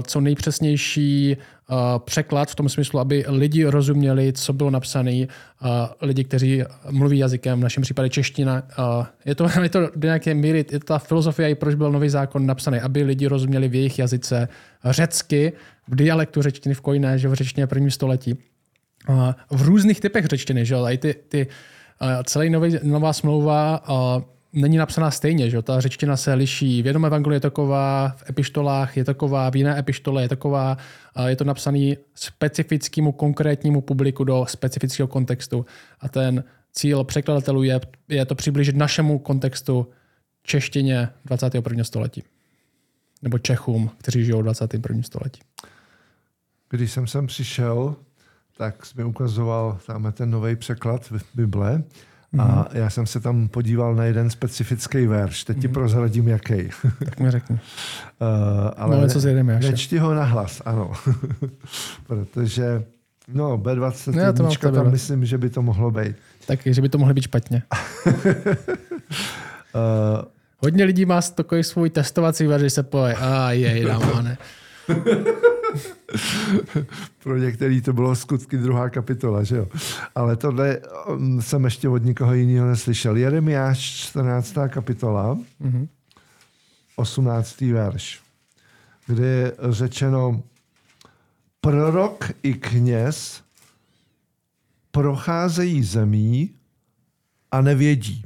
[0.02, 1.36] co nejpřesnější
[1.98, 5.26] překlad v tom smyslu, aby lidi rozuměli, co bylo napsané,
[6.00, 8.62] lidi, kteří mluví jazykem, v našem případě čeština.
[9.24, 12.08] Je, to, je to do nějaké míry, je to ta filozofie, i proč byl nový
[12.08, 14.48] zákon napsaný, aby lidi rozuměli v jejich jazyce
[14.84, 15.52] řecky,
[15.88, 18.34] v dialektu řečtiny v kojné, že v řečtině prvním století.
[19.50, 21.46] v různých typech řečtiny, že jo, i ty, ty
[22.24, 23.82] celý nový, nová smlouva
[24.52, 26.82] není napsaná stejně, že ta řečtina se liší.
[26.82, 30.76] V jednom evangeliu je taková, v epištolách je taková, v jiné epištole je taková.
[31.26, 35.66] Je to napsaný specifickému konkrétnímu publiku do specifického kontextu.
[36.00, 39.86] A ten cíl překladatelů je, je to přiblížit našemu kontextu
[40.42, 41.84] češtině 21.
[41.84, 42.22] století.
[43.22, 45.02] Nebo Čechům, kteří žijou v 21.
[45.02, 45.40] století.
[46.70, 47.96] Když jsem sem přišel,
[48.56, 51.82] tak jsi mi ukazoval tam ten nový překlad Bible
[52.38, 52.64] a mhm.
[52.72, 55.44] já jsem se tam podíval na jeden specifický verš.
[55.44, 55.72] Teď ti mm-hmm.
[55.72, 56.68] prozradím, jaký.
[57.04, 57.54] Tak mi řekni.
[57.54, 57.60] uh,
[58.76, 60.92] ale no, co ne, nečti ho nahlas, ano.
[62.06, 62.84] Protože
[63.28, 66.16] no, B21 no, tam tam myslím, že by to mohlo být.
[66.46, 67.62] Taky, že by to mohlo být špatně.
[68.06, 68.12] uh,
[70.58, 74.38] Hodně lidí má takový svůj testovací verš, že se poje, a jej, dámane.
[77.22, 79.68] Pro některý to bylo skutky druhá kapitola, že jo.
[80.14, 83.16] Ale tohle um, jsem ještě od nikoho jiného neslyšel.
[83.16, 84.54] Jeremiáš 14.
[84.68, 85.88] kapitola, mm-hmm.
[86.96, 87.60] 18.
[87.60, 88.20] verš,
[89.06, 90.42] kde je řečeno
[91.60, 93.42] prorok i kněz
[94.90, 96.50] procházejí zemí
[97.50, 98.24] a nevědí.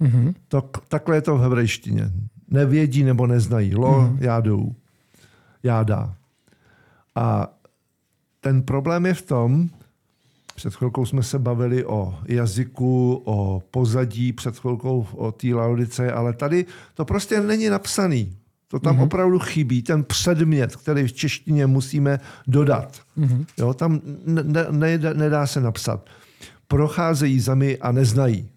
[0.00, 0.34] Mm-hmm.
[0.48, 2.10] To, takhle je to v hebrejštině.
[2.48, 3.74] Nevědí nebo neznají.
[3.74, 4.18] Lo, mm-hmm.
[4.20, 4.74] jádou
[5.62, 6.14] jáda.
[7.14, 7.54] A
[8.40, 9.68] ten problém je v tom,
[10.54, 16.32] před chvilkou jsme se bavili o jazyku, o pozadí, před chvilkou o té laudice, ale
[16.32, 18.36] tady to prostě není napsaný.
[18.68, 19.02] To tam mm-hmm.
[19.02, 23.00] opravdu chybí, ten předmět, který v češtině musíme dodat.
[23.18, 23.46] Mm-hmm.
[23.58, 26.06] Jo, tam ne, ne, nedá se napsat.
[26.68, 28.48] Procházejí zemi a neznají.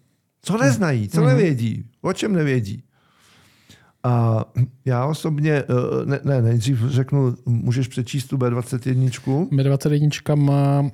[0.42, 1.08] Co neznají?
[1.08, 1.26] Co mm-hmm.
[1.26, 1.90] nevědí?
[2.00, 2.83] O čem nevědí?
[4.04, 4.44] A
[4.84, 5.64] já osobně, eh,
[6.04, 9.48] ne, ne, nejdřív řeknu, můžeš přečíst tu B21?
[9.48, 10.90] B21 má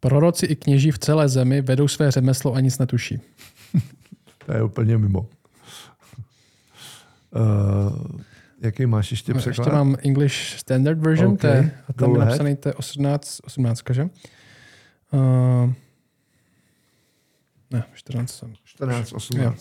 [0.00, 3.20] proroci i kněží v celé zemi vedou své řemeslo a nic netuší.
[4.46, 5.26] to je úplně mimo.
[7.30, 8.10] Uh,
[8.60, 9.66] jaký máš ještě no, překlad?
[9.66, 11.62] Ještě mám English Standard Version, okay.
[11.62, 14.02] te, a tam je napsaný to 18, 18, že?
[14.02, 15.72] Uh,
[17.70, 18.44] ne, 14.
[18.64, 19.44] 14, 18.
[19.44, 19.54] Jo.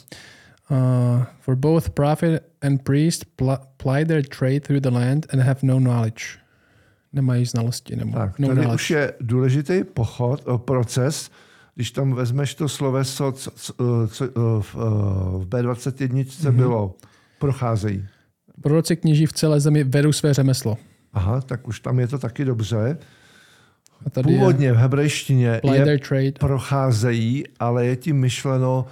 [0.72, 5.60] Uh, for both prophet and priest pl- ply their trade through the land and have
[5.64, 6.24] no knowledge.
[7.14, 7.96] Nemají znalosti.
[7.96, 8.76] Nebo tak, no tady knowledge.
[8.76, 11.32] už je důležitý pochod, proces,
[11.76, 13.74] když tam vezmeš to sloveso, co, co,
[14.08, 14.26] co
[14.62, 14.76] v,
[15.40, 16.52] v B21 mm-hmm.
[16.52, 16.96] bylo
[17.40, 18.08] procházejí.
[18.62, 20.78] Proroci kněží v celé zemi vedou své řemeslo.
[21.14, 22.98] Aha, tak už tam je to taky dobře.
[24.06, 26.32] A tady Původně v hebrejštině je trade.
[26.40, 28.86] procházejí, ale je tím myšleno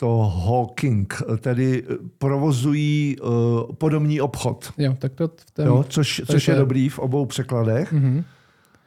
[0.00, 1.84] to hawking, tedy
[2.18, 3.28] provozují uh,
[3.72, 4.72] podobný obchod.
[4.78, 7.92] Jo, tak to v tom, jo, což, což je, je dobrý v obou překladech.
[7.92, 8.24] Mm-hmm.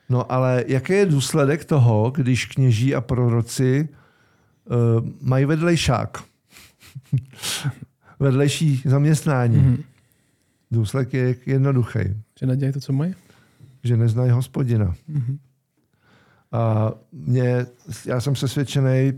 [0.10, 6.24] No ale jaký je důsledek toho, když kněží a proroci uh, mají vedlejšák?
[8.20, 9.58] Vedlejší zaměstnání.
[9.58, 9.84] Mm-hmm.
[10.72, 12.00] Důsledek je jednoduchý.
[12.40, 13.16] Že nedělají to, co mají?
[13.84, 14.96] Že neznají hospodina.
[15.10, 15.38] Mm-hmm.
[16.52, 17.66] A mě,
[18.06, 19.14] já jsem přesvědčený,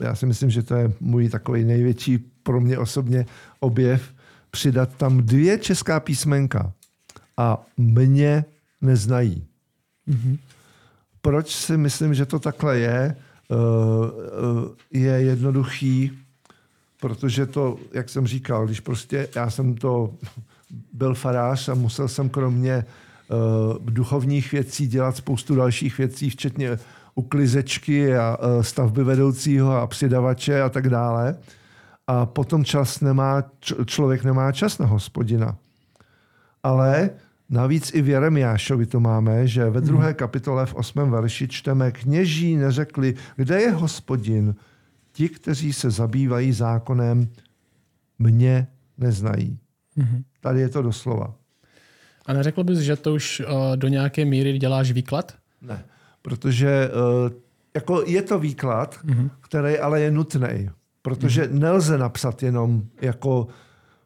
[0.00, 3.26] já si myslím, že to je můj takový největší pro mě osobně
[3.60, 4.12] objev,
[4.50, 6.72] přidat tam dvě česká písmenka
[7.36, 8.44] a mě
[8.80, 9.44] neznají.
[10.08, 10.38] Mm-hmm.
[11.20, 13.16] Proč si myslím, že to takhle je?
[13.52, 13.54] Eh,
[14.94, 16.18] eh, je jednoduchý,
[17.00, 20.14] protože to, jak jsem říkal, když prostě já jsem to
[20.92, 22.84] byl farář a musel jsem kromě eh,
[23.80, 26.78] duchovních věcí dělat spoustu dalších věcí, včetně
[27.14, 31.36] uklizečky a e, stavby vedoucího a přidavače a tak dále.
[32.06, 33.44] A potom čas nemá,
[33.86, 35.56] člověk nemá čas na hospodina.
[36.62, 37.10] Ale
[37.50, 40.14] navíc i v Jeremiášovi to máme, že ve druhé mhm.
[40.14, 44.54] kapitole v osmém verši čteme, kněží neřekli, kde je hospodin.
[45.12, 47.28] Ti, kteří se zabývají zákonem,
[48.18, 48.66] mě
[48.98, 49.58] neznají.
[49.98, 50.22] Mm-hmm.
[50.40, 51.34] Tady je to doslova.
[52.26, 55.34] A neřekl bys, že to už uh, do nějaké míry děláš výklad?
[55.62, 55.84] Ne
[56.22, 56.90] protože
[57.24, 57.30] uh,
[57.74, 59.30] jako je to výklad, mm-hmm.
[59.40, 60.70] který ale je nutný,
[61.02, 61.58] protože mm-hmm.
[61.58, 63.46] nelze napsat jenom jako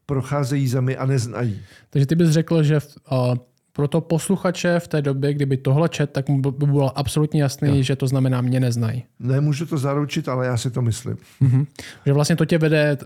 [0.07, 1.61] procházejí zemi a neznají.
[1.91, 2.79] Takže ty bys řekl, že
[3.11, 3.35] uh,
[3.73, 7.77] pro to posluchače v té době, kdyby tohle čet, tak mu by bylo absolutně jasný,
[7.77, 7.83] jo.
[7.83, 9.05] že to znamená mě neznají.
[9.21, 11.17] Nemůžu to zaručit, ale já si to myslím.
[11.43, 11.67] Mm-hmm.
[12.07, 12.99] Že vlastně to tě vede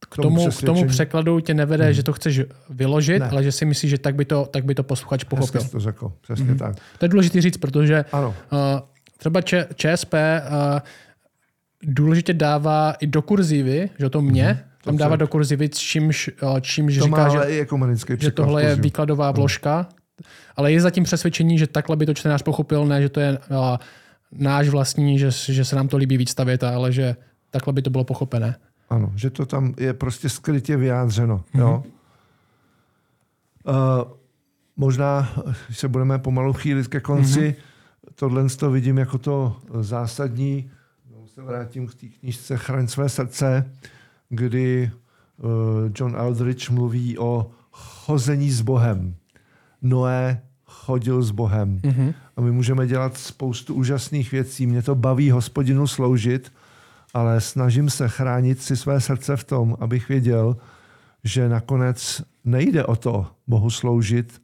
[0.00, 1.92] k tomu, k tomu překladu tě nevede, hmm.
[1.92, 2.40] že to chceš
[2.70, 3.28] vyložit, ne.
[3.28, 5.60] ale že si myslíš, že tak by to, tak by to posluchač pochopil.
[5.60, 6.58] Hezky to řekl, přesně hmm.
[6.58, 6.76] tak.
[6.98, 8.34] To je důležité říct, protože ano.
[8.52, 8.58] Uh,
[9.18, 10.18] třeba Č, ČSP uh,
[11.82, 14.58] důležitě dává i do kurzívy, že to mě, hmm.
[14.84, 17.66] tam dává do kurzívy, čímž, uh, čímž to říká, že, i
[18.18, 19.88] že tohle je výkladová vložka,
[20.56, 23.80] ale je zatím přesvědčení, že takhle by to čtenář pochopil, ne, že to je a,
[24.32, 27.16] náš vlastní, že, že se nám to líbí víc stavět, ale že
[27.50, 28.56] takhle by to bylo pochopené.
[28.90, 31.38] Ano, že to tam je prostě skrytě vyjádřeno.
[31.38, 31.60] Mm-hmm.
[31.60, 31.84] Jo?
[33.64, 34.12] Uh,
[34.76, 35.32] možná,
[35.70, 38.12] se budeme pomalu chýlit ke konci, mm-hmm.
[38.14, 40.70] tohle to vidím jako to zásadní.
[41.10, 43.70] No, se vrátím k té knížce Chraň své srdce,
[44.28, 44.90] kdy
[45.36, 45.50] uh,
[45.94, 49.14] John Aldrich mluví o chození s Bohem.
[49.82, 51.78] Noé chodil s Bohem.
[51.78, 52.14] Mm-hmm.
[52.36, 54.66] A my můžeme dělat spoustu úžasných věcí.
[54.66, 56.52] Mě to baví hospodinu sloužit,
[57.16, 60.56] ale snažím se chránit si své srdce v tom, abych věděl,
[61.24, 64.42] že nakonec nejde o to Bohu sloužit,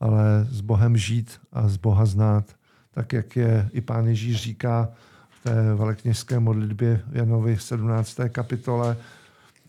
[0.00, 2.44] ale s Bohem žít a z Boha znát.
[2.90, 4.88] Tak, jak je i pán Ježíš říká
[5.28, 8.16] v té velekněžské modlitbě Janovi v 17.
[8.28, 8.96] kapitole,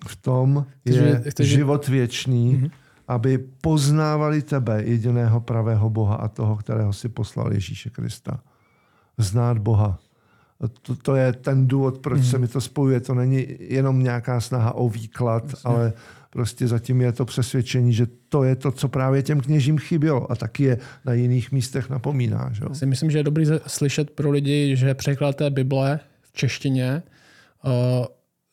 [0.08, 2.72] v tom je život věčný, mm-hmm
[3.10, 8.40] aby poznávali tebe, jediného pravého Boha a toho, kterého si poslal Ježíše Krista.
[9.18, 10.00] Znát Boha.
[10.82, 12.26] To, to je ten důvod, proč mm.
[12.26, 13.00] se mi to spojuje.
[13.00, 15.62] To není jenom nějaká snaha o výklad, Jasně.
[15.64, 15.94] ale
[16.30, 20.36] prostě zatím je to přesvědčení, že to je to, co právě těm kněžím chybělo a
[20.36, 22.50] taky je na jiných místech napomíná.
[22.54, 22.64] Že?
[22.74, 27.04] Si myslím, že je dobrý slyšet pro lidi, že překlad té Bible v češtině
[27.66, 27.72] uh,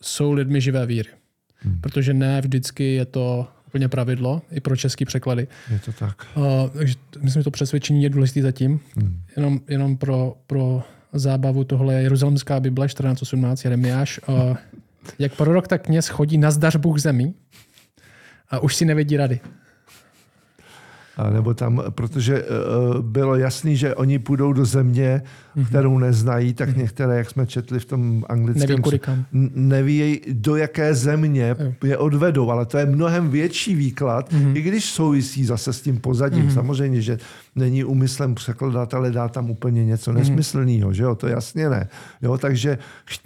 [0.03, 1.09] jsou lidmi živé víry.
[1.57, 1.81] Hmm.
[1.81, 5.49] Protože ne vždycky je to úplně pravidlo i pro český překlady.
[5.71, 6.27] Je to tak.
[6.35, 8.81] Uh, takže myslím, že to přesvědčení je důležité zatím.
[8.97, 9.23] Hmm.
[9.37, 10.83] Jenom, jenom pro, pro
[11.19, 14.21] zábavu tohle je Jeruzalemská Bible 14.18 Jeremiáš.
[15.19, 17.35] Jak prorok, tak kněz chodí na zdař Bůh zemi
[18.51, 19.41] a už si nevědí rady.
[21.17, 25.23] A nebo tam, protože uh, bylo jasný, že oni půjdou do země,
[25.57, 25.67] mm-hmm.
[25.67, 26.79] kterou neznají, tak mm-hmm.
[26.79, 28.83] některé, jak jsme četli v tom anglickém,
[29.33, 34.57] neví, neví do jaké země je odvedou, ale to je mnohem větší výklad, mm-hmm.
[34.57, 36.49] i když souvisí zase s tím pozadím.
[36.49, 36.55] Mm-hmm.
[36.55, 37.19] Samozřejmě, že
[37.57, 40.15] není úmyslem překladatele dát tam úplně něco mm-hmm.
[40.15, 41.89] nesmyslného, že jo, to jasně ne.
[42.23, 42.79] Jo, takže,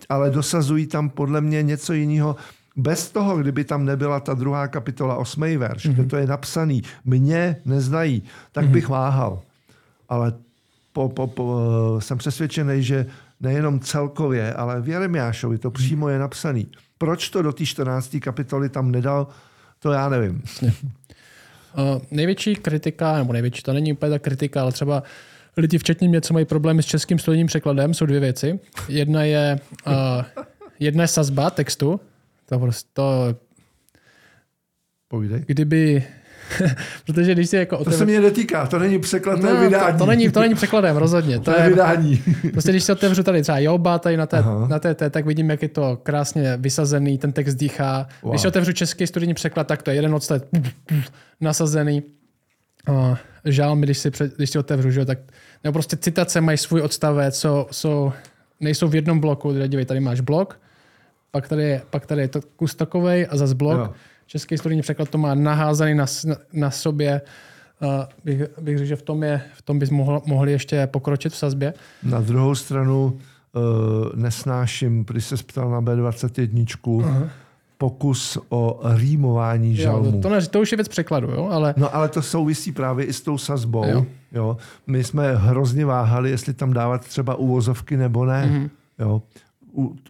[0.08, 2.36] ale dosazují tam podle mě něco jiného,
[2.76, 5.94] bez toho, kdyby tam nebyla ta druhá kapitola, osmý verš, mm-hmm.
[5.94, 8.22] kde to je napsaný, mě neznají,
[8.52, 8.70] tak mm-hmm.
[8.70, 9.40] bych váhal.
[10.08, 10.32] Ale
[10.92, 11.56] po, po, po,
[11.98, 13.06] jsem přesvědčený, že
[13.40, 16.66] nejenom celkově, ale v Jeremiášovi to přímo je napsaný.
[16.98, 18.16] Proč to do té 14.
[18.20, 19.26] kapitoly tam nedal,
[19.78, 20.42] to já nevím.
[20.62, 20.70] Uh,
[22.10, 25.02] největší kritika, nebo největší, to není úplně ta kritika, ale třeba
[25.56, 28.60] lidi, včetně mě, co mají problémy s českým studijním překladem, jsou dvě věci.
[28.88, 29.92] Jedna je, uh,
[30.78, 32.00] jedna je sazba textu,
[32.50, 33.36] to prostě, to...
[35.08, 35.44] Povídej.
[35.46, 36.04] Kdyby,
[37.06, 37.98] protože když si jako otevře...
[37.98, 39.92] To se mě netýká, to není překlad, to no, vydání.
[39.92, 41.38] To, to, není, to není překladem, rozhodně.
[41.38, 42.22] To, to je vydání.
[42.52, 45.50] Prostě když si otevřu tady třeba Joba, tady na té, na té, té, tak vidím,
[45.50, 48.08] jak je to krásně vysazený, ten text dýchá.
[48.22, 48.32] Wow.
[48.32, 50.44] Když si otevřu český studijní překlad, tak to je jeden odstavec
[51.40, 52.02] nasazený.
[52.88, 55.18] Uh, žál mi, když si, před, když si otevřu, že, tak
[55.64, 58.12] nebo prostě citace mají svůj odstavec, jsou, jsou,
[58.60, 59.52] nejsou v jednom bloku.
[59.66, 60.60] Dívej, tady máš blok,
[61.30, 63.78] pak tady je, pak tady je to kus takovej a zase blok.
[63.78, 63.90] Jo.
[64.26, 66.06] Český studijní překlad to má naházaný na,
[66.52, 67.20] na sobě.
[67.82, 67.88] Uh,
[68.24, 71.36] bych, bych řekl, že v tom, je, v tom bys mohl, mohli ještě pokročit v
[71.36, 71.74] sazbě.
[72.02, 73.12] Na druhou stranu uh,
[74.14, 77.28] nesnáším, když se ptal na B21, uh-huh.
[77.78, 80.06] pokus o rýmování žalmu.
[80.06, 81.48] Jo, to, to, ne, to už je věc překladu, jo?
[81.52, 81.74] Ale...
[81.76, 83.84] No ale to souvisí právě i s tou sazbou.
[83.88, 84.06] Jo.
[84.32, 84.56] Jo?
[84.86, 88.50] My jsme hrozně váhali, jestli tam dávat třeba uvozovky nebo ne.
[88.52, 88.70] Uh-huh.
[88.98, 89.22] Jo?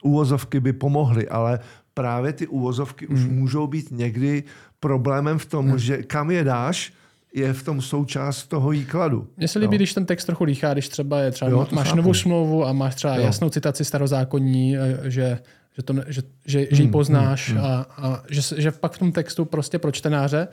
[0.02, 1.58] Úvozovky by pomohly, ale
[1.94, 3.14] právě ty úvozovky hmm.
[3.14, 4.44] už můžou být někdy
[4.80, 5.78] problémem v tom, hmm.
[5.78, 6.92] že kam je dáš,
[7.34, 9.26] je v tom součást toho výkladu.
[9.36, 9.78] Mně se líbí, no.
[9.78, 11.96] když ten text trochu líchá, když třeba je třeba jo, máš chápu.
[11.96, 13.22] novou smlouvu a máš třeba jo.
[13.22, 15.38] jasnou citaci starozákonní, eh, že,
[15.76, 17.66] že, to, že, že, že ji hmm, poznáš hmm, hmm.
[17.66, 20.48] a, a že, že pak v tom textu prostě pro čtenáře,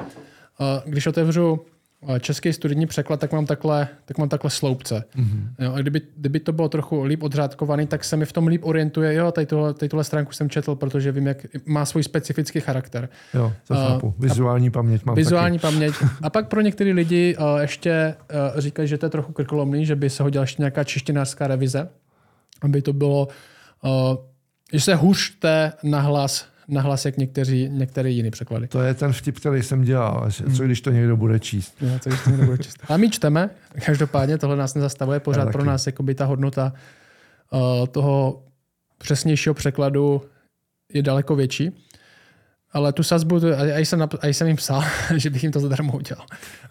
[0.60, 1.60] a když otevřu
[2.20, 5.04] český studijní překlad, tak mám takhle, tak mám takhle sloupce.
[5.16, 5.50] Mm-hmm.
[5.60, 8.62] Jo, a kdyby, kdyby to bylo trochu líp odřádkovaný, tak se mi v tom líp
[8.66, 12.60] orientuje, jo, tady tohle, tady tohle stránku jsem četl, protože vím, jak má svůj specifický
[12.60, 13.10] charakter.
[13.34, 14.14] Jo, to uh, chápu.
[14.20, 15.74] Vizuální paměť mám Vizuální taky.
[15.74, 15.94] paměť.
[16.22, 18.16] A pak pro některé lidi uh, ještě
[18.54, 21.90] uh, říkají, že to je trochu krkolomný, že by se hodila ještě nějaká češtinářská revize,
[22.62, 23.28] aby to bylo,
[23.84, 23.92] uh,
[24.74, 28.68] že se hůř čte na hlas nahlas jak někteří, některé jiné překlady.
[28.68, 30.30] To je ten vtip, který jsem dělal.
[30.30, 31.76] Že co když to někdo bude číst?
[31.82, 32.78] No, co když to někdo bude číst.
[32.90, 33.50] A my čteme,
[33.86, 36.74] každopádně tohle nás nezastavuje, pořád pro nás jakoby ta hodnota
[37.52, 38.44] uh, toho
[38.98, 40.22] přesnějšího překladu
[40.94, 41.72] je daleko větší.
[42.72, 43.40] Ale tu sazbu,
[43.76, 44.84] a jsem, a jsem jim psal,
[45.16, 46.26] že bych jim to zadarmo udělal.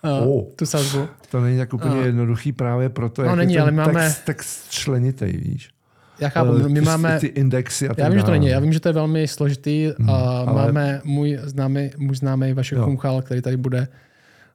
[0.05, 1.09] Uh, oh, tu sazbu.
[1.31, 4.05] To není tak úplně uh, jednoduchý právě proto, no, jak není, je ten ale máme,
[4.05, 5.76] text, text členitý, víš.
[6.21, 7.21] Já chápu, my ty, máme...
[7.21, 9.93] Ty indexy a Já vím, že to není, já vím, že to je velmi složitý
[9.99, 10.53] hmm, a ale...
[10.73, 13.89] máme můj známý, můj známý Vašek Chumchal, který tady bude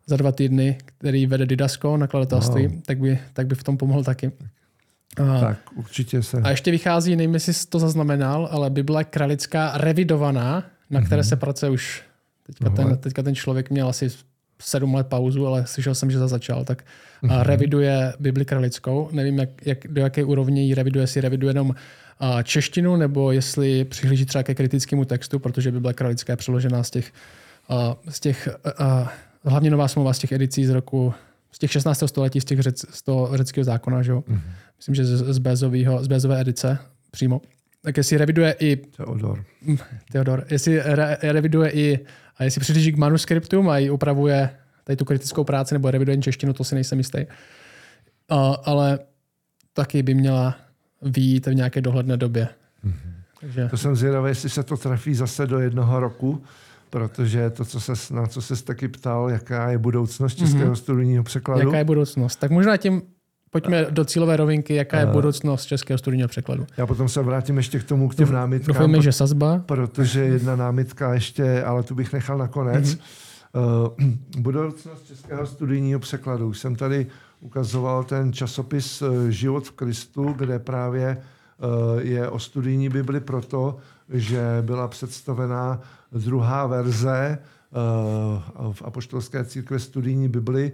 [0.08, 2.82] za dva týdny, který vede Didasko, nakladatelství, Wow.
[2.86, 4.32] tak, by, tak by v tom pomohl taky.
[5.18, 6.38] A, Tak určitě se...
[6.38, 11.36] a ještě vychází, nevím, jestli jsi to zaznamenal, ale Bible kralická revidovaná, na které se
[11.36, 12.04] pracuje už.
[12.48, 14.10] Teďka, No, ten, teďka ten člověk měl asi
[14.62, 16.84] sedm let pauzu, ale slyšel jsem, že za začal, tak
[17.30, 19.10] a reviduje Bibli kralickou.
[19.12, 21.76] Nevím, jak, jak, do jaké úrovně ji reviduje, jestli reviduje jenom
[22.20, 26.90] a, češtinu, nebo jestli přihlíží třeba ke kritickému textu, protože Bible kralická je přeložená z
[26.90, 27.12] těch,
[27.70, 29.14] a, z těch a,
[29.46, 31.14] hlavně nová smlouva z těch edicí z roku
[31.52, 32.04] z těch 16.
[32.06, 34.24] století, z, těch řec, z toho řeckého zákona, že jo?
[34.78, 36.78] Myslím, že z, z, Bézovýho, z Bézové edice
[37.12, 37.42] přímo.
[37.84, 39.44] Tak jestli reviduje i Teodor.
[40.12, 41.99] Theodor, jestli re, reviduje i,
[42.38, 44.49] a jestli přihlíží k manuskriptům a i upravuje
[44.84, 47.26] tady tu kritickou práci, nebo reviduje češtinu, to si nejsem jistý.
[48.30, 48.99] A, ale
[49.74, 50.56] taky by měla
[51.02, 52.48] výjít v nějaké dohledné době.
[53.41, 56.44] Takže To jsem zvědavý, jestli se to trafí zase do jednoho roku,
[56.90, 60.76] protože to, co se, na co se taky ptal, jaká je budoucnost českého mm-hmm.
[60.76, 61.68] studijního překladu.
[61.68, 62.36] jaká je budoucnost?
[62.36, 63.02] Tak možná tím
[63.52, 66.65] pojďme do cílové rovinky, jaká je budoucnost českého studijního překladu.
[66.78, 69.61] Já potom se vrátím ještě k tomu, k těm námitkám, Doufejme, že sazba.
[69.65, 72.95] protože jedna námitka ještě, ale tu bych nechal nakonec.
[72.95, 72.99] Mhm.
[72.99, 73.32] Mm-hmm.
[74.03, 76.48] Uh, budoucnost českého studijního překladu.
[76.48, 77.07] Už jsem tady
[77.40, 83.78] ukazoval ten časopis eh, Život v Kristu, kde právě uh, je o studijní Bibli proto,
[84.10, 87.38] že byla představená druhá verze
[88.57, 90.72] uh, v apoštolské církve studijní Bibli,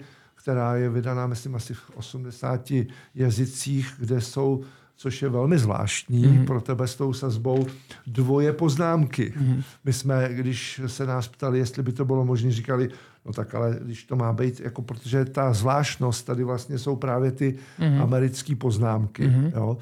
[0.48, 2.72] která je vydaná, myslím, asi v 80
[3.16, 4.64] jazycích, kde jsou,
[4.96, 6.46] což je velmi zvláštní mm-hmm.
[6.46, 7.68] pro tebe s tou sazbou,
[8.08, 9.34] dvoje poznámky.
[9.38, 9.64] Mm-hmm.
[9.86, 12.90] My jsme, když se nás ptali, jestli by to bylo možné, říkali,
[13.26, 17.32] no tak ale když to má být, jako protože ta zvláštnost tady vlastně jsou právě
[17.32, 18.02] ty mm-hmm.
[18.02, 19.28] americké poznámky.
[19.28, 19.52] Mm-hmm.
[19.56, 19.78] Jo?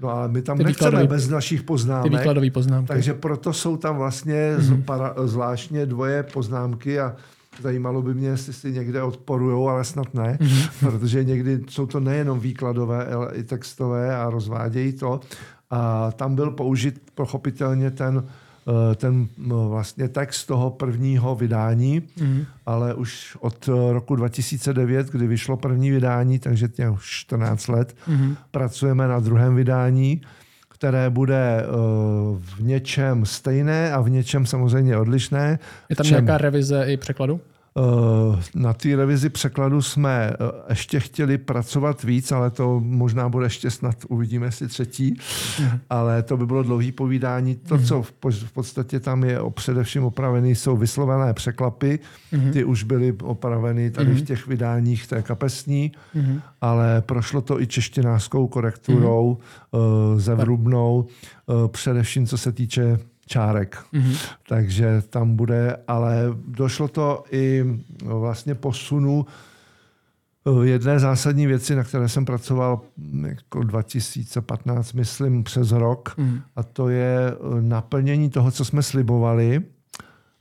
[0.00, 2.12] No ale my tam Ty nechceme výkladový- bez našich Ty poznámek.
[2.12, 2.88] výkladové poznámky.
[2.88, 5.26] Takže proto jsou tam vlastně mm-hmm.
[5.26, 7.16] zvláštně dvoje poznámky a
[7.60, 10.70] zajímalo by mě, jestli si někde odporují, ale snad ne, mm-hmm.
[10.80, 15.20] protože někdy jsou to nejenom výkladové, ale i textové a rozvádějí to.
[15.70, 18.24] A tam byl použit pochopitelně ten,
[18.92, 22.44] eh, ten no, vlastně text toho prvního vydání, mm-hmm.
[22.66, 28.36] ale už od roku 2009, kdy vyšlo první vydání, takže tě už 14 let, mm-hmm.
[28.50, 30.22] pracujeme na druhém vydání,
[30.82, 31.66] které bude eh,
[32.38, 35.58] v něčem stejné a v něčem samozřejmě odlišné.
[35.88, 36.24] Je tam čem?
[36.24, 37.40] nějaká revize i překladu?
[37.78, 40.34] Eh, Na té revizi překladu jsme eh,
[40.68, 45.16] ještě chtěli pracovat víc, ale to možná bude ještě snad, uvidíme si třetí,
[45.90, 47.54] ale to by bylo dlouhý povídání.
[47.56, 51.98] To, co v po- v podstatě tam je především opravený, jsou vyslovené překlapy.
[52.52, 55.92] Ty už byly opraveny tady v těch vydáních té kapesní,
[56.60, 59.38] ale prošlo to i češtinářskou korekturou,
[59.74, 59.78] eh,
[60.20, 61.06] zevrubnou,
[61.68, 62.98] především co se týče
[63.32, 63.78] čárek.
[63.92, 64.16] Mm-hmm.
[64.48, 67.64] Takže tam bude, ale došlo to i
[68.04, 69.26] no, vlastně posunu
[70.46, 76.40] eh, jedné zásadní věci, na které jsem pracoval mm, jako 2015, myslím, přes rok, mm.
[76.56, 79.62] a to je eh, naplnění toho, co jsme slibovali,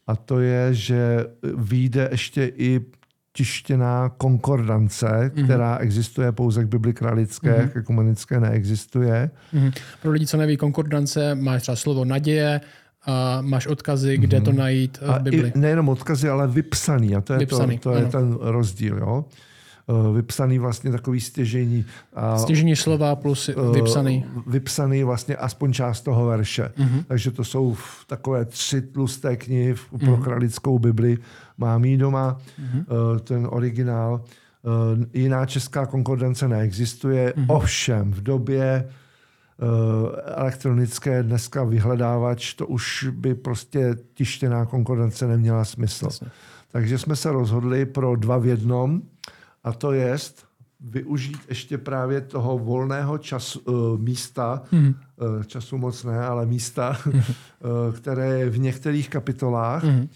[0.08, 1.26] a to je, že
[1.58, 2.82] vyjde ještě i
[3.34, 5.44] tištěná konkordance, mm.
[5.44, 7.70] která existuje pouze k Bibli kralické, mm.
[7.70, 9.32] k ekumenické neexistuje.
[9.54, 9.72] Mhm.
[10.02, 12.62] Pro lidi, co neví, konkordance, máš třeba slovo naděje,
[13.06, 15.52] a máš odkazy, kde to najít eh, A v Bibli.
[15.56, 17.16] i nejenom odkazy, ale vypsaný.
[17.16, 18.98] A to je, Vypsaný, to, to je ten rozdíl.
[18.98, 19.26] Jo?
[19.90, 21.86] Eh, Vypsaný vlastně takový stěžení.
[22.14, 24.26] A Stěžení slova plus eh, vypsaný.
[24.48, 26.70] Vypsaný vlastně aspoň část toho verše.
[26.78, 27.04] Mhm.
[27.08, 31.18] Takže to jsou takové tři tlusté knihy v- pro kralickou Bibli.
[31.58, 32.86] Mám ji doma, Mhm.
[33.16, 34.22] eh, ten originál.
[35.14, 37.34] Jiná česká konkordance neexistuje.
[37.36, 37.46] Mhm.
[37.50, 38.90] Ovšem v době
[40.26, 46.06] elektronické dneska vyhledávač, to už by prostě tištěná konkurence neměla smysl.
[46.06, 46.28] Jasně.
[46.72, 49.02] Takže jsme se rozhodli pro dva v jednom
[49.64, 50.46] a to jest
[50.80, 54.96] využít ještě právě toho volného času, uh, místa, Mhm.
[55.38, 57.22] uh, času moc ne, ale místa, uh,
[57.96, 59.84] které je v některých kapitolách.
[59.84, 60.08] Mhm.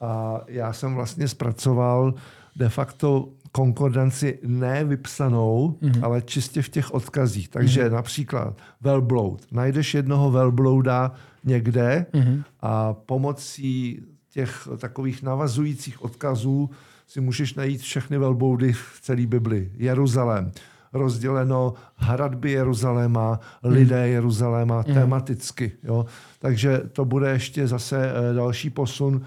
[0.00, 2.14] A já jsem vlastně zpracoval
[2.56, 6.04] de facto konkordanci ne vypsanou, mm-hmm.
[6.04, 7.48] ale čistě v těch odkazích.
[7.48, 7.92] Takže mm-hmm.
[7.92, 9.46] například velbloud.
[9.52, 11.12] Najdeš jednoho velblouda
[11.44, 12.42] někde mm-hmm.
[12.60, 14.02] a pomocí
[14.32, 16.70] těch takových navazujících odkazů
[17.06, 19.72] si můžeš najít všechny velbloudy v celé Bibli.
[19.76, 20.52] Jeruzalém.
[20.92, 25.72] Rozděleno hradby Jeruzaléma, lidé Jeruzaléma tematicky.
[25.82, 26.06] Jo?
[26.38, 29.22] Takže to bude ještě zase eh, další posun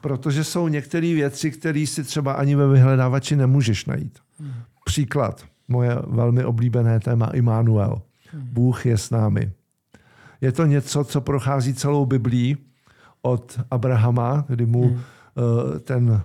[0.00, 4.18] protože jsou některé věci, které si třeba ani ve vyhledávači nemůžeš najít.
[4.84, 8.02] Příklad, moje velmi oblíbené téma Immanuel.
[8.32, 9.52] Bůh je s námi.
[10.40, 12.56] Je to něco, co prochází celou Biblí
[13.22, 15.00] od Abrahama, kdy mu hmm.
[15.80, 16.22] ten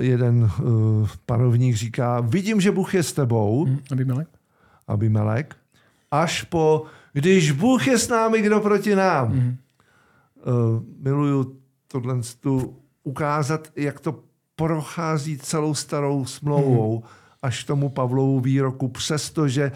[0.00, 3.78] jeden uh, panovník říká, vidím, že Bůh je s tebou, Hmm.
[3.92, 4.28] Abimelek?
[4.88, 5.56] Abimelek,
[6.10, 9.32] až po, když Bůh je s námi, kdo proti nám.
[9.32, 11.56] Uh, miluju
[11.88, 12.76] tohle tu
[13.06, 14.20] ukázat, jak to
[14.56, 17.04] prochází celou starou smlouvou
[17.42, 19.72] až k tomu Pavlovu výroku, přestože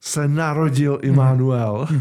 [0.00, 1.88] se narodil Immanuel.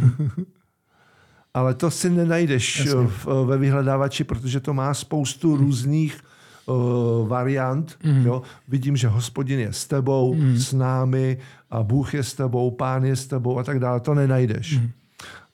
[1.53, 3.07] Ale to si nenajdeš Jasně.
[3.07, 6.19] v, ve vyhledávači, protože to má spoustu různých
[6.65, 7.97] uh, variant.
[8.23, 8.41] Jo?
[8.67, 11.37] Vidím, že hospodin je s tebou, s námi
[11.69, 13.99] a Bůh je s tebou, pán je s tebou a tak dále.
[13.99, 14.79] To nenajdeš.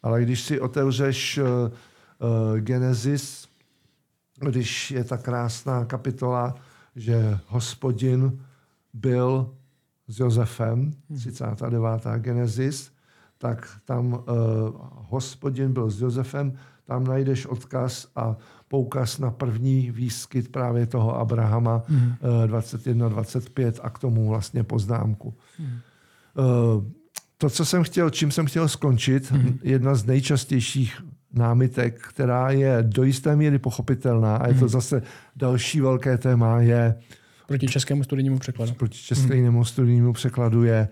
[0.04, 3.49] Ale když si otevřeš uh, uh, Genesis,
[4.40, 6.56] když je ta krásná kapitola,
[6.96, 8.40] že hospodin
[8.94, 9.54] byl
[10.08, 11.84] s Josefem, 39.
[12.18, 12.92] Genesis,
[13.38, 14.20] tak tam uh,
[15.10, 16.54] hospodin byl s Josefem,
[16.86, 18.36] tam najdeš odkaz a
[18.68, 21.98] poukaz na první výskyt právě toho Abrahama mm.
[21.98, 25.34] uh, 21-25 a k tomu vlastně poznámku.
[25.60, 25.66] Mm.
[25.66, 26.84] Uh,
[27.38, 29.60] to, co jsem chtěl, čím jsem chtěl skončit, mm.
[29.64, 31.02] jedna z nejčastějších
[31.34, 35.02] námitek, která je do jisté míry pochopitelná a je to zase
[35.36, 36.96] další velké téma, je
[37.48, 38.74] Proti českému studijnímu překladu.
[38.74, 40.88] proti českému studijnímu překladu je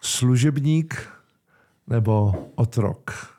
[0.00, 1.08] služebník
[1.86, 3.32] nebo otrok.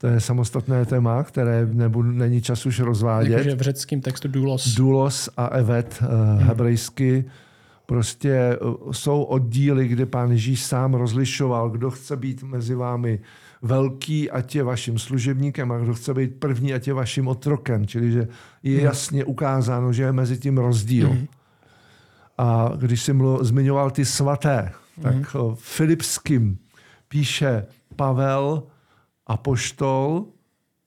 [0.00, 3.32] To je samostatné téma, které nebudu, není čas už rozvádět.
[3.32, 4.74] Jakože v řeckém textu doulos.
[4.74, 7.24] Dulos a Evet uh, hebrejsky
[7.86, 13.20] prostě uh, jsou oddíly, kde pán Ježíš sám rozlišoval, kdo chce být mezi vámi
[13.66, 17.86] velký, ať je vaším služebníkem a kdo chce být první, ať je vaším otrokem.
[17.86, 18.28] Čili, že
[18.62, 21.16] je jasně ukázáno, že je mezi tím rozdíl.
[22.38, 24.72] A když jsem mluv, zmiňoval ty svaté,
[25.02, 26.58] tak uh, Filipským
[27.08, 27.66] píše
[27.96, 28.62] Pavel,
[29.26, 30.26] apoštol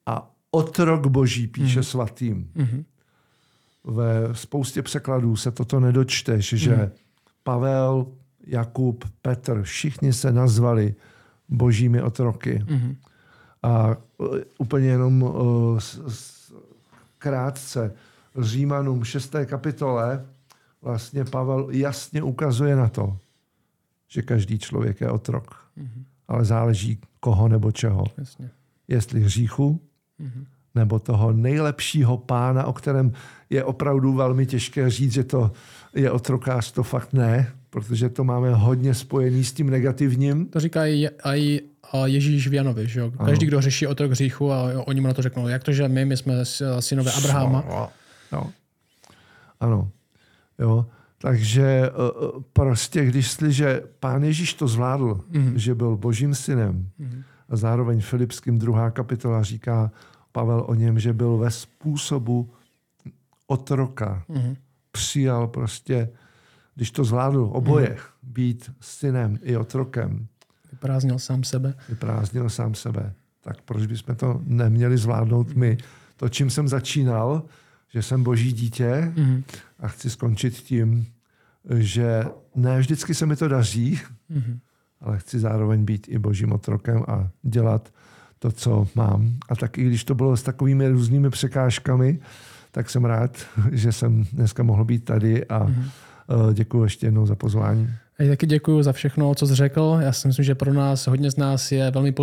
[0.05, 2.51] a otrok boží píše svatým.
[3.83, 6.91] Ve spoustě překladů se toto nedočteš, že
[7.43, 8.05] Pavel,
[8.47, 10.95] Jakub, Petr, všichni se nazvali
[11.49, 12.65] božími otroky.
[13.63, 16.53] A uh, úplně jenom uh, s- s-
[17.17, 17.93] krátce
[18.41, 19.35] Římanům 6.
[19.45, 20.25] kapitole
[20.81, 23.17] vlastně Pavel jasně ukazuje na to,
[24.07, 25.55] že každý člověk je otrok.
[26.27, 28.03] Ale záleží koho nebo čeho.
[28.17, 28.49] Jasně.
[28.87, 29.81] Jestli hříchu,
[30.75, 33.11] nebo toho nejlepšího pána, o kterém
[33.49, 35.51] je opravdu velmi těžké říct, že to
[35.95, 40.45] je otrokář, to fakt ne, protože to máme hodně spojený s tím negativním.
[40.45, 43.11] To říká i, i a Ježíš v Janovi, že jo?
[43.25, 46.05] Každý, kdo řeší otrok hříchu a oni mu na to řeknou, jak to, že my,
[46.05, 46.45] my jsme
[46.79, 47.89] synové Abrahama.
[48.31, 48.51] No.
[49.59, 49.91] Ano.
[50.59, 50.85] Jo.
[51.21, 55.53] Takže eh, eh, prostě, když slyže pán Ježíš to zvládl, mm.
[55.59, 57.23] že byl božím synem mm.
[57.49, 59.91] a zároveň Filipským druhá kapitola říká
[60.31, 62.49] Pavel o něm, že byl ve způsobu
[63.47, 64.23] otroka.
[64.27, 64.55] Mm.
[64.91, 66.09] Přijal prostě,
[66.79, 68.31] když to zvládl oboje, mm.
[68.33, 70.27] být synem i otrokem,
[70.71, 71.73] Vyprázdnil sám sebe.
[71.89, 73.13] vyprázdnil sám sebe.
[73.41, 75.77] Tak proč bychom to neměli zvládnout my?
[76.17, 77.43] To, čím jsem začínal,
[77.93, 79.43] že jsem boží dítě Mhm.
[79.79, 81.05] a chci skončit tím,
[81.75, 82.23] že
[82.55, 83.99] ne vždycky se mi to daří,
[84.29, 84.59] Mhm.
[85.01, 87.93] ale chci zároveň být i božím otrokem a dělat
[88.39, 89.37] to, co mám.
[89.49, 92.19] A tak i když to bylo s takovými různými překážkami,
[92.71, 93.37] tak jsem rád,
[93.71, 95.85] že jsem dneska mohl být tady a Mhm.
[96.53, 97.89] Děkuji ještě jednou za pozvání.
[98.19, 99.97] A já taky děkuji za všechno, co jsi řekl.
[100.01, 102.13] Já si myslím, že pro nás, hodně z nás je velmi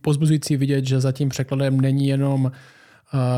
[0.00, 2.50] pozbuzující, vidět, že za tím překladem není jenom uh,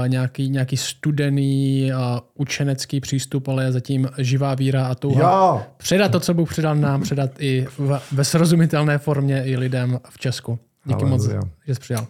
[0.09, 2.01] nějaký, nějaký studený uh,
[2.35, 5.63] učenecký přístup, ale je zatím živá víra a touha Jo!
[5.77, 10.19] předat to, co Bůh předal nám, předat i v, ve srozumitelné formě i lidem v
[10.19, 10.59] Česku.
[10.85, 11.53] Díky moc, Haleluja.
[11.67, 12.07] že jsi přijal.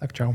[0.00, 0.34] Tak čau.